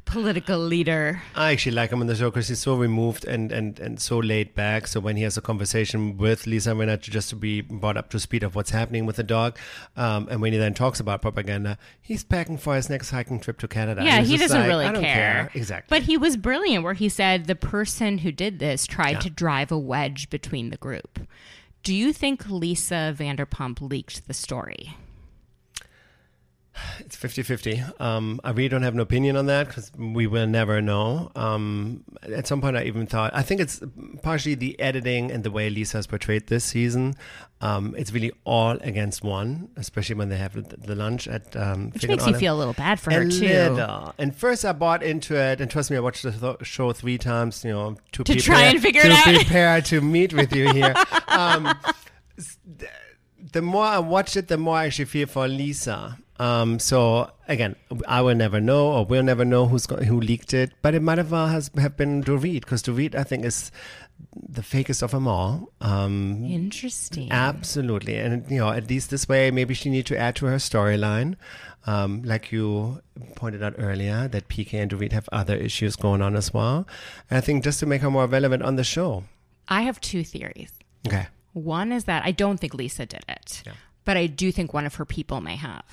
political 0.05 0.59
leader. 0.59 1.23
I 1.35 1.53
actually 1.53 1.73
like 1.73 1.91
him 1.91 2.01
on 2.01 2.07
the 2.07 2.15
show 2.15 2.31
because 2.31 2.49
he's 2.49 2.61
so 2.61 2.77
removed 2.77 3.25
and, 3.25 3.53
and, 3.53 3.79
and 3.79 4.01
so 4.01 4.19
laid 4.19 4.55
back. 4.55 4.87
So 4.87 5.01
when 5.01 5.17
he 5.17 5.23
has 5.23 5.37
a 5.37 5.41
conversation 5.41 6.17
with 6.17 6.47
Lisa 6.47 6.75
to 6.75 6.97
just 6.99 7.31
to 7.31 7.37
be 7.37 7.61
brought 7.61 7.97
up 7.97 8.11
to 8.11 8.21
speed 8.21 8.43
of 8.43 8.55
what's 8.55 8.71
happening 8.71 9.07
with 9.07 9.17
the 9.17 9.23
dog, 9.23 9.59
um, 9.97 10.29
and 10.31 10.41
when 10.41 10.53
he 10.53 10.59
then 10.59 10.75
talks 10.75 11.01
about 11.01 11.23
propaganda, 11.23 11.79
he's 12.01 12.25
packing 12.25 12.59
for 12.59 12.75
his 12.75 12.89
next 12.89 13.11
hiking 13.11 13.41
trip 13.41 13.59
to 13.59 13.69
Canada. 13.69 14.03
Yeah, 14.05 14.23
he 14.23 14.37
doesn't 14.37 14.59
like, 14.59 14.69
really 14.69 14.85
don't 14.87 15.03
care. 15.03 15.51
Exactly. 15.55 15.97
But 15.97 16.07
he 16.07 16.17
was 16.17 16.37
brilliant 16.37 16.85
where 16.85 16.95
he 16.95 17.09
said 17.09 17.47
the 17.47 17.55
person 17.55 18.19
who 18.19 18.33
did 18.33 18.59
this 18.59 18.87
tried 18.87 19.21
to 19.23 19.31
drive 19.31 19.73
a 19.73 19.79
wedge 19.79 20.31
between 20.31 20.71
the 20.71 20.77
group. 20.77 21.21
Do 21.83 21.95
you 21.95 22.12
think 22.12 22.49
Lisa 22.49 23.15
Vanderpump 23.17 23.81
leaked 23.81 24.27
the 24.27 24.35
story? 24.35 24.97
It's 27.01 27.17
50 27.17 27.43
50. 27.43 27.83
Um, 28.01 28.41
I 28.43 28.51
really 28.51 28.69
don't 28.69 28.83
have 28.83 28.95
an 28.95 29.01
opinion 29.01 29.37
on 29.37 29.47
that 29.47 29.69
because 29.69 29.93
we 29.97 30.27
will 30.27 30.47
never 30.47 30.83
know. 30.83 31.31
Um, 31.37 32.05
at 32.23 32.47
some 32.47 32.61
point, 32.61 32.77
I 32.77 32.85
even 32.85 33.07
thought, 33.07 33.33
I 33.35 33.43
think 33.43 33.61
it's 33.61 33.81
partially 34.23 34.55
the 34.55 34.79
editing 34.81 35.31
and 35.31 35.45
the 35.45 35.51
way 35.51 35.71
Lisa 35.71 35.99
has 35.99 36.07
portrayed 36.07 36.49
this 36.49 36.65
season. 36.65 37.15
Um, 37.61 37.95
it's 37.97 38.12
really 38.12 38.33
all 38.45 38.73
against 38.81 39.23
one, 39.25 39.69
especially 39.77 40.17
when 40.17 40.29
they 40.29 40.37
have 40.37 40.55
the, 40.55 40.95
lunch 40.95 41.27
at. 41.29 41.57
Um, 41.57 41.91
Which 41.93 42.07
makes 42.07 42.25
and 42.25 42.35
you 42.35 42.39
feel 42.39 42.55
a 42.55 42.59
little 42.59 42.75
bad 42.75 43.01
for 43.01 43.12
her 43.12 43.29
too. 43.29 43.47
little. 43.47 44.15
And 44.19 44.35
first, 44.35 44.65
I 44.65 44.73
bought 44.73 45.03
into 45.03 45.37
it, 45.37 45.61
and 45.61 45.71
trust 45.71 45.91
me, 45.91 45.97
I 45.97 46.01
watched 46.01 46.23
the 46.23 46.33
th- 46.33 46.67
show 46.67 46.93
three 46.93 47.19
times. 47.19 47.65
You 47.65 47.73
know, 47.73 47.97
to, 48.12 48.25
To 48.25 48.33
prepare, 48.35 48.43
try 48.43 48.62
and 48.65 48.83
figure 48.83 49.03
to 49.03 49.09
it 49.09 49.12
out. 49.12 49.25
To 49.25 49.35
prepare 49.37 49.81
to 49.81 50.01
meet 50.17 50.35
with 50.35 50.55
you 50.55 50.71
here. 50.73 50.95
um, 51.29 51.73
the 53.53 53.62
more 53.62 53.85
I 53.85 53.99
watch 54.01 54.37
it, 54.37 54.49
the 54.49 54.59
more 54.59 54.77
I 54.77 54.87
actually 54.87 55.07
feel 55.07 55.27
for 55.27 55.49
Lisa. 55.49 56.19
Um, 56.38 56.79
so 56.79 57.31
again, 57.49 57.77
I 58.07 58.20
will 58.22 58.35
never 58.35 58.61
know, 58.61 58.88
or 58.92 59.05
we'll 59.07 59.22
never 59.22 59.44
know 59.44 59.66
who's 59.66 59.87
go- 59.87 59.96
who 59.96 60.20
leaked 60.20 60.53
it. 60.55 60.72
But 60.83 60.94
it 60.94 61.03
might 61.03 61.18
have 61.18 61.31
well 61.31 61.46
has 61.49 61.70
have 61.79 61.96
been 61.96 62.22
Dorit, 62.22 62.61
because 62.61 62.83
Dorit, 62.83 63.14
I 63.14 63.25
think, 63.25 63.44
is 63.44 63.70
the 64.35 64.62
fakest 64.62 65.03
of 65.03 65.11
them 65.11 65.27
all. 65.29 65.72
Um, 65.81 66.44
Interesting. 66.44 67.31
Absolutely, 67.31 68.16
and 68.18 68.51
you 68.51 68.59
know, 68.59 68.70
at 68.70 68.88
least 68.88 69.11
this 69.11 69.29
way, 69.29 69.51
maybe 69.51 69.75
she 69.75 69.90
need 69.90 70.07
to 70.07 70.18
add 70.18 70.37
to 70.37 70.46
her 70.46 70.57
storyline, 70.57 71.37
um, 71.87 72.22
like 72.22 72.53
you 72.53 73.01
pointed 73.35 73.62
out 73.62 73.75
earlier, 73.79 74.29
that 74.29 74.49
PK 74.49 74.75
and 74.75 74.90
Dorit 74.90 75.12
have 75.12 75.29
other 75.33 75.57
issues 75.57 75.96
going 75.96 76.20
on 76.22 76.37
as 76.37 76.53
well. 76.53 76.87
And 77.31 77.38
I 77.38 77.40
think 77.40 77.64
just 77.64 77.81
to 77.81 77.87
make 77.87 78.03
her 78.03 78.11
more 78.11 78.27
relevant 78.27 78.62
on 78.62 78.77
the 78.77 78.85
show. 78.85 79.25
I 79.68 79.83
have 79.83 80.01
two 80.01 80.22
theories. 80.22 80.72
Okay. 81.07 81.27
One 81.53 81.90
is 81.92 82.05
that 82.05 82.25
I 82.25 82.33
don't 82.33 82.59
think 82.61 82.75
Lisa 82.75 83.07
did 83.07 83.25
it, 83.29 83.62
but 84.05 84.16
I 84.16 84.27
do 84.27 84.53
think 84.53 84.75
one 84.75 84.85
of 84.85 84.96
her 84.96 85.05
people 85.07 85.40
may 85.40 85.57
have. 85.57 85.85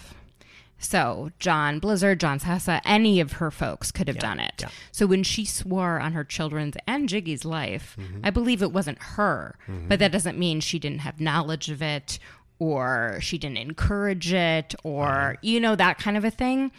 So 0.84 1.32
John 1.40 1.80
Blizzard, 1.80 2.20
John 2.20 2.40
Sessa, 2.40 2.82
any 2.86 3.20
of 3.20 3.34
her 3.34 3.50
folks 3.50 3.92
could 3.92 4.08
have 4.08 4.20
done 4.20 4.40
it. 4.40 4.54
yeah. 4.62 4.70
So 4.92 5.08
when 5.08 5.24
she 5.24 5.46
swore 5.46 6.00
on 6.00 6.14
her 6.14 6.24
children's 6.24 6.76
and 6.86 7.08
Jiggy's 7.10 7.46
life, 7.46 7.96
Mm-hmm. 8.00 8.20
I 8.24 8.30
believe 8.30 8.62
it 8.62 8.72
wasn't 8.72 8.98
her, 9.02 9.58
but 9.88 10.00
that 10.00 10.12
doesn't 10.12 10.38
mean 10.38 10.60
she 10.60 10.78
didn't 10.80 11.00
have 11.00 11.20
knowledge 11.22 11.70
of 11.70 11.82
it 11.82 12.20
or 12.60 13.18
she 13.22 13.38
didn't 13.38 13.58
encourage 13.58 14.32
it 14.34 14.76
or, 14.84 15.38
you 15.42 15.60
know, 15.60 15.76
that 15.76 15.98
kind 15.98 16.18
of 16.18 16.24
a 16.26 16.32
thing. 16.32 16.72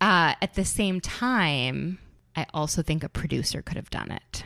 Uh, 0.00 0.34
at 0.42 0.54
the 0.54 0.64
same 0.64 1.00
time, 1.00 1.98
I 2.34 2.46
also 2.54 2.82
think 2.82 3.04
a 3.04 3.08
producer 3.08 3.60
could 3.62 3.76
have 3.76 3.90
done 3.90 4.10
it. 4.10 4.44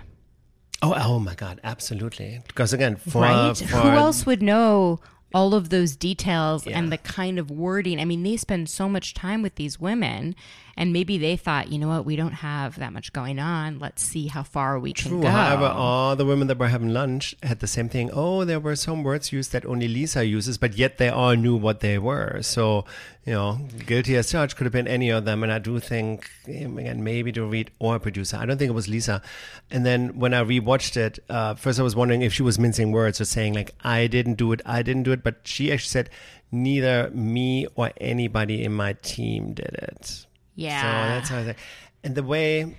Oh, 0.82 0.94
oh 0.96 1.18
my 1.18 1.34
God, 1.34 1.60
absolutely. 1.64 2.40
Because 2.46 2.72
again, 2.72 2.96
for, 2.96 3.22
right? 3.22 3.56
for 3.56 3.64
Who 3.64 3.88
else 3.88 4.26
would 4.26 4.42
know 4.42 5.00
all 5.36 5.54
of 5.54 5.68
those 5.68 5.96
details 5.96 6.66
Yeah. 6.66 6.78
and 6.78 6.90
the 6.90 6.98
kind 6.98 7.38
of 7.38 7.50
wording? 7.50 8.00
I 8.00 8.04
mean, 8.06 8.22
they 8.22 8.36
spend 8.38 8.68
so 8.70 8.88
much 8.88 9.12
time 9.12 9.42
with 9.42 9.56
these 9.56 9.78
women, 9.78 10.34
and 10.76 10.92
maybe 10.92 11.16
they 11.16 11.36
thought, 11.36 11.72
you 11.72 11.78
know 11.78 11.88
what, 11.88 12.04
we 12.04 12.16
don't 12.16 12.32
have 12.32 12.78
that 12.78 12.92
much 12.92 13.12
going 13.12 13.38
on. 13.38 13.78
Let's 13.78 14.02
see 14.02 14.26
how 14.26 14.42
far 14.42 14.78
we 14.78 14.92
can 14.92 15.20
go. 15.20 15.28
However, 15.28 15.64
all 15.64 16.16
the 16.16 16.26
women 16.26 16.48
that 16.48 16.58
were 16.58 16.68
having 16.68 16.92
lunch 16.92 17.34
had 17.42 17.60
the 17.60 17.66
same 17.66 17.88
thing. 17.88 18.10
Oh, 18.12 18.44
there 18.44 18.60
were 18.60 18.76
some 18.76 19.02
words 19.02 19.32
used 19.32 19.52
that 19.52 19.64
only 19.64 19.88
Lisa 19.88 20.24
uses, 20.24 20.58
but 20.58 20.74
yet 20.74 20.98
they 20.98 21.08
all 21.08 21.34
knew 21.34 21.56
what 21.56 21.80
they 21.80 21.98
were. 21.98 22.42
So, 22.42 22.84
you 23.24 23.32
know, 23.32 23.58
guilty 23.86 24.16
as 24.16 24.30
charged 24.30 24.56
could 24.56 24.66
have 24.66 24.72
been 24.72 24.86
any 24.86 25.08
of 25.08 25.24
them. 25.24 25.42
And 25.42 25.50
I 25.50 25.58
do 25.58 25.80
think, 25.80 26.30
again, 26.46 27.02
maybe 27.02 27.32
to 27.32 27.46
read 27.46 27.70
or 27.78 27.98
producer. 27.98 28.36
I 28.36 28.44
don't 28.44 28.58
think 28.58 28.68
it 28.68 28.74
was 28.74 28.86
Lisa. 28.86 29.22
And 29.70 29.86
then 29.86 30.18
when 30.18 30.34
I 30.34 30.44
rewatched 30.44 30.98
it, 30.98 31.18
uh, 31.30 31.54
first 31.54 31.80
I 31.80 31.84
was 31.84 31.96
wondering 31.96 32.20
if 32.20 32.34
she 32.34 32.42
was 32.42 32.58
mincing 32.58 32.92
words 32.92 33.18
or 33.18 33.24
saying, 33.24 33.54
like, 33.54 33.74
I 33.82 34.08
didn't 34.08 34.34
do 34.34 34.52
it, 34.52 34.60
I 34.66 34.82
didn't 34.82 35.04
do 35.04 35.12
it. 35.12 35.24
But 35.24 35.36
she 35.44 35.72
actually 35.72 35.88
said, 35.88 36.10
neither 36.52 37.10
me 37.10 37.66
or 37.74 37.92
anybody 37.98 38.62
in 38.62 38.72
my 38.72 38.92
team 38.92 39.54
did 39.54 39.74
it. 39.74 40.26
Yeah. 40.56 40.80
So 40.80 41.14
that's 41.14 41.28
how 41.28 41.38
I 41.38 41.44
think. 41.44 41.58
And 42.02 42.14
the 42.14 42.22
way, 42.22 42.76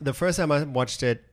the 0.00 0.14
first 0.14 0.38
time 0.38 0.52
I 0.52 0.62
watched 0.62 1.02
it, 1.02 1.24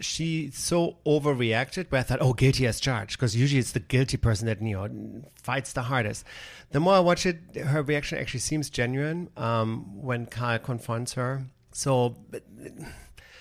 she 0.00 0.50
so 0.52 0.96
overreacted, 1.06 1.86
but 1.88 2.00
I 2.00 2.02
thought, 2.02 2.18
oh, 2.20 2.34
guilty 2.34 2.66
as 2.66 2.78
charged, 2.78 3.18
because 3.18 3.34
usually 3.34 3.58
it's 3.58 3.72
the 3.72 3.80
guilty 3.80 4.18
person 4.18 4.46
that 4.46 4.60
you 4.60 4.76
know 4.76 5.22
fights 5.34 5.72
the 5.72 5.82
hardest. 5.82 6.26
The 6.70 6.80
more 6.80 6.94
I 6.94 7.00
watch 7.00 7.24
it, 7.26 7.38
her 7.56 7.82
reaction 7.82 8.18
actually 8.18 8.40
seems 8.40 8.68
genuine 8.68 9.30
um, 9.36 10.02
when 10.02 10.26
Kyle 10.26 10.58
confronts 10.58 11.14
her. 11.14 11.44
So 11.72 12.16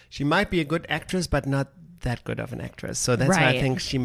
she 0.09 0.23
might 0.23 0.49
be 0.49 0.61
a 0.61 0.63
good 0.63 0.85
actress, 0.87 1.27
but 1.27 1.45
not 1.45 1.69
that 2.01 2.23
good 2.23 2.39
of 2.39 2.53
an 2.53 2.61
actress. 2.61 2.97
So 2.97 3.15
that's 3.15 3.29
why 3.29 3.49
I 3.49 3.59
think 3.59 3.79
she. 3.79 3.97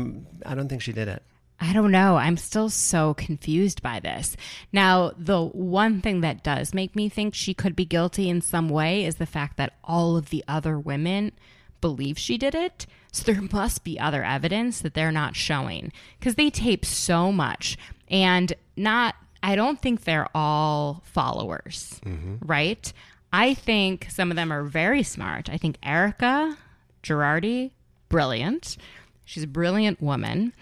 I 0.44 0.54
don't 0.54 0.68
think 0.68 0.82
she 0.82 0.92
did 0.92 1.08
it. 1.08 1.22
I 1.60 1.72
don't 1.72 1.90
know. 1.90 2.16
I'm 2.16 2.36
still 2.36 2.68
so 2.68 3.14
confused 3.14 3.82
by 3.82 4.00
this. 4.00 4.36
Now, 4.72 5.12
the 5.16 5.42
one 5.42 6.02
thing 6.02 6.20
that 6.20 6.42
does 6.42 6.74
make 6.74 6.94
me 6.94 7.08
think 7.08 7.34
she 7.34 7.54
could 7.54 7.74
be 7.74 7.86
guilty 7.86 8.28
in 8.28 8.42
some 8.42 8.68
way 8.68 9.04
is 9.04 9.16
the 9.16 9.26
fact 9.26 9.56
that 9.56 9.74
all 9.82 10.16
of 10.16 10.28
the 10.28 10.44
other 10.46 10.78
women 10.78 11.32
believe 11.80 12.18
she 12.18 12.36
did 12.36 12.54
it. 12.54 12.86
So 13.10 13.24
there 13.24 13.42
must 13.52 13.84
be 13.84 13.98
other 13.98 14.22
evidence 14.22 14.80
that 14.80 14.94
they're 14.94 15.12
not 15.12 15.34
showing 15.34 15.92
because 16.18 16.34
they 16.34 16.50
tape 16.50 16.84
so 16.84 17.32
much 17.32 17.78
and 18.08 18.52
not, 18.76 19.14
I 19.42 19.56
don't 19.56 19.80
think 19.80 20.04
they're 20.04 20.28
all 20.34 21.02
followers, 21.06 22.00
mm-hmm. 22.04 22.36
right? 22.44 22.92
I 23.32 23.54
think 23.54 24.08
some 24.10 24.30
of 24.30 24.36
them 24.36 24.52
are 24.52 24.64
very 24.64 25.02
smart. 25.02 25.48
I 25.48 25.56
think 25.56 25.78
Erika 25.82 26.56
Girardi, 27.02 27.70
brilliant. 28.08 28.76
She's 29.24 29.42
a 29.42 29.48
brilliant 29.48 30.00
woman. 30.00 30.52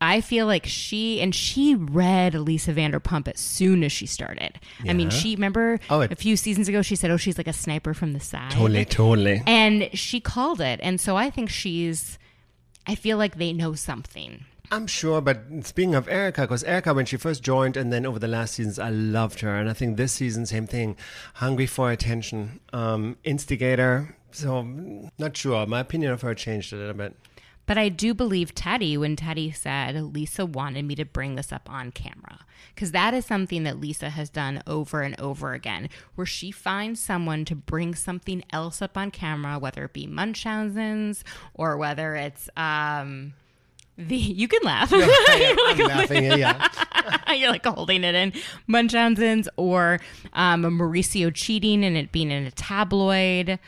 I 0.00 0.20
feel 0.20 0.46
like 0.46 0.64
she 0.66 1.20
and 1.20 1.34
she 1.34 1.74
read 1.74 2.34
Lisa 2.34 2.72
Vanderpump 2.72 3.28
as 3.28 3.40
soon 3.40 3.82
as 3.82 3.90
she 3.92 4.06
started. 4.06 4.58
I 4.88 4.92
mean, 4.92 5.10
she 5.10 5.34
remember 5.34 5.80
Oh, 5.90 6.00
it- 6.02 6.12
a 6.12 6.16
few 6.16 6.36
seasons 6.36 6.68
ago 6.68 6.82
she 6.82 6.94
said, 6.96 7.10
"Oh, 7.10 7.16
she's 7.16 7.36
like 7.38 7.48
a 7.48 7.52
sniper 7.52 7.94
from 7.94 8.12
the 8.12 8.20
side." 8.20 8.50
Totally, 8.52 8.84
totally. 8.84 9.42
And 9.46 9.88
she 9.94 10.20
called 10.20 10.60
it. 10.60 10.78
And 10.82 11.00
so 11.00 11.16
I 11.16 11.30
think 11.30 11.50
she's 11.50 12.18
I 12.86 12.94
feel 12.94 13.18
like 13.18 13.36
they 13.36 13.52
know 13.52 13.74
something. 13.74 14.44
I'm 14.70 14.86
sure, 14.86 15.20
but 15.22 15.42
speaking 15.62 15.94
of 15.94 16.08
Erika, 16.08 16.42
because 16.42 16.62
Erika, 16.64 16.92
when 16.92 17.06
she 17.06 17.16
first 17.16 17.42
joined, 17.42 17.76
and 17.76 17.90
then 17.92 18.04
over 18.04 18.18
the 18.18 18.28
last 18.28 18.54
seasons, 18.54 18.78
I 18.78 18.90
loved 18.90 19.40
her, 19.40 19.54
and 19.56 19.68
I 19.68 19.72
think 19.72 19.96
this 19.96 20.12
season, 20.12 20.44
same 20.44 20.66
thing, 20.66 20.94
hungry 21.34 21.64
for 21.66 21.90
attention, 21.90 22.60
um, 22.74 23.16
instigator. 23.24 24.14
So, 24.30 24.62
not 25.18 25.36
sure. 25.38 25.64
My 25.66 25.80
opinion 25.80 26.12
of 26.12 26.20
her 26.20 26.34
changed 26.34 26.72
a 26.74 26.76
little 26.76 26.92
bit. 26.94 27.16
But 27.68 27.76
I 27.76 27.90
do 27.90 28.14
believe 28.14 28.54
Teddi 28.54 28.96
when 28.96 29.14
Teddi 29.14 29.54
said 29.54 30.14
Lisa 30.14 30.46
wanted 30.46 30.86
me 30.86 30.94
to 30.94 31.04
bring 31.04 31.34
this 31.34 31.52
up 31.52 31.68
on 31.70 31.92
camera. 31.92 32.46
Because 32.74 32.92
that 32.92 33.12
is 33.12 33.26
something 33.26 33.64
that 33.64 33.78
Lisa 33.78 34.08
has 34.08 34.30
done 34.30 34.62
over 34.66 35.02
and 35.02 35.14
over 35.20 35.52
again, 35.52 35.90
where 36.14 36.26
she 36.26 36.50
finds 36.50 36.98
someone 36.98 37.44
to 37.44 37.54
bring 37.54 37.94
something 37.94 38.42
else 38.54 38.80
up 38.80 38.96
on 38.96 39.10
camera, 39.10 39.58
whether 39.58 39.84
it 39.84 39.92
be 39.92 40.06
Munchausen's 40.06 41.22
or 41.52 41.76
whether 41.76 42.16
it's 42.16 42.48
um 42.56 43.34
the 43.98 44.16
you 44.16 44.48
can 44.48 44.62
laugh. 44.62 44.90
You're 44.92 45.06
like 45.06 45.78
I'm 45.78 45.88
laughing. 45.88 46.24
Yeah, 46.24 46.68
You're 47.34 47.50
like 47.50 47.66
holding 47.66 48.02
it 48.02 48.14
in 48.14 48.32
Munchausen's 48.66 49.46
or 49.58 50.00
um, 50.32 50.62
Mauricio 50.62 51.34
cheating 51.34 51.84
and 51.84 51.98
it 51.98 52.12
being 52.12 52.30
in 52.30 52.46
a 52.46 52.50
tabloid. 52.50 53.58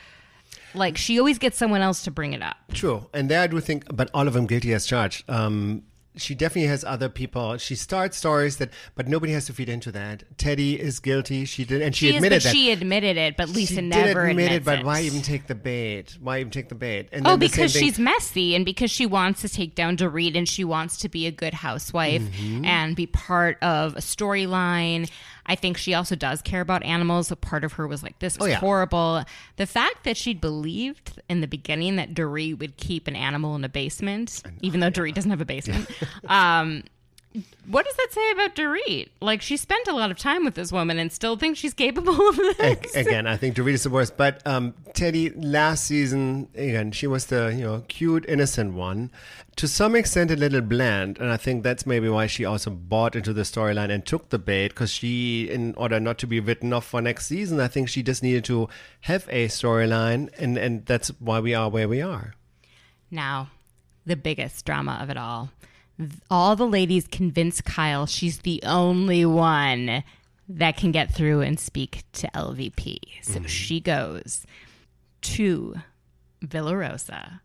Like 0.73 0.97
she 0.97 1.19
always 1.19 1.37
gets 1.37 1.57
someone 1.57 1.81
else 1.81 2.03
to 2.03 2.11
bring 2.11 2.33
it 2.33 2.41
up. 2.41 2.57
true. 2.73 3.07
And 3.13 3.29
there 3.29 3.41
I 3.41 3.47
do 3.47 3.59
think, 3.59 3.85
but 3.95 4.09
all 4.13 4.27
of 4.27 4.33
them 4.33 4.45
guilty 4.47 4.73
as 4.73 4.85
charged. 4.85 5.29
Um, 5.29 5.83
she 6.17 6.35
definitely 6.35 6.67
has 6.67 6.83
other 6.83 7.07
people. 7.07 7.57
She 7.57 7.73
starts 7.73 8.17
stories 8.17 8.57
that, 8.57 8.69
but 8.95 9.07
nobody 9.07 9.31
has 9.31 9.45
to 9.45 9.53
feed 9.53 9.69
into 9.69 9.93
that. 9.93 10.25
Teddi 10.37 10.77
is 10.77 10.99
guilty. 10.99 11.45
She 11.45 11.63
did, 11.63 11.81
and 11.81 11.95
she, 11.95 12.09
She, 12.09 12.15
admitted 12.17 12.35
is, 12.35 12.43
that. 12.43 12.53
she 12.53 12.69
admitted 12.69 13.15
it, 13.15 13.37
but 13.37 13.47
Lisa 13.47 13.75
she 13.75 13.81
never 13.81 14.25
did 14.25 14.31
admit 14.31 14.51
it, 14.51 14.65
but 14.65 14.79
it. 14.79 14.85
why 14.85 15.03
even 15.03 15.21
take 15.21 15.47
the 15.47 15.55
bait? 15.55 16.17
Why 16.19 16.39
even 16.41 16.51
take 16.51 16.67
the 16.67 16.75
bait? 16.75 17.07
And 17.13 17.25
Oh, 17.25 17.29
then 17.31 17.39
the 17.39 17.47
same 17.47 17.55
because 17.67 17.71
she's 17.71 17.97
messy 17.97 18.55
and 18.55 18.65
because 18.65 18.91
she 18.91 19.05
wants 19.05 19.39
to 19.43 19.47
take 19.47 19.73
down 19.73 19.95
Dorit 19.95 20.35
and 20.37 20.49
she 20.49 20.65
wants 20.65 20.97
to 20.97 21.07
be 21.07 21.27
a 21.27 21.31
good 21.31 21.53
housewife 21.53 22.21
Mm-hmm. 22.23 22.65
and 22.65 22.93
be 22.93 23.05
part 23.07 23.57
of 23.63 23.95
a 23.95 24.01
storyline. 24.01 25.09
I 25.45 25.55
think 25.55 25.77
she 25.77 25.93
also 25.93 26.15
does 26.15 26.41
care 26.41 26.61
about 26.61 26.83
animals. 26.83 27.31
A 27.31 27.35
part 27.35 27.63
of 27.63 27.73
her 27.73 27.87
was 27.87 28.03
like, 28.03 28.19
this 28.19 28.37
was 28.37 28.47
Oh, 28.47 28.49
yeah. 28.51 28.55
horrible. 28.57 29.23
The 29.57 29.65
fact 29.65 30.03
that 30.03 30.15
she 30.17 30.33
believed 30.33 31.19
in 31.29 31.41
the 31.41 31.47
beginning 31.47 31.95
that 31.97 32.13
Dorit 32.13 32.59
would 32.59 32.77
keep 32.77 33.07
an 33.07 33.15
animal 33.15 33.55
in 33.55 33.63
a 33.63 33.69
basement, 33.69 34.43
even 34.61 34.79
though 34.79 34.91
Dorit 34.91 35.13
doesn't 35.15 35.31
have 35.31 35.41
a 35.41 35.45
basement. 35.45 35.89
um, 36.27 36.83
what 37.65 37.85
does 37.85 37.95
that 37.95 38.07
say 38.11 38.31
about 38.31 38.55
Dorit? 38.55 39.09
Like, 39.21 39.41
she 39.41 39.55
spent 39.55 39.87
a 39.87 39.93
lot 39.93 40.11
of 40.11 40.17
time 40.17 40.43
with 40.43 40.55
this 40.55 40.71
woman 40.71 40.99
and 40.99 41.11
still 41.11 41.37
thinks 41.37 41.59
she's 41.59 41.73
capable 41.73 42.27
of 42.27 42.35
this. 42.35 42.59
Ag- 42.59 42.89
again, 42.95 43.25
I 43.25 43.37
think 43.37 43.55
Dorita's 43.55 43.83
the 43.83 43.89
worst. 43.89 44.17
But 44.17 44.45
um, 44.45 44.73
Teddi, 44.93 45.33
last 45.37 45.85
season, 45.85 46.49
again, 46.55 46.91
she 46.91 47.07
was 47.07 47.27
the 47.27 47.53
you 47.55 47.63
know 47.63 47.83
cute, 47.87 48.25
innocent 48.27 48.73
one. 48.73 49.11
To 49.57 49.67
some 49.67 49.95
extent, 49.95 50.31
a 50.31 50.35
little 50.35 50.61
bland, 50.61 51.19
and 51.19 51.31
I 51.31 51.37
think 51.37 51.63
that's 51.63 51.85
maybe 51.85 52.09
why 52.09 52.27
she 52.27 52.43
also 52.43 52.69
bought 52.69 53.15
into 53.15 53.31
the 53.33 53.43
storyline 53.43 53.91
and 53.91 54.05
took 54.05 54.29
the 54.29 54.39
bait. 54.39 54.69
Because 54.69 54.91
she, 54.91 55.49
in 55.49 55.73
order 55.75 55.99
not 55.99 56.17
to 56.19 56.27
be 56.27 56.41
written 56.41 56.73
off 56.73 56.85
for 56.85 57.01
next 57.01 57.27
season, 57.27 57.59
I 57.61 57.67
think 57.69 57.87
she 57.87 58.03
just 58.03 58.23
needed 58.23 58.43
to 58.45 58.67
have 59.01 59.27
a 59.29 59.47
storyline, 59.47 60.29
and 60.37 60.57
and 60.57 60.85
that's 60.85 61.09
why 61.19 61.39
we 61.39 61.53
are 61.53 61.69
where 61.69 61.87
we 61.87 62.01
are. 62.01 62.33
Now, 63.09 63.51
the 64.05 64.17
biggest 64.17 64.65
drama 64.65 64.99
of 65.01 65.09
it 65.09 65.17
all. 65.17 65.49
All 66.29 66.55
the 66.55 66.67
ladies 66.67 67.07
convince 67.07 67.61
Kyle 67.61 68.05
she's 68.05 68.39
the 68.39 68.61
only 68.63 69.25
one 69.25 70.03
that 70.49 70.77
can 70.77 70.91
get 70.91 71.13
through 71.13 71.41
and 71.41 71.59
speak 71.59 72.03
to 72.13 72.27
LVP. 72.33 72.97
So 73.21 73.33
Mm-hmm. 73.35 73.45
she 73.45 73.79
goes 73.79 74.45
to 75.21 75.75
Villa 76.41 76.75
Rosa 76.75 77.41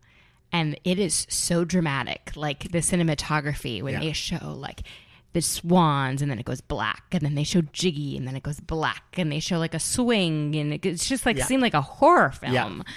and 0.51 0.79
it 0.83 0.97
is 0.99 1.25
so 1.29 1.63
dramatic. 1.65 2.31
Like 2.35 2.71
the 2.71 2.79
cinematography 2.79 3.81
when 3.81 3.93
Yeah. 3.93 3.99
they 3.99 4.13
show 4.13 4.53
like 4.53 4.81
the 5.33 5.41
swans, 5.41 6.21
and 6.21 6.31
then 6.31 6.39
it 6.39 6.45
goes 6.45 6.61
black, 6.61 7.03
and 7.11 7.21
then 7.21 7.35
they 7.35 7.43
show 7.43 7.61
Jiggy, 7.61 8.17
and 8.17 8.25
then 8.27 8.35
it 8.35 8.41
goes 8.41 8.59
black, 8.61 9.03
and 9.17 9.31
they 9.31 9.39
show 9.41 9.59
like 9.59 9.73
a 9.75 9.79
swing, 9.79 10.55
and 10.55 10.73
it- 10.73 10.85
it's 10.85 11.07
just 11.07 11.25
like 11.27 11.37
Yeah. 11.37 11.45
seemed 11.45 11.61
like 11.61 11.75
a 11.75 11.81
horror 11.81 12.31
film. 12.31 12.53
Yeah. 12.53 12.93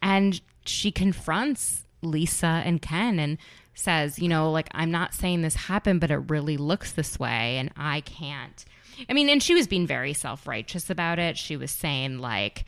And 0.00 0.40
she 0.64 0.90
confronts 0.90 1.84
Lisa 2.02 2.62
and 2.64 2.80
Ken 2.80 3.18
and 3.18 3.36
says, 3.76 4.18
you 4.18 4.28
know, 4.28 4.50
like, 4.50 4.68
I'm 4.72 4.90
not 4.90 5.14
saying 5.14 5.42
this 5.42 5.54
happened, 5.54 6.00
but 6.00 6.10
it 6.10 6.16
really 6.28 6.56
looks 6.56 6.92
this 6.92 7.18
way, 7.18 7.58
and 7.58 7.70
I 7.76 8.00
can't. 8.00 8.64
I 9.08 9.12
mean, 9.12 9.28
and 9.28 9.42
she 9.42 9.54
was 9.54 9.66
being 9.66 9.86
very 9.86 10.12
self 10.14 10.46
righteous 10.46 10.88
about 10.90 11.18
it. 11.18 11.36
She 11.36 11.56
was 11.56 11.70
saying, 11.70 12.18
like, 12.18 12.64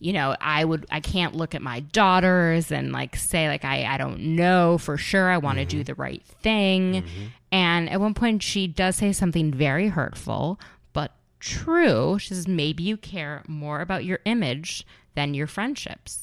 you 0.00 0.12
know, 0.12 0.34
I 0.40 0.64
would, 0.64 0.84
I 0.90 0.98
can't 0.98 1.36
look 1.36 1.54
at 1.54 1.62
my 1.62 1.78
daughters 1.80 2.72
and 2.72 2.90
like 2.90 3.14
say, 3.14 3.46
like, 3.46 3.64
I, 3.64 3.84
I 3.84 3.98
don't 3.98 4.34
know 4.34 4.76
for 4.78 4.96
sure. 4.96 5.30
I 5.30 5.38
want 5.38 5.58
to 5.58 5.64
do 5.64 5.84
the 5.84 5.94
right 5.94 6.24
thing. 6.42 7.04
And 7.52 7.88
at 7.88 8.00
one 8.00 8.14
point, 8.14 8.42
she 8.42 8.66
does 8.66 8.96
say 8.96 9.12
something 9.12 9.52
very 9.52 9.88
hurtful, 9.88 10.58
but 10.92 11.12
true. 11.38 12.18
She 12.18 12.34
says, 12.34 12.48
maybe 12.48 12.82
you 12.82 12.96
care 12.96 13.44
more 13.46 13.80
about 13.80 14.04
your 14.04 14.18
image 14.24 14.84
than 15.14 15.34
your 15.34 15.46
friendships. 15.46 16.18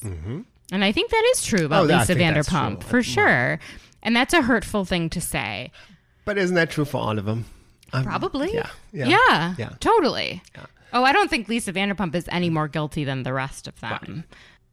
And 0.72 0.84
I 0.84 0.92
think 0.92 1.10
that 1.10 1.30
is 1.34 1.44
true 1.46 1.64
about 1.64 1.84
Oh, 1.84 1.86
Lisa 1.98 2.14
Vanderpump, 2.14 2.82
for 2.82 3.02
sure. 3.02 3.58
And 4.02 4.14
that's 4.16 4.34
a 4.34 4.42
hurtful 4.42 4.84
thing 4.84 5.10
to 5.10 5.20
say. 5.20 5.70
But 6.24 6.38
isn't 6.38 6.56
that 6.56 6.70
true 6.70 6.84
for 6.84 6.98
all 6.98 7.18
of 7.18 7.24
them? 7.24 7.44
Um, 7.92 8.04
Probably. 8.04 8.52
Yeah. 8.54 8.68
Yeah. 8.92 9.08
Yeah. 9.08 9.54
Yeah. 9.58 9.68
Totally. 9.80 10.42
Oh, 10.92 11.04
I 11.04 11.12
don't 11.12 11.28
think 11.30 11.48
Lisa 11.48 11.72
Vanderpump 11.72 12.14
is 12.14 12.28
any 12.30 12.50
more 12.50 12.68
guilty 12.68 13.04
than 13.04 13.22
the 13.22 13.32
rest 13.32 13.66
of 13.68 13.78
them. 13.80 14.24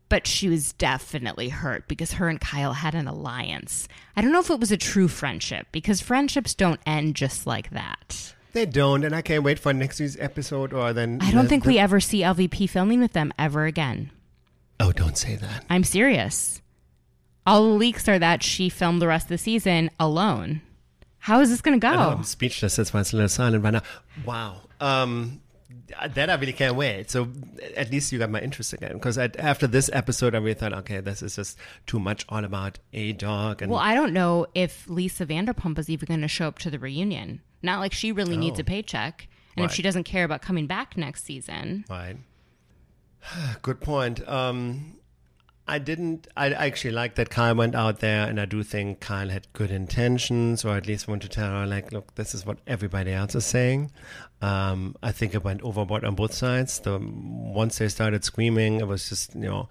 But 0.10 0.26
she 0.26 0.48
was 0.48 0.72
definitely 0.74 1.50
hurt 1.50 1.88
because 1.88 2.14
her 2.14 2.30
and 2.30 2.40
Kyle 2.40 2.74
had 2.74 2.96
an 2.96 3.08
alliance. 3.08 3.88
I 4.16 4.22
don't 4.22 4.32
know 4.32 4.40
if 4.40 4.50
it 4.50 4.60
was 4.60 4.72
a 4.72 4.78
true 4.78 5.08
friendship 5.10 5.68
because 5.72 6.00
friendships 6.00 6.54
don't 6.56 6.80
end 6.86 7.16
just 7.16 7.46
like 7.46 7.72
that. 7.72 8.34
They 8.54 8.66
don't, 8.66 9.04
and 9.04 9.14
I 9.14 9.22
can't 9.22 9.44
wait 9.44 9.60
for 9.60 9.74
next 9.74 10.00
week's 10.00 10.16
episode 10.20 10.72
or 10.74 10.94
then. 10.94 11.20
I 11.22 11.32
don't 11.32 11.44
the- 11.44 11.50
think 11.50 11.64
the- 11.64 11.70
we 11.70 11.78
ever 11.80 12.00
see 12.00 12.22
LVP 12.24 12.70
filming 12.70 13.02
with 13.02 13.12
them 13.14 13.34
ever 13.38 13.66
again. 13.66 14.10
Oh, 14.80 14.92
don't 14.92 15.18
say 15.18 15.36
that. 15.36 15.66
I'm 15.70 15.84
serious. 15.84 16.62
All 17.48 17.64
the 17.64 17.76
leaks 17.76 18.08
are 18.10 18.20
that 18.20 18.44
she 18.44 18.68
filmed 18.68 19.02
the 19.02 19.08
rest 19.08 19.26
of 19.26 19.30
the 19.30 19.38
season 19.38 19.90
alone. 20.00 20.62
How 21.20 21.40
is 21.40 21.50
this 21.50 21.62
going 21.62 21.80
to 21.80 21.86
go? 21.86 21.94
I'm 21.94 22.24
speechless. 22.24 22.76
That's 22.76 22.94
why 22.94 23.00
it's 23.00 23.14
a 23.14 23.16
little 23.16 23.30
silent 23.30 23.64
right 23.64 23.74
now. 23.74 23.82
Wow. 24.26 24.62
Um, 24.82 25.42
that 26.14 26.30
I 26.30 26.36
really 26.36 26.54
can't 26.54 26.76
wait. 26.76 27.10
So 27.10 27.30
at 27.76 27.90
least 27.92 28.12
you 28.12 28.20
got 28.20 28.30
my 28.30 28.42
interest 28.42 28.74
again. 28.74 28.94
Because 28.94 29.18
after 29.18 29.66
this 29.66 29.90
episode, 29.94 30.36
I 30.36 30.40
really 30.40 30.54
thought, 30.56 30.74
okay, 30.74 31.00
this 31.00 31.22
is 31.22 31.36
just 31.38 31.58
too 31.86 32.00
much 32.00 32.26
all 32.30 32.44
about 32.44 32.80
a 32.94 33.14
dog. 33.14 33.62
And 33.62 33.72
Well, 33.72 33.80
I 33.80 33.96
don't 33.96 34.14
know 34.14 34.48
if 34.54 34.88
Lisa 34.90 35.26
Vanderpump 35.26 35.80
is 35.80 35.90
even 35.90 36.08
going 36.08 36.22
to 36.22 36.28
show 36.28 36.48
up 36.48 36.60
to 36.60 36.70
the 36.70 36.80
reunion. 36.80 37.42
Not 37.62 37.80
like 37.80 37.94
she 37.94 38.12
really 38.12 38.38
needs 38.38 38.60
a 38.60 38.64
paycheck. 38.64 39.28
And 39.56 39.66
if 39.66 39.72
she 39.72 39.82
doesn't 39.82 40.04
care 40.04 40.24
about 40.24 40.42
coming 40.42 40.68
back 40.68 40.98
next 40.98 41.24
season, 41.24 41.86
Right. 41.90 42.18
Good 43.62 43.82
point. 43.82 44.28
Um, 44.28 44.98
I 45.68 45.80
didn't. 45.80 46.28
I 46.38 46.52
actually 46.52 46.92
like 46.92 47.16
that 47.16 47.30
Kyle 47.30 47.56
went 47.56 47.76
out 47.76 48.00
there, 48.00 48.28
and 48.28 48.40
I 48.40 48.46
do 48.46 48.64
think 48.64 49.02
Kyle 49.02 49.28
had 49.30 49.52
good 49.52 49.70
intentions, 49.70 50.64
or 50.64 50.78
at 50.78 50.88
least 50.88 51.08
want 51.08 51.22
to 51.24 51.30
tell 51.30 51.50
her, 51.50 51.66
like, 51.66 51.92
look, 51.92 52.16
this 52.16 52.34
is 52.34 52.46
what 52.46 52.60
everybody 52.66 53.12
else 53.12 53.36
is 53.36 53.46
saying. 53.46 53.92
Um, 54.42 54.96
I 55.04 55.12
think 55.12 55.36
it 55.36 55.44
went 55.44 55.62
overboard 55.64 56.06
on 56.06 56.16
both 56.16 56.34
sides. 56.34 56.80
The 56.80 57.00
once 57.00 57.80
they 57.80 57.90
started 57.90 58.24
screaming, 58.24 58.80
it 58.80 58.88
was 58.88 59.10
just 59.10 59.36
you 59.36 59.42
know 59.42 59.68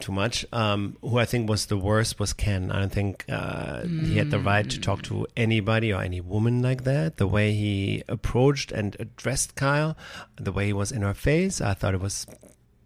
too 0.00 0.12
much. 0.12 0.46
Um, 0.52 0.96
who 1.02 1.18
I 1.18 1.26
think 1.26 1.50
was 1.50 1.66
the 1.66 1.76
worst 1.76 2.18
was 2.18 2.32
Ken. 2.32 2.70
I 2.70 2.78
don't 2.78 2.92
think 2.92 3.26
uh, 3.28 3.82
he 3.82 4.16
had 4.16 4.30
the 4.30 4.38
right 4.38 4.68
to 4.70 4.80
talk 4.80 5.02
to 5.02 5.26
anybody 5.36 5.92
or 5.92 6.00
any 6.00 6.20
woman 6.20 6.62
like 6.62 6.84
that. 6.84 7.18
The 7.18 7.26
way 7.26 7.52
he 7.52 8.04
approached 8.08 8.72
and 8.72 8.96
addressed 8.98 9.54
Kyle, 9.54 9.96
the 10.36 10.52
way 10.52 10.66
he 10.66 10.72
was 10.72 10.92
in 10.92 11.02
her 11.02 11.14
face, 11.14 11.60
I 11.60 11.74
thought 11.74 11.94
it 11.94 12.00
was 12.00 12.26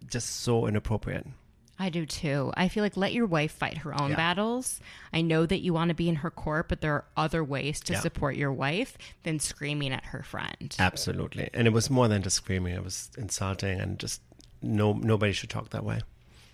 just 0.07 0.41
so 0.41 0.67
inappropriate. 0.67 1.27
I 1.83 1.89
do 1.89 2.05
too. 2.05 2.53
I 2.55 2.69
feel 2.69 2.81
like 2.83 2.95
let 2.95 3.11
your 3.13 3.25
wife 3.25 3.51
fight 3.51 3.79
her 3.79 3.93
own 4.01 4.11
Yeah. 4.11 4.15
battles. 4.15 4.79
I 5.11 5.21
know 5.21 5.45
that 5.45 5.59
you 5.59 5.73
want 5.73 5.89
to 5.89 5.93
be 5.93 6.07
in 6.07 6.15
her 6.17 6.31
court, 6.31 6.69
but 6.69 6.79
there 6.79 6.93
are 6.93 7.05
other 7.17 7.43
ways 7.43 7.81
to 7.81 7.93
Yeah. 7.93 7.99
support 7.99 8.35
your 8.37 8.53
wife 8.53 8.97
than 9.23 9.39
screaming 9.39 9.91
at 9.91 10.05
her 10.05 10.23
friend. 10.23 10.73
Absolutely, 10.79 11.49
and 11.53 11.67
it 11.67 11.71
was 11.73 11.89
more 11.89 12.07
than 12.07 12.21
just 12.21 12.37
screaming; 12.37 12.73
it 12.73 12.83
was 12.83 13.09
insulting, 13.17 13.81
and 13.81 13.99
just 13.99 14.21
no 14.61 14.93
nobody 14.93 15.33
should 15.33 15.49
talk 15.49 15.71
that 15.71 15.83
way. 15.83 15.99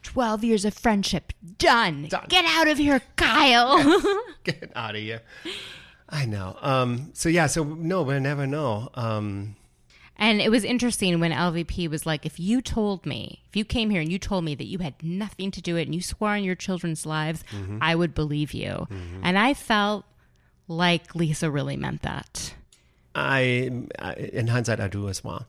12 0.02 0.44
years 0.44 0.66
of 0.66 0.74
friendship. 0.74 1.32
Done. 1.60 2.08
Done. 2.08 2.26
Get 2.30 2.46
out 2.46 2.68
of 2.68 2.78
here, 2.80 3.02
Kyle. 3.18 4.02
Get 4.44 4.72
out 4.76 4.96
of 4.96 5.02
here. 5.02 5.22
I 6.10 6.26
know. 6.26 6.58
Um, 6.62 7.12
so 7.14 7.30
yeah, 7.30 7.46
so 7.48 7.64
no, 7.64 8.02
we'll 8.02 8.20
never 8.20 8.48
know. 8.48 8.90
Um, 8.96 9.56
And 10.20 10.42
it 10.42 10.52
was 10.52 10.64
interesting 10.66 11.20
when 11.20 11.32
LVP 11.32 11.90
was 11.90 12.06
like, 12.06 12.26
if 12.26 12.40
you 12.40 12.62
told 12.62 13.06
me, 13.06 13.42
if 13.48 13.56
you 13.56 13.64
came 13.66 13.90
here 13.90 14.02
and 14.02 14.12
you 14.12 14.20
told 14.20 14.44
me 14.44 14.54
that 14.54 14.66
you 14.68 14.80
had 14.80 15.02
nothing 15.02 15.50
to 15.52 15.62
do 15.62 15.74
with 15.74 15.82
it 15.84 15.88
and 15.88 15.96
you 15.96 16.02
swore 16.02 16.32
on 16.32 16.44
your 16.44 16.56
children's 16.56 17.06
lives, 17.06 17.44
I 17.82 17.96
would 17.96 18.14
believe 18.14 18.54
you. 18.54 18.88
And 19.24 19.38
I 19.40 19.54
felt 19.54 20.04
like 20.68 21.16
Lisa 21.16 21.50
really 21.50 21.78
meant 21.78 22.02
that. 22.04 22.54
I, 23.16 23.72
I 23.98 24.14
in 24.14 24.48
hindsight, 24.48 24.80
I 24.80 24.88
do 24.88 25.10
as 25.10 25.24
well, 25.24 25.48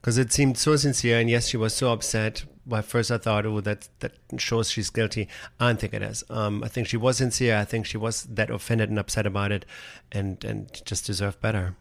because 0.00 0.16
it 0.18 0.32
seemed 0.32 0.56
so 0.56 0.76
sincere. 0.76 1.18
And 1.18 1.28
yes, 1.28 1.48
she 1.48 1.56
was 1.56 1.74
so 1.74 1.92
upset. 1.92 2.44
But 2.64 2.84
first 2.84 3.10
I 3.10 3.18
thought, 3.18 3.44
oh, 3.44 3.60
that 3.60 3.88
that 4.00 4.12
shows 4.38 4.70
she's 4.70 4.88
guilty. 4.88 5.28
I 5.58 5.66
don't 5.66 5.80
think 5.80 5.94
it 5.94 6.02
is. 6.02 6.22
Um, 6.30 6.62
I 6.62 6.68
think 6.68 6.86
she 6.86 6.96
was 6.96 7.16
sincere. 7.18 7.56
I 7.58 7.64
think 7.64 7.86
she 7.86 7.98
was 7.98 8.22
that 8.24 8.50
offended 8.50 8.88
and 8.88 8.98
upset 9.00 9.26
about 9.26 9.50
it, 9.52 9.66
and 10.12 10.42
and 10.44 10.70
just 10.84 11.06
deserved 11.06 11.40
better. 11.40 11.74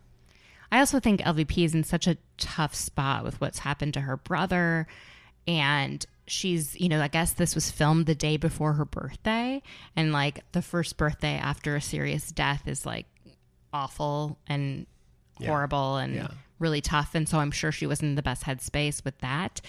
I 0.72 0.80
also 0.80 0.99
think 0.99 1.22
LVP 1.22 1.65
is 1.65 1.76
in 1.76 1.84
such 1.84 2.07
a 2.07 2.17
tough 2.38 2.74
spot 2.74 3.24
with 3.24 3.41
what's 3.41 3.59
happened 3.59 3.93
to 3.95 4.01
her 4.01 4.17
brother. 4.17 4.88
And 5.47 6.05
she's, 6.28 6.80
you 6.80 6.88
know, 6.88 7.01
I 7.01 7.07
guess 7.09 7.34
this 7.34 7.55
was 7.55 7.69
filmed 7.72 8.05
the 8.05 8.15
day 8.15 8.38
before 8.38 8.74
her 8.74 8.86
birthday. 8.86 9.61
And 9.95 10.13
like 10.13 10.43
the 10.53 10.61
first 10.61 10.95
birthday 10.97 11.36
after 11.36 11.76
a 11.76 11.82
serious 11.82 12.32
death 12.32 12.67
is 12.67 12.86
like 12.86 13.05
awful 13.74 14.38
and 14.47 14.86
horrible 15.43 15.97
and 15.97 16.15
Yeah. 16.15 16.28
really 16.59 16.82
tough. 16.82 17.15
And 17.15 17.28
so 17.28 17.39
I'm 17.39 17.51
sure 17.51 17.72
she 17.72 17.88
wasn't 17.88 18.09
in 18.09 18.15
the 18.15 18.22
best 18.22 18.43
headspace 18.43 19.03
with 19.03 19.17
that. 19.19 19.61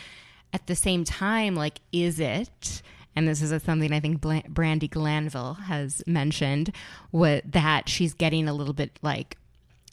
At 0.52 0.66
the 0.66 0.76
same 0.76 1.04
time, 1.04 1.54
like, 1.54 1.80
is 1.92 2.20
it? 2.20 2.82
And 3.16 3.26
this 3.26 3.42
is 3.42 3.62
something 3.62 3.92
I 3.92 4.00
think 4.00 4.20
Brandi 4.20 4.88
Glanville 4.90 5.54
has 5.54 6.02
mentioned, 6.06 6.72
what 7.10 7.50
that 7.50 7.88
she's 7.88 8.14
getting 8.14 8.48
a 8.48 8.54
little 8.54 8.74
bit 8.74 8.98
like 9.02 9.36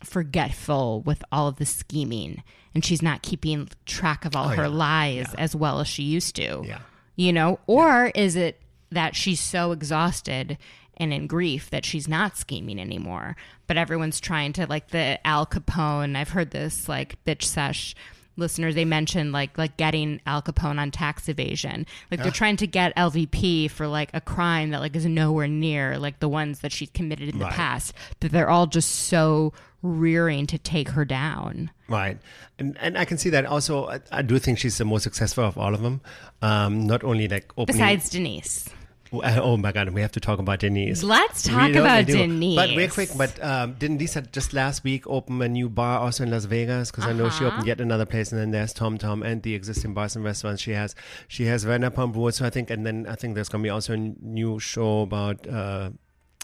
forgetful 0.04 1.02
with 1.02 1.24
all 1.32 1.47
of 1.47 1.56
the 1.58 1.66
scheming 1.66 2.43
and 2.76 2.86
she's 2.86 3.02
not 3.02 3.22
keeping 3.24 3.68
track 3.86 4.26
of 4.26 4.36
all 4.36 4.45
Oh, 4.45 4.50
her 4.50 4.64
yeah. 4.64 4.68
lies 4.68 5.34
as 5.36 5.56
well 5.56 5.80
as 5.80 5.88
she 5.88 6.04
used 6.04 6.36
to. 6.36 6.64
Yeah. 6.66 6.80
You 7.16 7.34
know, 7.34 7.60
or 7.68 8.12
is 8.16 8.36
it 8.36 8.62
that 8.91 9.16
she's 9.16 9.39
so 9.39 9.72
exhausted 9.72 10.58
and 10.97 11.14
in 11.14 11.28
grief 11.28 11.70
that 11.72 11.86
she's 11.86 12.08
not 12.08 12.38
scheming 12.38 12.80
anymore? 12.80 13.36
But 13.68 13.78
everyone's 13.78 14.20
trying 14.20 14.54
to 14.54 14.68
like 14.68 14.89
the 14.89 15.20
Al 15.28 15.45
Capone. 15.45 16.16
I've 16.16 16.30
heard 16.30 16.52
this 16.52 16.88
like 16.88 17.24
bitch 17.26 17.43
sesh 17.43 17.95
listeners 18.38 18.74
they 18.74 18.86
mentioned 18.86 19.34
like 19.34 19.58
like 19.58 19.76
getting 19.76 20.22
Al 20.26 20.41
Capone 20.41 20.80
on 20.80 20.91
tax 20.91 21.28
evasion. 21.28 21.86
Like 22.10 22.22
they're 22.22 22.32
trying 22.32 22.56
to 22.58 22.68
get 22.68 22.95
LVP 22.95 23.70
for 23.70 23.86
like 23.88 24.12
a 24.14 24.22
crime 24.22 24.70
that 24.70 24.80
like 24.80 24.95
is 24.95 25.06
nowhere 25.06 25.47
near 25.47 25.97
like 25.97 26.20
the 26.20 26.30
ones 26.30 26.60
that 26.60 26.72
she's 26.72 26.89
committed 26.91 27.28
in 27.30 27.39
the 27.39 27.47
past. 27.47 27.93
But 28.22 28.32
they're 28.32 28.50
all 28.50 28.68
just 28.68 28.89
so 28.91 29.52
rearing 29.82 30.45
to 30.47 30.57
take 30.57 30.89
her 30.89 31.05
down. 31.05 31.71
Right, 31.88 32.17
and 32.57 32.77
and 32.80 32.97
I 32.97 33.05
can 33.05 33.17
see 33.17 33.30
that. 33.32 33.45
Also, 33.45 33.88
I, 33.88 33.99
I 34.11 34.21
do 34.21 34.38
think 34.39 34.59
she's 34.59 34.77
the 34.77 34.86
most 34.86 35.03
successful 35.03 35.43
of 35.45 35.57
all 35.57 35.73
of 35.73 35.82
them. 35.82 36.01
Um, 36.41 36.86
not 36.86 37.03
only 37.03 37.27
like 37.27 37.51
opening. 37.57 37.77
Besides 37.77 38.09
Denise. 38.09 38.69
Oh 39.11 39.57
my 39.57 39.71
God, 39.71 39.89
we 39.89 40.01
have 40.01 40.11
to 40.11 40.19
talk 40.19 40.38
about 40.38 40.59
Denise. 40.59 41.01
Let's 41.01 41.41
talk 41.41 41.71
about. 41.73 42.05
Denise. 42.05 42.55
But 42.55 42.69
real 42.77 42.91
quick, 42.91 43.09
but 43.17 43.43
um, 43.43 43.73
didn't 43.73 43.97
Lisa 43.97 44.21
just 44.21 44.53
last 44.53 44.84
week 44.84 45.07
open 45.07 45.41
a 45.41 45.47
new 45.49 45.67
bar 45.67 45.97
also 45.97 46.21
in 46.23 46.30
Las 46.30 46.45
Vegas? 46.45 46.91
Because 46.91 47.05
I 47.07 47.13
know 47.13 47.27
she 47.32 47.43
Uh-huh. 47.43 47.53
opened 47.55 47.65
yet 47.67 47.82
another 47.82 48.05
place, 48.05 48.32
and 48.32 48.39
then 48.39 48.51
there's 48.51 48.71
Tom 48.71 48.99
Tom 48.99 49.23
and 49.23 49.41
the 49.41 49.55
existing 49.55 49.95
bars 49.95 50.15
and 50.15 50.23
restaurants 50.23 50.61
she 50.61 50.73
has. 50.73 50.93
She 51.27 51.45
has 51.45 51.65
Vanderpump 51.65 52.13
Rules, 52.13 52.36
so 52.36 52.45
I 52.45 52.51
think, 52.51 52.69
and 52.69 52.86
then 52.86 53.07
I 53.09 53.15
think 53.15 53.34
there's 53.34 53.49
gonna 53.49 53.63
be 53.63 53.71
also 53.71 53.93
a 53.93 53.97
new 53.97 54.59
show 54.59 55.01
about 55.01 55.47
uh, 55.47 55.89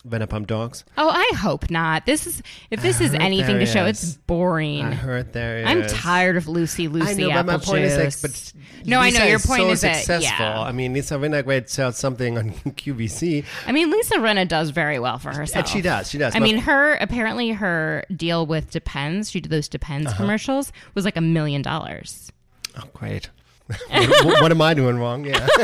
Vanderpump 0.07 0.45
Dogs. 0.45 0.83
Oh, 0.99 1.09
I 1.09 1.31
hope 1.37 1.71
not. 1.71 2.05
This 2.05 2.27
is 2.27 2.43
if 2.69 2.81
this 2.81 3.01
is 3.01 3.13
anything 3.15 3.57
to 3.59 3.65
show, 3.65 3.85
is. 3.85 4.03
it's 4.03 4.17
boring. 4.17 4.83
I 4.85 4.93
heard 4.93 5.33
there 5.33 5.65
I'm 5.65 5.81
is- 5.81 5.91
tired 5.93 6.37
of 6.37 6.47
Lucy 6.47 6.87
Lucy 6.87 7.09
I 7.25 7.27
know, 7.27 7.29
but 7.29 7.35
apple 7.37 7.51
my 7.53 7.57
point 7.57 7.83
is, 7.85 7.97
juice. 7.97 8.21
but 8.21 8.53
no, 8.87 8.99
I 8.99 9.09
know 9.09 9.15
Lisa 9.15 9.27
your 9.27 9.35
is 9.37 9.45
point 9.47 9.61
so 9.61 9.69
is 9.71 9.81
that 9.81 9.95
successful. 9.95 10.45
yeah. 10.45 10.61
I 10.61 10.71
mean, 10.71 10.93
Lisa 10.93 11.17
Vinaigrette 11.17 11.69
sells 11.71 11.97
something 11.97 12.37
on 12.37 12.51
QVC. 12.53 13.45
I 13.65 13.71
mean, 13.71 13.89
Lisa 13.89 14.15
Rinna 14.17 14.47
does 14.47 14.69
very 14.69 14.99
well 14.99 15.17
for 15.17 15.33
herself. 15.33 15.67
she 15.69 15.81
does, 15.81 16.09
she 16.11 16.19
does. 16.19 16.35
I 16.35 16.39
But- 16.39 16.45
mean, 16.45 16.57
her 16.59 16.93
apparently 16.95 17.49
her 17.53 18.03
deal 18.15 18.45
with 18.45 18.69
Depends, 18.69 19.31
she 19.31 19.39
did 19.41 19.51
those 19.51 19.67
Depends 19.67 20.07
Uh-huh. 20.07 20.17
commercials, 20.17 20.71
was 20.93 21.03
like 21.05 21.17
a 21.17 21.21
million 21.21 21.63
dollars. 21.63 22.31
Oh, 22.77 22.83
great. 22.93 23.29
what, 23.89 24.41
what 24.43 24.51
am 24.51 24.61
I 24.61 24.75
doing 24.75 24.97
wrong? 24.99 25.25
Yeah. 25.25 25.47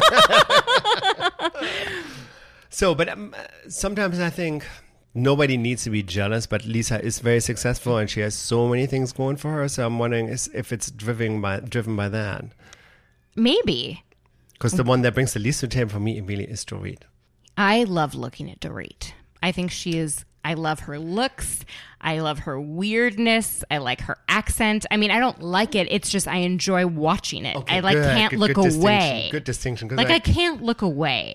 so, 2.71 2.95
but 2.95 3.07
um, 3.09 3.35
sometimes 3.67 4.19
I 4.19 4.29
think 4.31 4.65
nobody 5.13 5.57
needs 5.57 5.83
to 5.83 5.89
be 5.89 6.01
jealous, 6.01 6.47
but 6.47 6.65
Lisa 6.65 7.03
is 7.03 7.19
very 7.19 7.39
successful 7.39 7.97
and 7.97 8.09
she 8.09 8.21
has 8.21 8.33
so 8.33 8.67
many 8.67 8.85
things 8.87 9.11
going 9.13 9.35
for 9.35 9.51
her. 9.51 9.67
So 9.67 9.85
I'm 9.85 9.99
wondering 9.99 10.29
if 10.29 10.71
it's 10.71 10.89
driven 10.89 11.41
by 11.41 11.59
driven 11.59 11.95
by 11.95 12.09
that. 12.09 12.45
Maybe. 13.35 14.03
Because 14.53 14.73
the 14.73 14.83
one 14.83 15.01
that 15.01 15.13
brings 15.13 15.33
the 15.33 15.39
least 15.39 15.61
to 15.61 15.67
the 15.67 15.73
table 15.73 15.91
for 15.91 15.99
me 15.99 16.19
really 16.21 16.45
is 16.45 16.63
Dorit. 16.65 16.99
I 17.57 17.83
love 17.83 18.13
looking 18.15 18.49
at 18.49 18.59
Dorit. 18.59 19.13
I 19.41 19.51
think 19.51 19.71
she 19.71 19.97
is. 19.97 20.23
I 20.43 20.53
love 20.55 20.81
her 20.81 20.97
looks. 20.97 21.65
I 21.99 22.19
love 22.19 22.39
her 22.39 22.59
weirdness. 22.59 23.63
I 23.69 23.77
like 23.77 24.01
her 24.01 24.17
accent. 24.27 24.85
I 24.89 24.97
mean, 24.97 25.11
I 25.11 25.19
don't 25.19 25.41
like 25.41 25.75
it. 25.75 25.87
It's 25.91 26.09
just 26.09 26.27
I 26.27 26.37
enjoy 26.37 26.87
watching 26.87 27.45
it. 27.45 27.55
I 27.67 27.79
like 27.81 27.95
good, 27.95 28.15
can't 28.15 28.29
good- 28.31 28.39
look 28.39 28.53
good 28.53 28.63
distinction, 28.63 28.81
away. 28.83 29.29
good 29.31 29.43
distinction, 29.43 29.87
Like 29.89 30.09
I- 30.09 30.15
I 30.15 30.19
can't 30.19 30.63
look 30.63 30.81
away. 30.81 31.33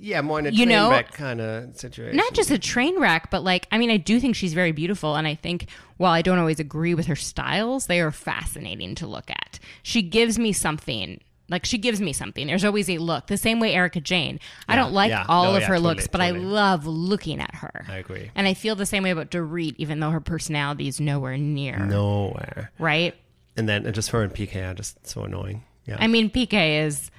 Yeah, 0.00 0.22
more 0.22 0.38
in 0.38 0.46
a 0.46 0.50
You 0.50 0.64
train 0.64 0.68
know, 0.70 0.90
wreck 0.90 1.12
kind 1.12 1.40
of 1.40 1.76
situation. 1.76 2.16
Not 2.16 2.32
just 2.32 2.50
a 2.50 2.58
train 2.58 2.98
wreck, 2.98 3.30
but 3.30 3.44
like 3.44 3.68
I 3.70 3.78
mean, 3.78 3.90
I 3.90 3.98
do 3.98 4.18
think 4.18 4.34
she's 4.34 4.54
very 4.54 4.72
beautiful, 4.72 5.14
and 5.14 5.26
I 5.26 5.34
think 5.34 5.66
while 5.98 6.12
I 6.12 6.22
don't 6.22 6.38
always 6.38 6.58
agree 6.58 6.94
with 6.94 7.06
her 7.06 7.16
styles, 7.16 7.86
they 7.86 8.00
are 8.00 8.10
fascinating 8.10 8.94
to 8.96 9.06
look 9.06 9.30
at. 9.30 9.58
She 9.82 10.02
gives 10.02 10.38
me 10.38 10.52
something. 10.52 11.20
Like 11.50 11.66
she 11.66 11.78
gives 11.78 12.00
me 12.00 12.12
something. 12.12 12.46
There's 12.46 12.64
always 12.64 12.88
a 12.88 12.98
look. 12.98 13.26
The 13.26 13.36
same 13.36 13.58
way 13.58 13.74
Erika 13.74 14.00
Jayne. 14.00 14.38
I 14.68 14.76
don't 14.76 14.92
like 14.92 15.10
yeah. 15.10 15.26
all 15.28 15.44
No, 15.50 15.56
of 15.56 15.62
yeah, 15.62 15.66
her 15.66 15.74
totally, 15.74 15.94
looks, 15.94 16.06
but 16.06 16.20
I 16.20 16.30
love 16.30 16.86
looking 16.86 17.40
at 17.40 17.52
her. 17.56 17.84
I 17.88 17.96
agree. 17.96 18.30
And 18.36 18.46
I 18.46 18.54
feel 18.54 18.76
the 18.76 18.86
same 18.86 19.02
way 19.02 19.10
about 19.10 19.30
Dorit, 19.30 19.74
even 19.76 19.98
though 19.98 20.10
her 20.10 20.20
personality 20.20 20.86
is 20.86 21.00
nowhere 21.00 21.36
near. 21.36 21.76
Nowhere. 21.76 22.70
Right? 22.78 23.16
And 23.56 23.68
then 23.68 23.84
uh, 23.84 23.90
just 23.90 24.10
her 24.10 24.22
and 24.22 24.32
PK 24.32 24.70
are 24.70 24.74
just 24.74 25.04
so 25.06 25.24
annoying. 25.24 25.64
Yeah. 25.86 25.96
I 25.98 26.06
mean, 26.06 26.30
PK 26.30 26.84
is. 26.86 27.10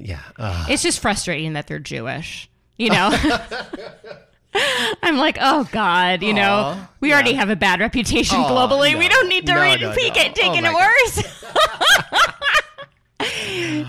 Yeah. 0.00 0.20
Uh, 0.36 0.66
It's 0.68 0.82
just 0.82 1.00
frustrating 1.00 1.52
that 1.54 1.66
they're 1.66 1.78
Jewish. 1.78 2.48
You 2.76 2.90
know. 2.90 3.10
I'm 5.02 5.16
like, 5.18 5.36
oh 5.40 5.68
God, 5.72 6.22
you 6.22 6.32
know, 6.32 6.74
Aw, 6.74 6.90
we 7.00 7.12
already 7.12 7.34
have 7.34 7.50
a 7.50 7.56
bad 7.56 7.80
reputation 7.80 8.38
Aw, 8.38 8.48
globally. 8.50 8.92
no. 8.92 8.98
We 8.98 9.08
don't 9.08 9.28
need 9.28 9.46
to 9.46 9.54
No, 9.54 9.60
read 9.60 9.80
no, 9.80 9.88
no. 9.90 9.94
taking 9.94 10.64
Oh 10.64 10.70
it 10.70 10.72
my 10.72 10.74
worse. 10.74 11.44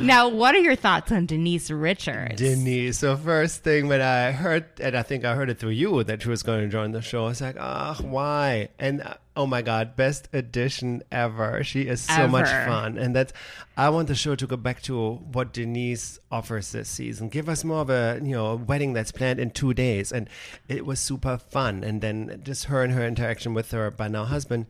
now, 0.02 0.28
what 0.30 0.56
are 0.56 0.60
your 0.60 0.76
thoughts 0.76 1.12
on 1.12 1.26
Denise 1.26 1.70
Richards? 1.70 2.38
Denise. 2.38 2.98
So 2.98 3.16
first 3.16 3.64
thing 3.64 3.88
when 3.88 4.02
I 4.02 4.32
heard, 4.32 4.66
and 4.80 4.98
I 4.98 5.04
think 5.04 5.26
I 5.26 5.36
heard 5.36 5.50
it 5.50 5.60
through 5.60 5.72
you, 5.72 6.04
that 6.04 6.24
she 6.24 6.30
was 6.30 6.42
going 6.42 6.62
to 6.62 6.68
join 6.68 6.92
the 6.92 7.02
show, 7.02 7.26
I 7.26 7.28
was 7.28 7.42
like, 7.42 7.58
ah, 7.60 7.96
why? 8.02 8.70
And 8.80 9.02
uh, 9.02 9.16
oh 9.36 9.46
my 9.46 9.62
God, 9.62 9.96
best 9.96 10.28
edition 10.34 11.04
ever. 11.12 11.64
She 11.64 11.84
is 11.84 12.02
so 12.02 12.28
much 12.28 12.50
fun. 12.50 12.98
And 12.98 13.16
that's, 13.16 13.32
I 13.78 13.90
want 13.90 14.08
the 14.08 14.16
show 14.16 14.36
to 14.36 14.48
go 14.48 14.58
back 14.58 14.82
to 14.84 15.14
what 15.14 15.54
Denise 15.54 16.20
offers 16.32 16.72
this 16.72 16.90
season. 16.90 17.30
Give 17.30 17.48
us 17.48 17.64
more 17.64 17.82
of 17.82 17.90
a, 17.90 18.20
you 18.22 18.34
know, 18.34 18.56
wedding 18.56 18.94
that's 18.94 19.12
planned 19.12 19.40
in 19.40 19.52
two 19.52 19.74
days. 19.74 20.12
And 20.12 20.28
it 20.68 20.86
was 20.86 21.00
super 21.00 21.38
fun. 21.38 21.84
And 21.84 22.02
then 22.02 22.42
just 22.44 22.66
her 22.66 22.84
and 22.84 22.94
her 22.94 23.06
interaction 23.06 23.54
with 23.54 23.72
her 23.72 23.92
by 23.92 24.08
now 24.08 24.26
husband 24.26 24.66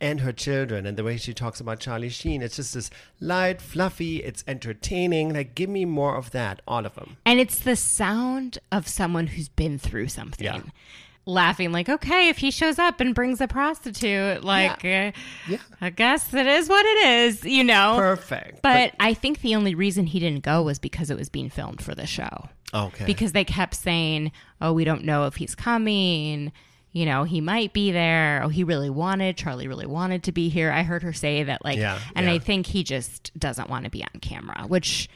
and 0.00 0.20
her 0.20 0.32
children 0.32 0.86
and 0.86 0.96
the 0.96 1.04
way 1.04 1.16
she 1.16 1.34
talks 1.34 1.60
about 1.60 1.78
Charlie 1.80 2.08
Sheen. 2.08 2.42
It's 2.42 2.56
just 2.56 2.74
this 2.74 2.90
light, 3.20 3.60
fluffy, 3.60 4.18
it's 4.18 4.42
entertaining. 4.46 5.32
Like, 5.34 5.54
give 5.54 5.68
me 5.70 5.84
more 5.84 6.16
of 6.16 6.30
that, 6.30 6.62
all 6.66 6.86
of 6.86 6.94
them. 6.94 7.16
And 7.26 7.38
it's 7.38 7.58
the 7.60 7.76
sound 7.76 8.58
of 8.72 8.88
someone 8.88 9.26
who's 9.28 9.48
been 9.48 9.78
through 9.78 10.08
something. 10.08 10.44
Yeah. 10.44 10.62
Laughing 11.26 11.70
like, 11.70 11.88
okay, 11.88 12.28
if 12.30 12.38
he 12.38 12.50
shows 12.50 12.78
up 12.78 12.98
and 13.00 13.14
brings 13.14 13.40
a 13.42 13.46
prostitute, 13.46 14.42
like, 14.42 14.82
Yeah. 14.82 15.12
uh, 15.14 15.20
Yeah. 15.50 15.58
I 15.80 15.90
guess 15.90 16.32
it 16.32 16.46
is 16.46 16.68
what 16.68 16.84
it 16.86 17.06
is, 17.08 17.44
you 17.44 17.62
know. 17.62 17.94
Perfect. 17.98 18.62
But, 18.62 18.94
I 18.98 19.12
think 19.14 19.42
the 19.42 19.54
only 19.54 19.74
reason 19.74 20.06
he 20.06 20.18
didn't 20.18 20.42
go 20.44 20.62
was 20.62 20.78
because 20.78 21.10
it 21.10 21.18
was 21.18 21.28
being 21.28 21.50
filmed 21.50 21.82
for 21.82 21.94
the 21.94 22.06
show. 22.06 22.48
Okay. 22.72 23.04
Because 23.04 23.32
they 23.32 23.44
kept 23.44 23.74
saying, 23.74 24.30
"Oh, 24.60 24.72
we 24.72 24.84
don't 24.84 25.04
know 25.04 25.26
if 25.26 25.36
he's 25.36 25.54
coming." 25.56 26.52
You 26.92 27.06
know, 27.06 27.22
he 27.22 27.40
might 27.40 27.72
be 27.72 27.92
there. 27.92 28.42
Oh, 28.42 28.48
he 28.48 28.64
really 28.64 28.90
wanted. 28.90 29.36
Charlie 29.36 29.68
really 29.68 29.86
wanted 29.86 30.24
to 30.24 30.32
be 30.32 30.48
here. 30.48 30.72
I 30.72 30.82
heard 30.82 31.02
her 31.04 31.12
say 31.12 31.44
that, 31.44 31.64
like, 31.64 31.78
Yeah, 31.78 32.00
and 32.16 32.26
yeah. 32.26 32.32
I 32.32 32.38
think 32.38 32.66
he 32.66 32.82
just 32.82 33.30
doesn't 33.38 33.70
want 33.70 33.84
to 33.84 33.90
be 33.90 34.02
on 34.02 34.20
camera, 34.20 34.64
which, 34.66 35.08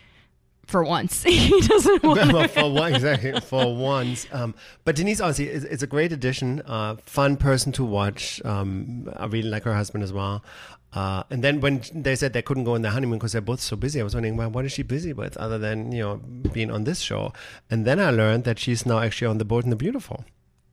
for 0.66 0.84
once, 0.84 1.22
he 1.24 1.60
doesn't 1.62 2.02
want. 2.04 2.32
well, 2.32 2.48
for 2.48 2.70
one, 2.70 2.94
exactly 2.94 3.40
for 3.40 3.74
once. 3.74 4.26
Um, 4.30 4.54
but 4.84 4.94
Denise, 4.94 5.20
honestly, 5.20 5.48
is, 5.50 5.64
is 5.64 5.82
a 5.82 5.88
great 5.88 6.12
addition. 6.12 6.62
Uh, 6.64 6.96
fun 7.04 7.36
person 7.36 7.72
to 7.72 7.84
watch. 7.84 8.40
Um, 8.44 9.12
I 9.16 9.26
really 9.26 9.48
like 9.48 9.64
her 9.64 9.74
husband 9.74 10.04
as 10.04 10.12
well. 10.12 10.44
Uh, 10.92 11.24
and 11.28 11.42
then 11.42 11.60
when 11.60 11.82
they 11.92 12.14
said 12.14 12.32
they 12.32 12.42
couldn't 12.42 12.62
go 12.62 12.74
on 12.76 12.82
their 12.82 12.92
honeymoon 12.92 13.18
because 13.18 13.32
they're 13.32 13.40
both 13.40 13.60
so 13.60 13.74
busy, 13.74 14.00
I 14.00 14.04
was 14.04 14.14
wondering, 14.14 14.36
well, 14.36 14.48
what 14.50 14.64
is 14.64 14.70
she 14.70 14.84
busy 14.84 15.12
with 15.12 15.36
other 15.38 15.58
than 15.58 15.90
you 15.90 16.02
know 16.02 16.16
being 16.52 16.70
on 16.70 16.84
this 16.84 17.00
show? 17.00 17.32
And 17.68 17.84
then 17.84 17.98
I 17.98 18.10
learned 18.10 18.44
that 18.44 18.60
she's 18.60 18.86
now 18.86 19.00
actually 19.00 19.26
on 19.26 19.38
the 19.38 19.44
Bold 19.44 19.64
and 19.64 19.72
the 19.72 19.76
Beautiful. 19.76 20.24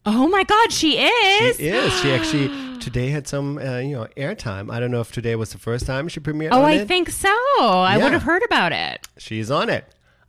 Oh 0.05 0.27
my 0.27 0.43
God, 0.43 0.71
she 0.71 0.97
is. 0.99 1.57
She 1.57 1.67
is. 1.67 1.93
She 2.01 2.11
actually 2.11 2.77
today 2.79 3.09
had 3.09 3.27
some 3.27 3.57
uh, 3.59 3.77
you 3.77 3.95
know 3.95 4.07
airtime. 4.17 4.71
I 4.71 4.79
don't 4.79 4.91
know 4.91 5.01
if 5.01 5.11
today 5.11 5.35
was 5.35 5.51
the 5.51 5.57
first 5.59 5.85
time 5.85 6.07
she 6.07 6.19
premiered. 6.19 6.49
Oh, 6.51 6.63
I 6.63 6.73
it. 6.73 6.87
think 6.87 7.09
so. 7.09 7.29
I 7.59 7.97
Yeah. 7.97 8.03
would 8.03 8.13
have 8.13 8.23
heard 8.23 8.43
about 8.43 8.71
it. 8.71 9.07
she's 9.17 9.51
on 9.51 9.69
it. 9.69 9.85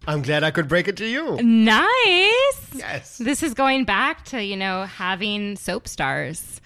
I'm 0.06 0.20
glad 0.22 0.42
I 0.42 0.50
could 0.50 0.66
break 0.68 0.88
it 0.88 0.96
to 0.96 1.06
you. 1.06 1.40
Nice. 1.42 2.70
Yes. 2.74 3.18
This 3.18 3.42
is 3.42 3.54
going 3.54 3.84
back 3.84 4.24
to 4.26 4.42
you 4.42 4.56
know 4.56 4.84
having 4.84 5.56
soap 5.56 5.86
stars 5.88 6.60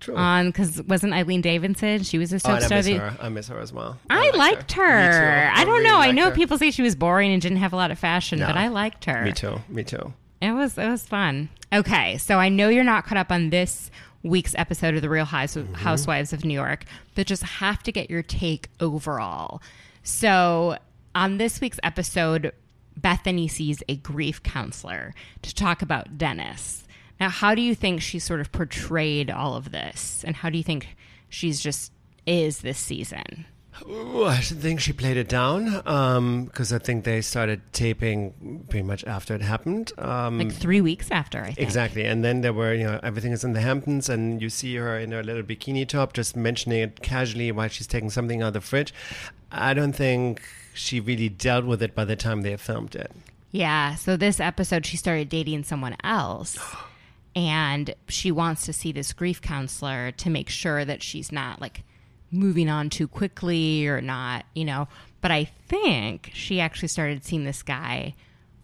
True. 0.00 0.16
on 0.16 0.46
because 0.48 0.82
wasn't 0.82 1.12
Eileen 1.14 1.40
Davidson? 1.40 2.02
She 2.02 2.18
was 2.18 2.32
a 2.32 2.36
Oh, 2.36 2.38
soap 2.38 2.50
I 2.50 2.58
star. 2.60 2.78
miss 2.78 2.86
the- 2.86 2.94
her. 2.98 3.16
I 3.20 3.28
miss 3.28 3.48
her 3.48 3.58
as 3.58 3.72
well. 3.72 3.98
I, 4.10 4.30
like 4.30 4.36
liked 4.36 4.72
her. 4.72 4.82
Me 4.82 5.12
too. 5.54 5.60
I 5.60 5.64
don't 5.64 5.72
really 5.78 5.84
know. 5.84 5.96
I 5.98 6.10
know 6.10 6.24
her. 6.26 6.30
people 6.34 6.58
say 6.58 6.70
she 6.70 6.82
was 6.82 6.94
boring 6.96 7.32
and 7.32 7.40
didn't 7.40 7.58
have 7.58 7.72
a 7.72 7.76
lot 7.76 7.90
of 7.90 7.98
fashion, 7.98 8.38
No. 8.40 8.46
but 8.46 8.56
I 8.56 8.68
liked 8.68 9.04
her. 9.06 9.24
Me 9.24 9.32
too. 9.32 9.60
Me 9.68 9.84
too. 9.84 10.12
It 10.40 10.52
was 10.52 10.78
it 10.78 10.88
was 10.88 11.06
fun. 11.06 11.48
Okay, 11.72 12.16
so 12.18 12.38
I 12.38 12.48
know 12.48 12.68
you're 12.68 12.82
not 12.84 13.04
caught 13.04 13.18
up 13.18 13.30
on 13.30 13.50
this 13.50 13.90
week's 14.22 14.54
episode 14.56 14.94
of 14.94 15.02
The 15.02 15.08
Real 15.10 15.24
House- 15.24 15.54
Mm-hmm. 15.56 15.74
Housewives 15.74 16.32
of 16.32 16.44
New 16.44 16.54
York, 16.54 16.84
but 17.14 17.26
just 17.26 17.42
have 17.42 17.82
to 17.84 17.92
get 17.92 18.10
your 18.10 18.22
take 18.22 18.68
overall. 18.80 19.62
So 20.02 20.76
on 21.14 21.38
this 21.38 21.60
week's 21.60 21.80
episode, 21.82 22.52
Bethany 22.96 23.48
sees 23.48 23.82
a 23.88 23.96
grief 23.96 24.42
counselor 24.42 25.14
to 25.42 25.54
talk 25.54 25.82
about 25.82 26.18
Dennis. 26.18 26.84
Now, 27.18 27.28
how 27.28 27.54
do 27.54 27.60
you 27.62 27.74
think 27.74 28.00
she 28.00 28.18
sort 28.18 28.40
of 28.40 28.50
portrayed 28.52 29.30
all 29.30 29.54
of 29.54 29.72
this, 29.72 30.24
and 30.26 30.36
how 30.36 30.48
do 30.50 30.56
you 30.56 30.64
think 30.64 30.96
she's 31.28 31.60
just 31.60 31.92
is 32.26 32.60
this 32.60 32.78
season? 32.78 33.44
Ooh, 33.88 34.24
I 34.24 34.36
think 34.38 34.80
she 34.80 34.92
played 34.92 35.16
it 35.16 35.28
down 35.28 36.44
because 36.46 36.72
I 36.72 36.78
think 36.78 37.04
they 37.04 37.20
started 37.20 37.60
taping 37.72 38.64
pretty 38.68 38.84
much 38.86 39.04
after 39.04 39.34
it 39.34 39.42
happened. 39.42 39.92
Um, 39.98 40.38
Like 40.38 40.52
three 40.52 40.80
weeks 40.80 41.10
after, 41.10 41.40
I 41.40 41.46
think. 41.52 41.58
Exactly, 41.60 42.04
and 42.04 42.24
then 42.24 42.40
there 42.40 42.52
were, 42.52 42.74
you 42.74 42.84
know, 42.84 43.00
everything 43.02 43.32
is 43.32 43.44
in 43.44 43.52
the 43.52 43.60
Hamptons, 43.60 44.08
and 44.08 44.40
you 44.42 44.48
see 44.50 44.76
her 44.76 44.98
in 44.98 45.12
her 45.12 45.22
little 45.22 45.42
bikini 45.42 45.86
top, 45.88 46.12
just 46.12 46.36
mentioning 46.36 46.80
it 46.80 47.00
casually 47.02 47.50
while 47.52 47.68
she's 47.68 47.86
taking 47.86 48.10
something 48.10 48.42
out 48.42 48.48
of 48.48 48.54
the 48.54 48.60
fridge. 48.60 48.92
I 49.52 49.74
don't 49.74 49.92
think 49.92 50.42
she 50.74 51.00
really 51.00 51.28
dealt 51.28 51.64
with 51.64 51.82
it 51.82 51.94
by 51.94 52.04
the 52.04 52.16
time 52.16 52.42
they 52.42 52.56
filmed 52.56 52.94
it. 52.94 53.10
Yeah. 53.50 53.96
So 53.96 54.16
this 54.16 54.38
episode, 54.40 54.86
she 54.86 54.96
started 54.96 55.28
dating 55.28 55.64
someone 55.64 55.96
else. 56.04 56.58
And 57.36 57.94
she 58.08 58.32
wants 58.32 58.66
to 58.66 58.72
see 58.72 58.90
this 58.90 59.12
grief 59.12 59.40
counselor 59.40 60.10
to 60.10 60.28
make 60.28 60.48
sure 60.48 60.84
that 60.84 61.00
she's 61.00 61.30
not 61.30 61.60
like 61.60 61.84
moving 62.30 62.68
on 62.68 62.90
too 62.90 63.08
quickly 63.08 63.86
or 63.86 64.00
not, 64.00 64.44
you 64.54 64.64
know. 64.64 64.88
But 65.20 65.30
I 65.30 65.44
think 65.44 66.30
she 66.32 66.60
actually 66.60 66.88
started 66.88 67.24
seeing 67.24 67.44
this 67.44 67.62
guy 67.62 68.14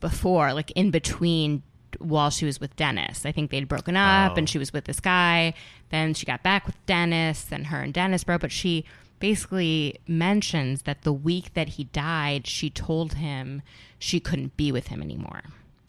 before, 0.00 0.52
like 0.52 0.70
in 0.72 0.90
between 0.90 1.62
while 1.98 2.30
she 2.30 2.44
was 2.44 2.60
with 2.60 2.76
Dennis. 2.76 3.24
I 3.24 3.32
think 3.32 3.50
they'd 3.50 3.68
broken 3.68 3.96
up 3.96 4.36
and 4.36 4.46
oh. 4.46 4.50
she 4.50 4.58
was 4.58 4.72
with 4.72 4.84
this 4.84 5.00
guy. 5.00 5.54
Then 5.90 6.14
she 6.14 6.26
got 6.26 6.42
back 6.42 6.66
with 6.66 6.84
Dennis 6.86 7.46
and 7.50 7.66
her 7.68 7.80
and 7.80 7.92
Dennis 7.92 8.24
broke. 8.24 8.42
But 8.42 8.52
she 8.52 8.84
basically 9.18 9.98
mentions 10.06 10.82
that 10.82 11.02
the 11.02 11.12
week 11.12 11.54
that 11.54 11.70
he 11.70 11.84
died, 11.84 12.46
she 12.46 12.70
told 12.70 13.14
him 13.14 13.62
she 13.98 14.20
couldn't 14.20 14.56
be 14.56 14.70
with 14.72 14.88
him 14.88 15.02
anymore. 15.02 15.42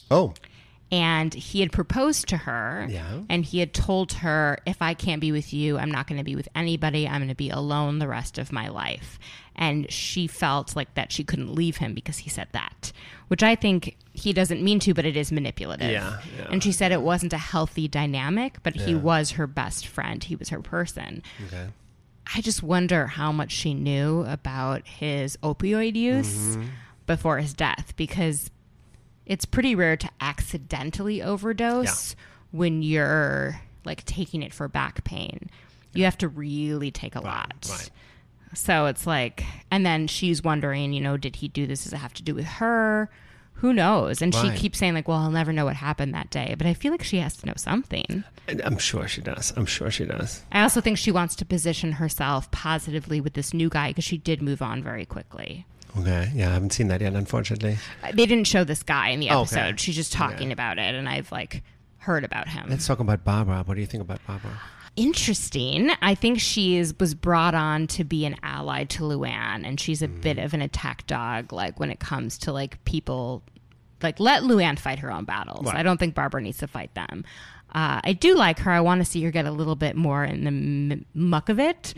Oh, 0.09 0.33
and 0.91 1.33
he 1.33 1.59
had 1.59 1.71
proposed 1.71 2.29
to 2.29 2.37
her 2.37 2.87
Yeah. 2.89 3.19
and 3.29 3.43
he 3.43 3.59
had 3.59 3.73
told 3.73 4.13
her 4.13 4.59
if 4.65 4.81
i 4.81 4.93
can't 4.93 5.19
be 5.21 5.31
with 5.31 5.53
you 5.53 5.77
i'm 5.77 5.91
not 5.91 6.07
going 6.07 6.17
to 6.17 6.23
be 6.23 6.35
with 6.35 6.47
anybody 6.55 7.07
i'm 7.07 7.19
going 7.19 7.27
to 7.29 7.35
be 7.35 7.49
alone 7.49 7.99
the 7.99 8.07
rest 8.07 8.37
of 8.37 8.51
my 8.53 8.69
life 8.69 9.19
and 9.55 9.91
she 9.91 10.27
felt 10.27 10.75
like 10.75 10.93
that 10.93 11.11
she 11.11 11.23
couldn't 11.23 11.53
leave 11.53 11.77
him 11.77 11.93
because 11.93 12.19
he 12.19 12.29
said 12.29 12.47
that 12.53 12.91
which 13.27 13.43
i 13.43 13.53
think 13.55 13.97
he 14.13 14.31
doesn't 14.31 14.63
mean 14.63 14.79
to 14.79 14.93
but 14.93 15.05
it 15.05 15.17
is 15.17 15.31
manipulative 15.31 15.91
Yeah, 15.91 16.19
yeah. 16.37 16.47
and 16.49 16.63
she 16.63 16.71
said 16.71 16.91
it 16.91 17.01
wasn't 17.01 17.33
a 17.33 17.37
healthy 17.37 17.87
dynamic 17.87 18.57
but 18.63 18.75
he 18.75 18.95
was 18.95 19.31
her 19.31 19.45
best 19.47 19.87
friend 19.87 20.23
he 20.23 20.35
was 20.35 20.49
her 20.49 20.61
person 20.61 21.21
Okay. 21.47 21.67
I 22.35 22.41
just 22.41 22.61
wonder 22.61 23.07
how 23.07 23.31
much 23.31 23.51
she 23.53 23.73
knew 23.73 24.23
about 24.27 24.85
his 24.85 25.37
opioid 25.43 25.95
use 25.95 26.57
Mm-hmm. 26.57 26.67
before 27.05 27.37
his 27.39 27.53
death 27.53 27.93
because 27.95 28.51
it's 29.27 29.45
pretty 29.45 29.75
rare 29.75 29.97
to 29.97 30.09
accidentally 30.21 31.21
overdose 31.21 32.15
when 32.51 32.81
you're 32.81 33.61
like 33.85 34.03
taking 34.05 34.41
it 34.41 34.53
for 34.53 34.67
back 34.67 35.03
pain. 35.03 35.49
You 35.93 36.05
have 36.05 36.17
to 36.19 36.27
really 36.27 36.89
take 36.91 37.15
a 37.15 37.21
lot. 37.21 37.67
right. 37.69 37.89
So 38.53 38.85
it's 38.85 39.05
like, 39.05 39.43
and 39.69 39.85
then 39.85 40.07
she's 40.07 40.41
wondering, 40.43 40.93
you 40.93 41.01
know, 41.01 41.17
did 41.17 41.35
he 41.37 41.47
do 41.49 41.67
this? 41.67 41.83
Does 41.83 41.93
it 41.93 41.97
have 41.97 42.13
to 42.15 42.23
do 42.23 42.33
with 42.33 42.45
her? 42.45 43.09
Who 43.55 43.73
knows? 43.73 44.21
And 44.21 44.33
she 44.33 44.51
keeps 44.51 44.77
saying, 44.77 44.93
like, 44.93 45.07
well, 45.07 45.17
I'll 45.17 45.31
never 45.31 45.51
know 45.51 45.65
what 45.65 45.75
happened 45.75 46.13
that 46.13 46.29
day. 46.29 46.53
But 46.57 46.67
I 46.67 46.73
feel 46.75 46.91
like 46.91 47.03
she 47.03 47.17
has 47.17 47.35
to 47.37 47.47
know 47.47 47.55
something. 47.57 48.23
And 48.47 48.61
I'm 48.61 48.77
sure 48.77 49.07
she 49.07 49.19
does. 49.21 49.51
I'm 49.57 49.65
sure 49.65 49.89
she 49.89 50.05
does. 50.05 50.43
I 50.51 50.61
also 50.61 50.79
think 50.79 50.97
she 50.97 51.11
wants 51.11 51.35
to 51.37 51.45
position 51.45 51.93
herself 51.93 52.49
positively 52.51 53.19
with 53.19 53.33
this 53.33 53.53
new 53.55 53.67
guy 53.67 53.89
because 53.89 54.03
she 54.05 54.17
did 54.19 54.41
move 54.43 54.61
on 54.61 54.83
very 54.83 55.05
quickly. 55.05 55.65
Okay. 55.99 56.31
Yeah, 56.33 56.49
I 56.49 56.53
haven't 56.53 56.73
seen 56.73 56.87
that 56.89 57.01
yet, 57.01 57.13
unfortunately. 57.13 57.77
Uh, 58.03 58.11
they 58.13 58.25
didn't 58.25 58.45
show 58.45 58.63
this 58.63 58.83
guy 58.83 59.09
in 59.09 59.19
the 59.19 59.29
oh, 59.29 59.41
Okay. 59.41 59.59
episode. 59.59 59.79
She's 59.79 59.95
just 59.95 60.13
talking 60.13 60.51
about 60.51 60.77
it, 60.77 60.95
and 60.95 61.07
I've 61.07 61.31
like 61.31 61.63
heard 61.99 62.23
about 62.23 62.47
him. 62.47 62.67
Let's 62.69 62.87
talk 62.87 62.99
about 62.99 63.23
Barbara. 63.23 63.63
What 63.65 63.75
do 63.75 63.81
you 63.81 63.87
think 63.87 64.01
about 64.01 64.25
Barbara? 64.25 64.59
Interesting. 64.95 65.91
I 66.01 66.15
think 66.15 66.39
she 66.39 66.77
is 66.77 66.93
was 66.99 67.13
brought 67.13 67.53
on 67.53 67.85
to 67.87 68.03
be 68.03 68.25
an 68.25 68.35
ally 68.41 68.85
to 68.85 69.03
Luann, 69.03 69.65
and 69.65 69.79
she's 69.79 70.01
a 70.01 70.07
bit 70.07 70.37
mm. 70.37 70.45
of 70.45 70.53
an 70.53 70.61
attack 70.61 71.05
dog. 71.05 71.53
Like 71.53 71.79
when 71.79 71.91
it 71.91 71.99
comes 71.99 72.37
to 72.39 72.51
like 72.51 72.83
people, 72.83 73.43
like 74.01 74.19
let 74.19 74.43
Luann 74.43 74.79
fight 74.79 74.99
her 74.99 75.11
own 75.11 75.25
battles. 75.25 75.65
Right. 75.65 75.75
I 75.75 75.83
don't 75.83 75.99
think 75.99 76.15
Barbara 76.15 76.41
needs 76.41 76.57
to 76.59 76.67
fight 76.67 76.93
them. 76.95 77.25
Uh, 77.77 78.01
I 78.03 78.13
do 78.13 78.33
like 78.35 78.57
her. 78.59 78.71
I 78.71 78.81
want 78.81 79.01
to 79.01 79.05
see 79.05 79.21
her 79.23 79.29
get 79.29 79.45
a 79.45 79.51
little 79.51 79.75
bit 79.75 79.95
more 79.95 80.23
in 80.23 80.41
the 80.43 80.47
m- 80.95 81.05
muck 81.13 81.47
of 81.49 81.59
it 81.59 81.93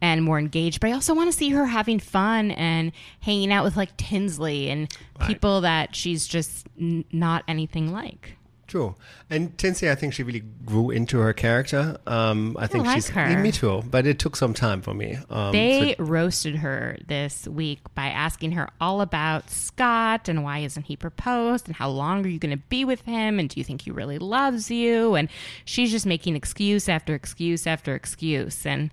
and 0.00 0.22
more 0.22 0.38
engaged. 0.38 0.78
But 0.80 0.90
I 0.90 0.92
also 0.92 1.12
want 1.12 1.28
to 1.32 1.36
see 1.36 1.50
her 1.50 1.66
having 1.66 1.98
fun 1.98 2.52
and 2.52 2.92
hanging 3.18 3.52
out 3.52 3.64
with 3.64 3.76
like 3.76 3.96
Tinsley 3.96 4.70
and 4.70 4.88
people 5.26 5.62
that 5.62 5.96
she's 5.96 6.28
just 6.28 6.68
n- 6.80 7.04
not 7.10 7.42
anything 7.48 7.90
like. 7.92 8.36
True. 8.66 8.94
And 9.28 9.56
Tinsley, 9.58 9.90
I 9.90 9.94
think 9.94 10.14
she 10.14 10.22
really 10.22 10.42
grew 10.64 10.90
into 10.90 11.18
her 11.18 11.32
character. 11.32 11.98
Um, 12.06 12.56
I 12.58 12.66
think 12.66 12.86
like 12.86 12.94
she's 12.96 13.10
her. 13.10 13.38
Me 13.38 13.52
too, 13.52 13.82
but 13.90 14.06
it 14.06 14.18
took 14.18 14.36
some 14.36 14.54
time 14.54 14.80
for 14.80 14.94
me. 14.94 15.18
Um, 15.28 15.52
They 15.52 15.94
so- 15.98 16.04
roasted 16.04 16.56
her 16.56 16.96
this 17.06 17.46
week 17.46 17.80
by 17.94 18.06
asking 18.06 18.52
her 18.52 18.68
all 18.80 19.00
about 19.02 19.50
Scott 19.50 20.28
and 20.28 20.42
why 20.44 20.60
isn't 20.60 20.84
he 20.86 20.96
proposed 20.96 21.66
and 21.66 21.76
how 21.76 21.90
long 21.90 22.24
are 22.24 22.28
you 22.28 22.38
going 22.38 22.56
to 22.56 22.62
be 22.68 22.84
with 22.84 23.02
him 23.02 23.38
and 23.38 23.48
do 23.50 23.60
you 23.60 23.64
think 23.64 23.82
he 23.82 23.90
really 23.90 24.18
loves 24.18 24.70
you? 24.70 25.14
And 25.14 25.28
she's 25.66 25.90
just 25.90 26.06
making 26.06 26.34
excuse 26.34 26.88
after 26.88 27.14
excuse 27.14 27.66
after 27.66 27.94
excuse. 27.94 28.64
And, 28.64 28.90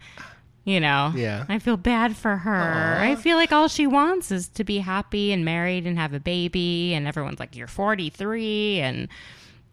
you 0.65 0.79
know, 0.79 1.11
Yeah. 1.15 1.45
I 1.49 1.59
feel 1.59 1.77
bad 1.77 2.15
for 2.17 2.35
her. 2.37 2.97
I 2.99 3.15
feel 3.15 3.37
like 3.37 3.51
all 3.51 3.67
she 3.67 3.87
wants 3.87 4.31
is 4.31 4.47
to 4.49 4.63
be 4.63 4.79
happy 4.79 5.31
and 5.31 5.43
married 5.45 5.87
and 5.87 5.97
have 5.97 6.13
a 6.13 6.19
baby. 6.19 6.93
And 6.93 7.07
everyone's 7.07 7.39
like, 7.39 7.55
you're 7.55 7.67
43 7.67 8.79
and, 8.81 9.07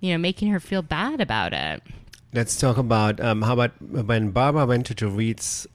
you 0.00 0.12
know, 0.12 0.18
making 0.18 0.48
her 0.48 0.60
feel 0.60 0.82
bad 0.82 1.20
about 1.20 1.52
it. 1.52 1.82
let's 2.32 2.56
talk 2.58 2.76
about 2.76 3.20
um, 3.20 3.42
how 3.42 3.54
about 3.54 3.72
when 3.80 4.30
Barbara 4.30 4.66
went 4.66 4.86
to 4.86 4.94
Dorit's 4.94 5.66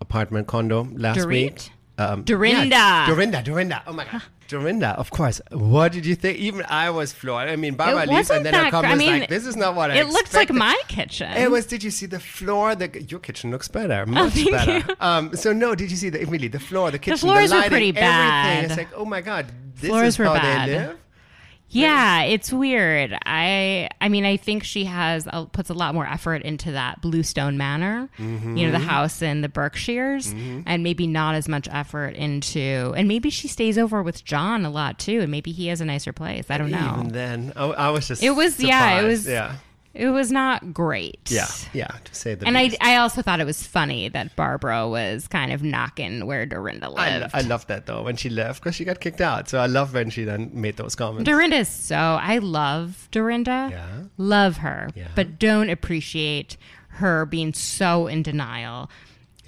apartment 0.00 0.46
condo 0.46 0.88
last 0.94 1.20
Dorit? 1.20 1.26
week. 1.28 1.70
Um, 1.98 2.22
Dorinda. 2.24 2.68
yeah, 2.74 3.06
Dorinda, 3.06 3.42
Dorinda. 3.42 3.82
Oh 3.86 3.92
my 3.92 4.04
God. 4.10 4.22
Dorinda, 4.48 4.88
of 4.98 5.10
course. 5.10 5.40
What 5.50 5.92
did 5.92 6.04
you 6.04 6.14
think? 6.14 6.38
Even 6.38 6.64
I 6.68 6.90
was 6.90 7.12
floored. 7.12 7.48
I 7.48 7.56
mean, 7.56 7.74
Barbara 7.74 8.04
leaves 8.06 8.28
and 8.30 8.44
then 8.44 8.52
gr- 8.64 8.70
comment 8.70 8.92
I 8.92 8.96
mean, 8.96 9.20
like, 9.20 9.28
this 9.30 9.46
is 9.46 9.56
not 9.56 9.74
what 9.74 9.90
I 9.90 9.96
It 10.00 10.08
looks 10.08 10.34
like 10.34 10.50
my 10.52 10.78
kitchen. 10.88 11.30
It 11.32 11.50
was. 11.50 11.64
Did 11.66 11.82
you 11.82 11.90
see 11.90 12.04
the 12.06 12.20
floor? 12.20 12.74
The 12.74 13.02
your 13.08 13.20
kitchen 13.20 13.50
looks 13.50 13.68
better, 13.68 14.04
much 14.04 14.32
thank 14.34 14.50
better. 14.50 14.96
Um, 15.00 15.34
so 15.36 15.52
no, 15.52 15.74
did 15.74 15.90
you 15.90 15.96
see 15.96 16.10
the 16.10 16.24
really, 16.26 16.48
The 16.48 16.58
floor, 16.60 16.90
the 16.90 16.98
kitchen, 16.98 17.16
floors 17.18 17.48
the 17.50 17.56
were 17.56 17.60
lighting, 17.60 17.70
pretty 17.70 17.92
everything. 17.98 18.64
It's 18.70 18.76
like, 18.76 18.88
oh 18.94 19.04
my 19.06 19.20
god, 19.22 19.46
this 19.76 19.88
Floors 19.88 20.08
is 20.08 20.18
were 20.18 20.26
how 20.26 20.34
bad. 20.34 20.68
they 20.68 20.74
live. 20.74 20.98
Yeah, 21.80 22.22
it's 22.22 22.52
weird. 22.52 23.16
I 23.26 23.88
I 24.00 24.08
mean, 24.08 24.24
I 24.24 24.36
think 24.36 24.62
she 24.64 24.84
has 24.84 25.26
uh, 25.26 25.44
puts 25.46 25.70
a 25.70 25.74
lot 25.74 25.94
more 25.94 26.06
effort 26.06 26.42
into 26.42 26.72
that 26.72 27.00
Bluestone 27.00 27.56
Manor, 27.56 28.08
you 28.18 28.66
know, 28.66 28.70
the 28.72 28.78
house 28.78 29.22
in 29.22 29.40
the 29.40 29.48
Berkshires, 29.48 30.32
and 30.66 30.82
maybe 30.82 31.06
not 31.06 31.34
as 31.34 31.48
much 31.48 31.68
effort 31.70 32.14
into. 32.14 32.92
And 32.96 33.08
maybe 33.08 33.30
she 33.30 33.48
stays 33.48 33.78
over 33.78 34.02
with 34.02 34.24
John 34.24 34.64
a 34.64 34.70
lot 34.70 34.98
too, 34.98 35.20
and 35.20 35.30
maybe 35.30 35.52
he 35.52 35.68
has 35.68 35.80
a 35.80 35.84
nicer 35.84 36.12
place. 36.12 36.46
I 36.50 36.58
don't 36.58 36.70
know. 36.70 36.94
Even 36.98 37.08
then, 37.12 37.52
I, 37.56 37.64
I 37.66 37.90
was 37.90 38.06
just. 38.08 38.22
It 38.22 38.30
was- 38.30 38.60
yeah, 38.60 39.00
it 39.00 39.06
was- 39.06 39.26
Yeah, 39.26 39.56
It 39.94 40.08
was 40.08 40.32
not 40.32 40.72
great. 40.72 41.30
yeah, 41.30 41.46
yeah. 41.74 41.88
To 42.04 42.14
say 42.14 42.34
the 42.34 42.46
And 42.46 42.56
I, 42.56 42.64
least. 42.64 42.76
I 42.80 42.96
also 42.96 43.20
thought 43.20 43.40
it 43.40 43.44
was 43.44 43.66
funny 43.66 44.08
that 44.08 44.34
Barbara 44.36 44.88
was 44.88 45.28
kind 45.28 45.52
of 45.52 45.62
knocking 45.62 46.24
where 46.26 46.46
Dorinda 46.46 46.88
I, 46.96 47.18
lived. 47.18 47.34
I 47.34 47.40
love 47.42 47.66
that 47.66 47.86
though 47.86 48.02
when 48.02 48.16
she 48.16 48.30
left 48.30 48.62
because 48.62 48.74
she 48.74 48.84
got 48.84 49.00
kicked 49.00 49.20
out. 49.20 49.48
So 49.50 49.58
I 49.58 49.66
love 49.66 49.92
when 49.92 50.08
she 50.10 50.24
then 50.24 50.50
made 50.54 50.76
those 50.78 50.94
comments. 50.94 51.28
Dorinda 51.28 51.56
is 51.56 51.68
so 51.68 51.96
I 51.96 52.38
love 52.38 53.08
Dorinda. 53.10 53.68
Yeah. 53.70 54.02
Love 54.16 54.58
her. 54.58 54.88
Yeah. 54.94 55.08
But 55.14 55.38
don't 55.38 55.68
appreciate 55.68 56.56
her 56.88 57.26
being 57.26 57.52
so 57.52 58.06
in 58.06 58.22
denial. 58.22 58.90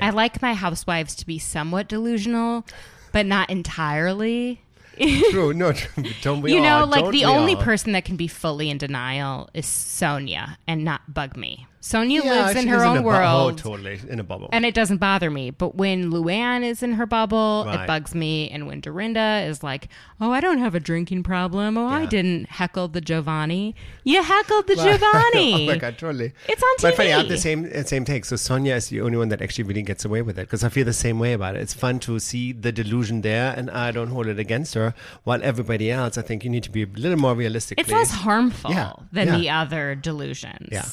I 0.00 0.10
like 0.10 0.42
my 0.42 0.54
housewives 0.54 1.14
to 1.16 1.26
be 1.26 1.38
somewhat 1.38 1.88
delusional, 1.88 2.66
but 3.12 3.26
not 3.26 3.48
entirely. 3.48 4.60
True, 5.30 5.52
no, 5.52 5.72
true, 5.72 6.04
don't 6.22 6.40
we 6.40 6.52
you 6.52 6.60
know, 6.60 6.80
all? 6.80 6.86
like 6.86 7.10
the 7.10 7.24
only 7.24 7.54
all? 7.54 7.62
person 7.62 7.92
that 7.92 8.04
can 8.04 8.16
be 8.16 8.28
fully 8.28 8.70
in 8.70 8.78
denial 8.78 9.48
is 9.54 9.66
Sonja 9.66 10.56
and 10.66 10.84
not 10.84 11.12
bug 11.12 11.36
me. 11.36 11.66
Sonja 11.84 12.24
Yeah, 12.24 12.46
lives 12.46 12.56
in 12.62 12.66
her 12.68 12.82
own 12.82 12.96
a 12.96 13.00
bu- 13.02 13.06
world. 13.08 13.52
Oh, 13.52 13.54
totally 13.70 14.00
in 14.08 14.18
a 14.18 14.24
bubble. 14.24 14.48
And 14.52 14.64
it 14.64 14.72
doesn't 14.74 14.96
bother 14.98 15.30
me. 15.30 15.50
But 15.50 15.74
when 15.74 16.10
Luann 16.10 16.64
is 16.64 16.82
in 16.82 16.94
her 16.94 17.04
bubble, 17.04 17.64
Right. 17.66 17.80
it 17.82 17.86
bugs 17.86 18.14
me. 18.14 18.48
And 18.48 18.66
when 18.66 18.80
Dorinda 18.80 19.44
is 19.46 19.62
like, 19.62 19.88
oh, 20.18 20.32
I 20.32 20.40
don't 20.40 20.56
have 20.60 20.74
a 20.74 20.80
drinking 20.80 21.24
problem. 21.24 21.76
Oh, 21.76 21.86
I 21.86 22.06
didn't 22.06 22.48
heckle 22.48 22.88
the 22.88 23.02
Giovanni. 23.02 23.74
You 24.02 24.22
heckled 24.22 24.66
the 24.66 24.76
Giovanni. 24.76 25.52
oh 25.64 25.66
my 25.66 25.76
god, 25.76 25.98
totally. 25.98 26.32
It's 26.48 26.62
on 26.62 26.76
TV. 26.78 26.82
But 26.82 26.94
funny, 26.96 27.12
I 27.12 27.18
have 27.18 27.28
the 27.28 27.36
same 27.36 27.70
uh, 27.74 27.82
same 27.82 28.06
take. 28.06 28.24
So 28.24 28.36
Sonja 28.36 28.76
is 28.76 28.88
the 28.88 29.02
only 29.02 29.18
one 29.18 29.28
that 29.28 29.42
actually 29.42 29.64
really 29.64 29.82
gets 29.82 30.06
away 30.06 30.22
with 30.22 30.38
it 30.38 30.42
because 30.46 30.64
I 30.64 30.70
feel 30.70 30.86
the 30.86 30.94
same 30.94 31.18
way 31.18 31.34
about 31.34 31.54
it. 31.54 31.60
It's 31.60 31.74
fun 31.74 31.98
to 32.00 32.18
see 32.18 32.52
the 32.52 32.72
delusion 32.72 33.20
there, 33.20 33.52
and 33.54 33.70
I 33.70 33.90
don't 33.90 34.08
hold 34.08 34.26
it 34.28 34.38
against 34.38 34.72
her. 34.72 34.94
While 35.24 35.40
everybody 35.42 35.90
else, 35.90 36.16
I 36.16 36.22
think 36.22 36.44
you 36.44 36.48
need 36.50 36.62
to 36.62 36.70
be 36.70 36.84
a 36.84 36.86
little 36.86 37.18
more 37.18 37.34
realistic. 37.34 37.78
It's 37.78 37.90
less 37.90 38.10
harmful 38.10 38.70
Yeah, 38.70 38.92
than 39.12 39.26
yeah. 39.28 39.36
the 39.38 39.50
other 39.50 39.94
delusions. 39.94 40.68
Yeah. 40.72 40.86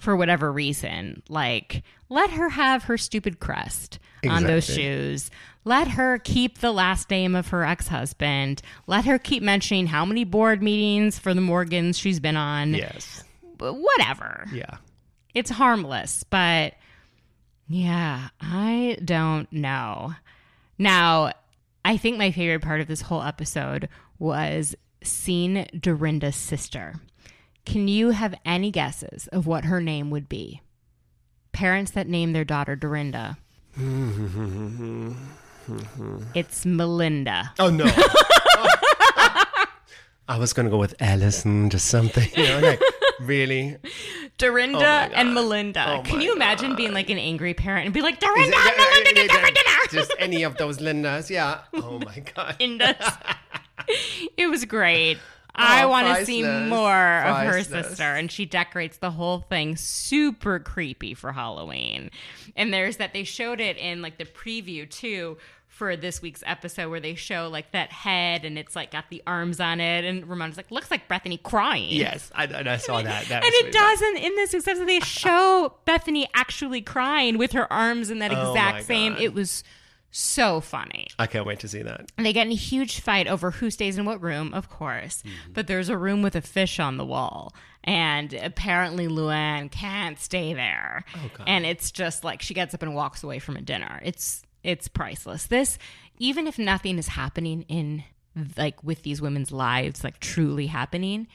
For 0.00 0.16
whatever 0.16 0.50
reason. 0.50 1.22
Like, 1.28 1.82
let 2.08 2.30
her 2.30 2.48
have 2.48 2.84
her 2.84 2.98
stupid 2.98 3.38
crest 3.38 3.98
on 4.28 4.42
those 4.44 4.64
shoes. 4.64 5.30
Let 5.64 5.88
her 5.88 6.18
keep 6.18 6.58
the 6.58 6.72
last 6.72 7.10
name 7.10 7.34
of 7.34 7.48
her 7.48 7.64
ex 7.64 7.86
husband. 7.88 8.62
Let 8.86 9.04
her 9.04 9.18
keep 9.18 9.42
mentioning 9.42 9.86
how 9.86 10.04
many 10.04 10.24
board 10.24 10.62
meetings 10.62 11.18
for 11.18 11.34
the 11.34 11.40
Morgans 11.42 11.98
she's 11.98 12.18
been 12.18 12.36
on. 12.36 12.74
Yes. 12.74 13.22
Whatever. 13.58 14.46
Yeah. 14.52 14.78
it's 15.34 15.50
harmless, 15.50 16.24
but 16.24 16.74
yeah, 17.68 18.28
I 18.40 18.96
don't 19.04 19.52
know. 19.52 20.14
Now, 20.78 21.32
I 21.84 21.98
think 21.98 22.16
my 22.18 22.30
favorite 22.32 22.62
part 22.62 22.80
of 22.80 22.88
this 22.88 23.02
whole 23.02 23.22
episode 23.22 23.88
was 24.18 24.74
seeing 25.04 25.66
Dorinda's 25.78 26.36
sister. 26.36 26.94
Can 27.64 27.88
you 27.88 28.10
have 28.10 28.34
any 28.44 28.70
guesses 28.70 29.28
of 29.28 29.46
what 29.46 29.64
her 29.64 29.80
name 29.80 30.10
would 30.10 30.28
be? 30.28 30.60
Parents 31.52 31.90
that 31.92 32.06
name 32.08 32.32
their 32.32 32.44
daughter 32.44 32.74
Dorinda. 32.76 33.38
it's 36.34 36.64
Melinda. 36.66 37.52
Oh 37.58 37.70
no. 37.70 37.84
I 40.28 40.38
was 40.38 40.52
gonna 40.52 40.70
go 40.70 40.78
with 40.78 40.94
Allison, 41.00 41.70
just 41.70 41.86
something. 41.88 42.28
You 42.36 42.44
know, 42.44 42.58
like 42.60 42.80
really. 43.20 43.76
Dorinda 44.38 45.08
Oh 45.10 45.14
and 45.14 45.34
Melinda. 45.34 45.98
Oh 45.98 46.02
Can 46.02 46.20
you 46.20 46.32
imagine 46.34 46.74
being 46.76 46.94
like 46.94 47.10
an 47.10 47.18
angry 47.18 47.52
parent 47.52 47.84
and 47.86 47.92
be 47.94 48.00
like, 48.00 48.14
Is 48.14 48.20
Dorinda 48.20 48.56
it- 48.56 48.68
and 48.68 48.76
Melinda 48.78 49.12
get 49.14 49.30
for 49.30 49.46
dinner? 49.46 49.78
Just 49.90 50.14
any 50.18 50.42
of 50.44 50.56
those 50.56 50.78
Lindas, 50.78 51.30
yeah. 51.30 51.60
Oh 51.74 51.98
my 51.98 52.20
god. 52.34 52.56
Lindas. 52.60 53.36
it 54.36 54.46
was 54.46 54.64
great. 54.64 55.18
I 55.54 55.82
Oh, 55.84 55.88
want 55.88 56.06
to 56.18 56.24
see 56.24 56.42
priceless. 56.42 56.68
more 56.70 57.18
of 57.22 57.36
her 57.46 57.62
sister. 57.62 58.02
And 58.02 58.30
she 58.30 58.46
decorates 58.46 58.98
the 58.98 59.10
whole 59.10 59.40
thing 59.40 59.76
super 59.76 60.58
creepy 60.58 61.14
for 61.14 61.32
Halloween. 61.32 62.10
And 62.56 62.72
there's 62.72 62.98
that 62.98 63.12
they 63.12 63.24
showed 63.24 63.60
it 63.60 63.76
in 63.76 64.02
like 64.02 64.18
the 64.18 64.24
preview 64.24 64.88
too 64.88 65.38
for 65.68 65.96
this 65.96 66.20
week's 66.20 66.42
episode 66.44 66.90
where 66.90 67.00
they 67.00 67.14
show 67.14 67.48
like 67.48 67.70
that 67.72 67.90
head 67.90 68.44
and 68.44 68.58
it's 68.58 68.76
like 68.76 68.90
got 68.90 69.04
the 69.08 69.22
arms 69.26 69.60
on 69.60 69.80
it. 69.80 70.04
And 70.04 70.28
Ramona's 70.28 70.56
like, 70.56 70.70
looks 70.70 70.90
like 70.90 71.08
Bethany 71.08 71.38
crying. 71.38 71.88
Yes, 71.90 72.30
I, 72.34 72.44
and 72.44 72.68
I 72.68 72.76
saw 72.76 73.00
that. 73.00 73.26
that 73.28 73.44
And 73.44 73.52
it 73.54 73.72
doesn't 73.72 74.16
in 74.18 74.34
this 74.36 74.52
except 74.52 74.78
that 74.78 74.86
they 74.86 75.00
show 75.00 75.74
Bethany 75.86 76.28
actually 76.34 76.82
crying 76.82 77.38
with 77.38 77.52
her 77.52 77.72
arms 77.72 78.10
in 78.10 78.18
that 78.18 78.32
Oh 78.32 78.50
exact 78.50 78.74
my 78.74 78.82
same. 78.82 79.12
God. 79.14 79.22
It 79.22 79.32
was 79.32 79.64
so 80.10 80.60
funny. 80.60 81.08
I 81.18 81.26
can't 81.26 81.46
wait 81.46 81.60
to 81.60 81.68
see 81.68 81.82
that. 81.82 82.10
And 82.16 82.26
they 82.26 82.32
get 82.32 82.46
in 82.46 82.52
a 82.52 82.56
huge 82.56 83.00
fight 83.00 83.26
over 83.26 83.50
who 83.50 83.70
stays 83.70 83.96
in 83.96 84.04
what 84.04 84.20
room, 84.20 84.52
of 84.54 84.68
course. 84.68 85.22
Mm-hmm. 85.22 85.52
But 85.52 85.66
there's 85.66 85.88
a 85.88 85.96
room 85.96 86.22
with 86.22 86.34
a 86.34 86.40
fish 86.40 86.80
on 86.80 86.96
the 86.96 87.04
wall. 87.04 87.54
And 87.84 88.34
apparently 88.34 89.06
Luann 89.06 89.70
can't 89.70 90.18
stay 90.18 90.52
there. 90.52 91.04
Oh, 91.14 91.44
and 91.46 91.64
it's 91.64 91.90
just 91.90 92.24
like 92.24 92.42
she 92.42 92.54
gets 92.54 92.74
up 92.74 92.82
and 92.82 92.94
walks 92.94 93.22
away 93.22 93.38
from 93.38 93.56
a 93.56 93.62
dinner. 93.62 94.00
It's 94.02 94.42
it's 94.62 94.88
priceless. 94.88 95.46
This 95.46 95.78
even 96.18 96.46
if 96.46 96.58
nothing 96.58 96.98
is 96.98 97.08
happening 97.08 97.62
in 97.68 98.04
like 98.56 98.82
with 98.84 99.02
these 99.02 99.22
women's 99.22 99.50
lives, 99.50 100.04
like 100.04 100.20
truly 100.20 100.66
happening, 100.66 101.26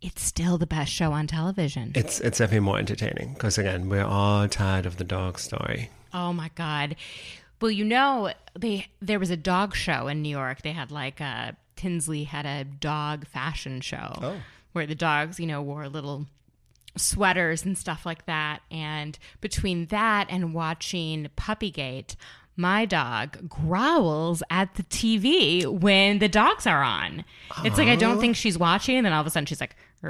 it's 0.00 0.22
still 0.22 0.58
the 0.58 0.66
best 0.66 0.90
show 0.90 1.12
on 1.12 1.26
television. 1.26 1.92
It's 1.94 2.20
it's 2.20 2.38
definitely 2.38 2.60
more 2.60 2.78
entertaining 2.78 3.34
because 3.34 3.58
again, 3.58 3.88
we're 3.88 4.04
all 4.04 4.48
tired 4.48 4.86
of 4.86 4.96
the 4.96 5.04
dog 5.04 5.38
story. 5.38 5.90
Oh 6.14 6.32
my 6.32 6.50
god. 6.54 6.96
Well, 7.62 7.70
you 7.70 7.84
know, 7.84 8.32
they 8.58 8.88
there 9.00 9.20
was 9.20 9.30
a 9.30 9.36
dog 9.36 9.76
show 9.76 10.08
in 10.08 10.20
New 10.20 10.28
York. 10.28 10.62
They 10.62 10.72
had 10.72 10.90
like 10.90 11.20
a 11.20 11.56
Tinsley 11.76 12.24
had 12.24 12.44
a 12.44 12.64
dog 12.64 13.26
fashion 13.28 13.80
show 13.80 14.18
oh. 14.20 14.36
where 14.72 14.86
the 14.86 14.96
dogs, 14.96 15.38
you 15.38 15.46
know, 15.46 15.62
wore 15.62 15.88
little 15.88 16.26
sweaters 16.96 17.64
and 17.64 17.78
stuff 17.78 18.04
like 18.04 18.26
that. 18.26 18.62
And 18.70 19.18
between 19.40 19.86
that 19.86 20.26
and 20.28 20.54
watching 20.54 21.28
Puppygate, 21.36 22.16
my 22.56 22.84
dog 22.84 23.48
growls 23.48 24.42
at 24.50 24.74
the 24.74 24.82
TV 24.82 25.66
when 25.66 26.18
the 26.18 26.28
dogs 26.28 26.66
are 26.66 26.82
on. 26.82 27.24
It's 27.64 27.78
like 27.78 27.88
I 27.88 27.96
don't 27.96 28.18
oh. 28.18 28.20
think 28.20 28.36
she's 28.36 28.58
watching, 28.58 28.96
and 28.96 29.06
then 29.06 29.12
all 29.12 29.20
of 29.20 29.26
a 29.26 29.30
sudden 29.30 29.46
she's 29.46 29.60
like, 29.60 29.76
I 30.04 30.08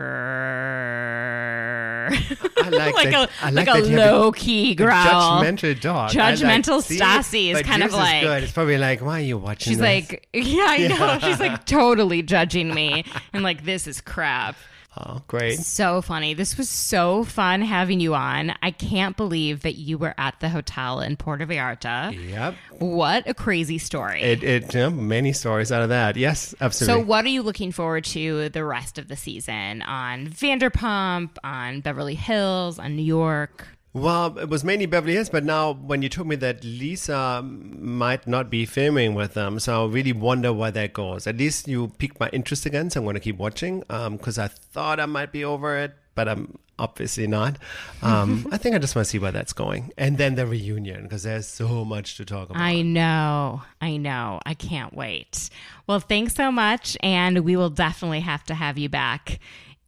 like, 2.70 2.94
like 2.94 3.10
that, 3.10 3.28
a 3.28 3.44
I 3.44 3.50
like, 3.50 3.66
that 3.66 3.76
a 3.76 3.80
low 3.82 4.32
key 4.32 4.74
growl. 4.74 5.42
judgmental 5.42 5.80
dog. 5.80 6.16
I 6.16 6.30
like- 6.30 6.38
Judgmental? 6.38 6.98
Stassi 6.98 7.50
is 7.50 7.58
But 7.58 7.66
kind 7.66 7.82
of 7.82 7.92
like 7.92 8.22
good. 8.22 8.42
It's 8.42 8.52
probably 8.52 8.78
like, 8.78 9.02
why 9.02 9.20
are 9.20 9.24
you 9.24 9.38
watching? 9.38 9.72
she's 9.72 9.78
this? 9.78 10.10
like, 10.10 10.28
yeah, 10.32 10.64
I 10.66 10.86
know. 10.88 11.18
She's 11.28 11.40
like 11.40 11.64
totally 11.66 12.22
judging 12.22 12.72
me 12.74 13.04
and 13.32 13.42
like 13.42 13.64
this 13.64 13.86
is 13.86 14.00
crap. 14.00 14.56
Oh, 14.96 15.22
great. 15.26 15.58
So 15.58 16.02
funny. 16.02 16.34
This 16.34 16.56
was 16.56 16.68
so 16.68 17.24
fun 17.24 17.62
having 17.62 18.00
you 18.00 18.14
on. 18.14 18.54
I 18.62 18.70
can't 18.70 19.16
believe 19.16 19.62
that 19.62 19.74
you 19.74 19.98
were 19.98 20.14
at 20.18 20.40
the 20.40 20.48
hotel 20.48 21.00
in 21.00 21.16
Puerto 21.16 21.46
Vallarta. 21.46 22.12
Yep. 22.30 22.54
What 22.78 23.28
a 23.28 23.34
crazy 23.34 23.78
story. 23.78 24.22
It, 24.22 24.42
it, 24.42 24.74
you 24.74 24.80
know, 24.80 24.90
many 24.90 25.32
stories 25.32 25.72
out 25.72 25.82
of 25.82 25.88
that. 25.90 26.16
Yes, 26.16 26.54
absolutely. 26.60 27.02
so, 27.02 27.06
what 27.06 27.24
are 27.24 27.28
you 27.28 27.42
looking 27.42 27.72
forward 27.72 28.04
to 28.06 28.48
the 28.50 28.64
rest 28.64 28.98
of 28.98 29.08
the 29.08 29.16
season 29.16 29.82
on 29.82 30.26
Vanderpump, 30.28 31.36
on 31.42 31.80
Beverly 31.80 32.14
Hills, 32.14 32.78
on 32.78 32.96
New 32.96 33.02
York? 33.02 33.66
Well, 33.94 34.38
it 34.38 34.48
was 34.48 34.64
mainly 34.64 34.86
Beverly 34.86 35.14
Hills, 35.14 35.28
but 35.28 35.44
now 35.44 35.74
when 35.74 36.00
you 36.00 36.08
told 36.08 36.26
me 36.26 36.36
that 36.36 36.64
Lisa 36.64 37.42
might 37.42 38.26
not 38.26 38.48
be 38.48 38.64
filming 38.64 39.14
with 39.14 39.34
them, 39.34 39.58
so 39.58 39.84
I 39.84 39.88
really 39.88 40.14
wonder 40.14 40.50
where 40.50 40.70
that 40.70 40.94
goes. 40.94 41.26
At 41.26 41.36
least 41.36 41.68
you 41.68 41.88
piqued 41.98 42.18
my 42.18 42.30
interest 42.30 42.64
again, 42.64 42.88
so 42.88 43.00
I'm 43.00 43.04
going 43.04 43.14
to 43.14 43.20
keep 43.20 43.36
watching 43.36 43.80
because 43.80 44.38
I 44.38 44.48
thought 44.48 44.98
I 44.98 45.04
might 45.04 45.30
be 45.30 45.44
over 45.44 45.76
it, 45.76 45.94
but 46.14 46.26
I'm 46.26 46.58
obviously 46.78 47.26
not. 47.26 47.56
Um, 48.00 48.46
I 48.52 48.56
think 48.56 48.74
I 48.74 48.78
just 48.78 48.96
want 48.96 49.04
to 49.06 49.10
see 49.10 49.18
where 49.18 49.32
that's 49.32 49.52
going. 49.52 49.92
And 49.98 50.16
then 50.16 50.36
the 50.36 50.46
reunion 50.46 51.02
because 51.02 51.22
there's 51.22 51.46
so 51.46 51.84
much 51.84 52.16
to 52.16 52.24
talk 52.24 52.50
about. 52.50 52.62
I 52.62 52.80
know. 52.82 53.62
I 53.80 53.98
know. 53.98 54.40
I 54.46 54.54
can't 54.54 54.94
wait. 54.94 55.50
Well, 55.86 56.00
thanks 56.00 56.34
so 56.34 56.50
much. 56.50 56.96
And 57.02 57.40
we 57.40 57.56
will 57.56 57.70
definitely 57.70 58.20
have 58.20 58.44
to 58.44 58.54
have 58.54 58.78
you 58.78 58.88
back 58.88 59.38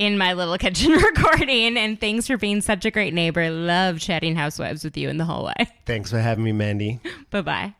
in 0.05 0.19
my 0.19 0.33
little 0.35 0.59
kitchen 0.59 0.93
recording. 0.93 1.77
And 1.77 1.99
thanks 1.99 2.27
for 2.27 2.37
being 2.37 2.61
such 2.61 2.85
a 2.85 2.91
great 2.91 3.15
neighbor. 3.15 3.51
Love 3.51 4.01
chatting 4.01 4.37
housewives 4.37 4.85
with 4.85 4.97
you 4.97 5.09
in 5.09 5.17
the 5.17 5.25
hallway. 5.25 5.55
Thanks 5.87 6.11
for 6.11 6.19
having 6.19 6.45
me, 6.45 6.53
Mandy. 6.53 7.01
bye 7.31 7.43
bye. 7.43 7.75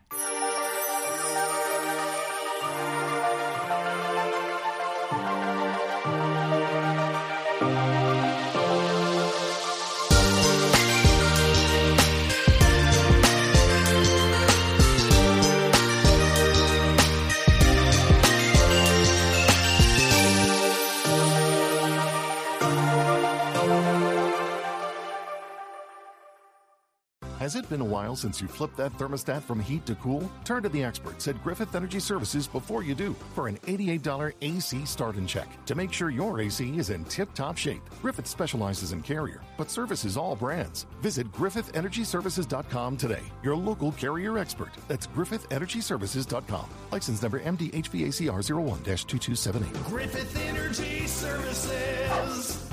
It 27.65 27.69
been 27.69 27.81
a 27.81 27.85
while 27.85 28.15
since 28.15 28.41
you 28.41 28.47
flipped 28.47 28.77
that 28.77 28.93
thermostat 28.93 29.41
from 29.41 29.59
heat 29.59 29.85
to 29.85 29.95
cool? 29.95 30.31
Turn 30.43 30.63
to 30.63 30.69
the 30.69 30.83
experts 30.83 31.27
at 31.27 31.41
Griffith 31.43 31.75
Energy 31.75 31.99
Services 31.99 32.47
before 32.47 32.83
you 32.83 32.95
do 32.95 33.15
for 33.33 33.47
an 33.47 33.57
$88 33.57 34.33
AC 34.41 34.85
start 34.85 35.15
and 35.15 35.27
check 35.27 35.47
to 35.65 35.75
make 35.75 35.91
sure 35.91 36.09
your 36.09 36.39
AC 36.39 36.77
is 36.77 36.89
in 36.89 37.03
tip 37.05 37.33
top 37.33 37.57
shape. 37.57 37.81
Griffith 38.01 38.27
specializes 38.27 38.91
in 38.91 39.01
carrier, 39.01 39.41
but 39.57 39.69
services 39.69 40.17
all 40.17 40.35
brands. 40.35 40.85
Visit 41.01 41.31
GriffithEnergyServices.com 41.31 42.97
today, 42.97 43.23
your 43.43 43.55
local 43.55 43.91
carrier 43.93 44.37
expert. 44.37 44.71
That's 44.87 45.07
GriffithEnergyServices.com. 45.07 46.69
License 46.91 47.21
number 47.21 47.39
MDHVACR 47.39 48.55
01 48.55 48.83
2278. 48.83 49.83
Griffith 49.85 50.37
Energy 50.47 51.07
Services. 51.07 52.69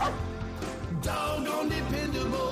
Doggone 1.03 1.69
dependable. 1.69 2.52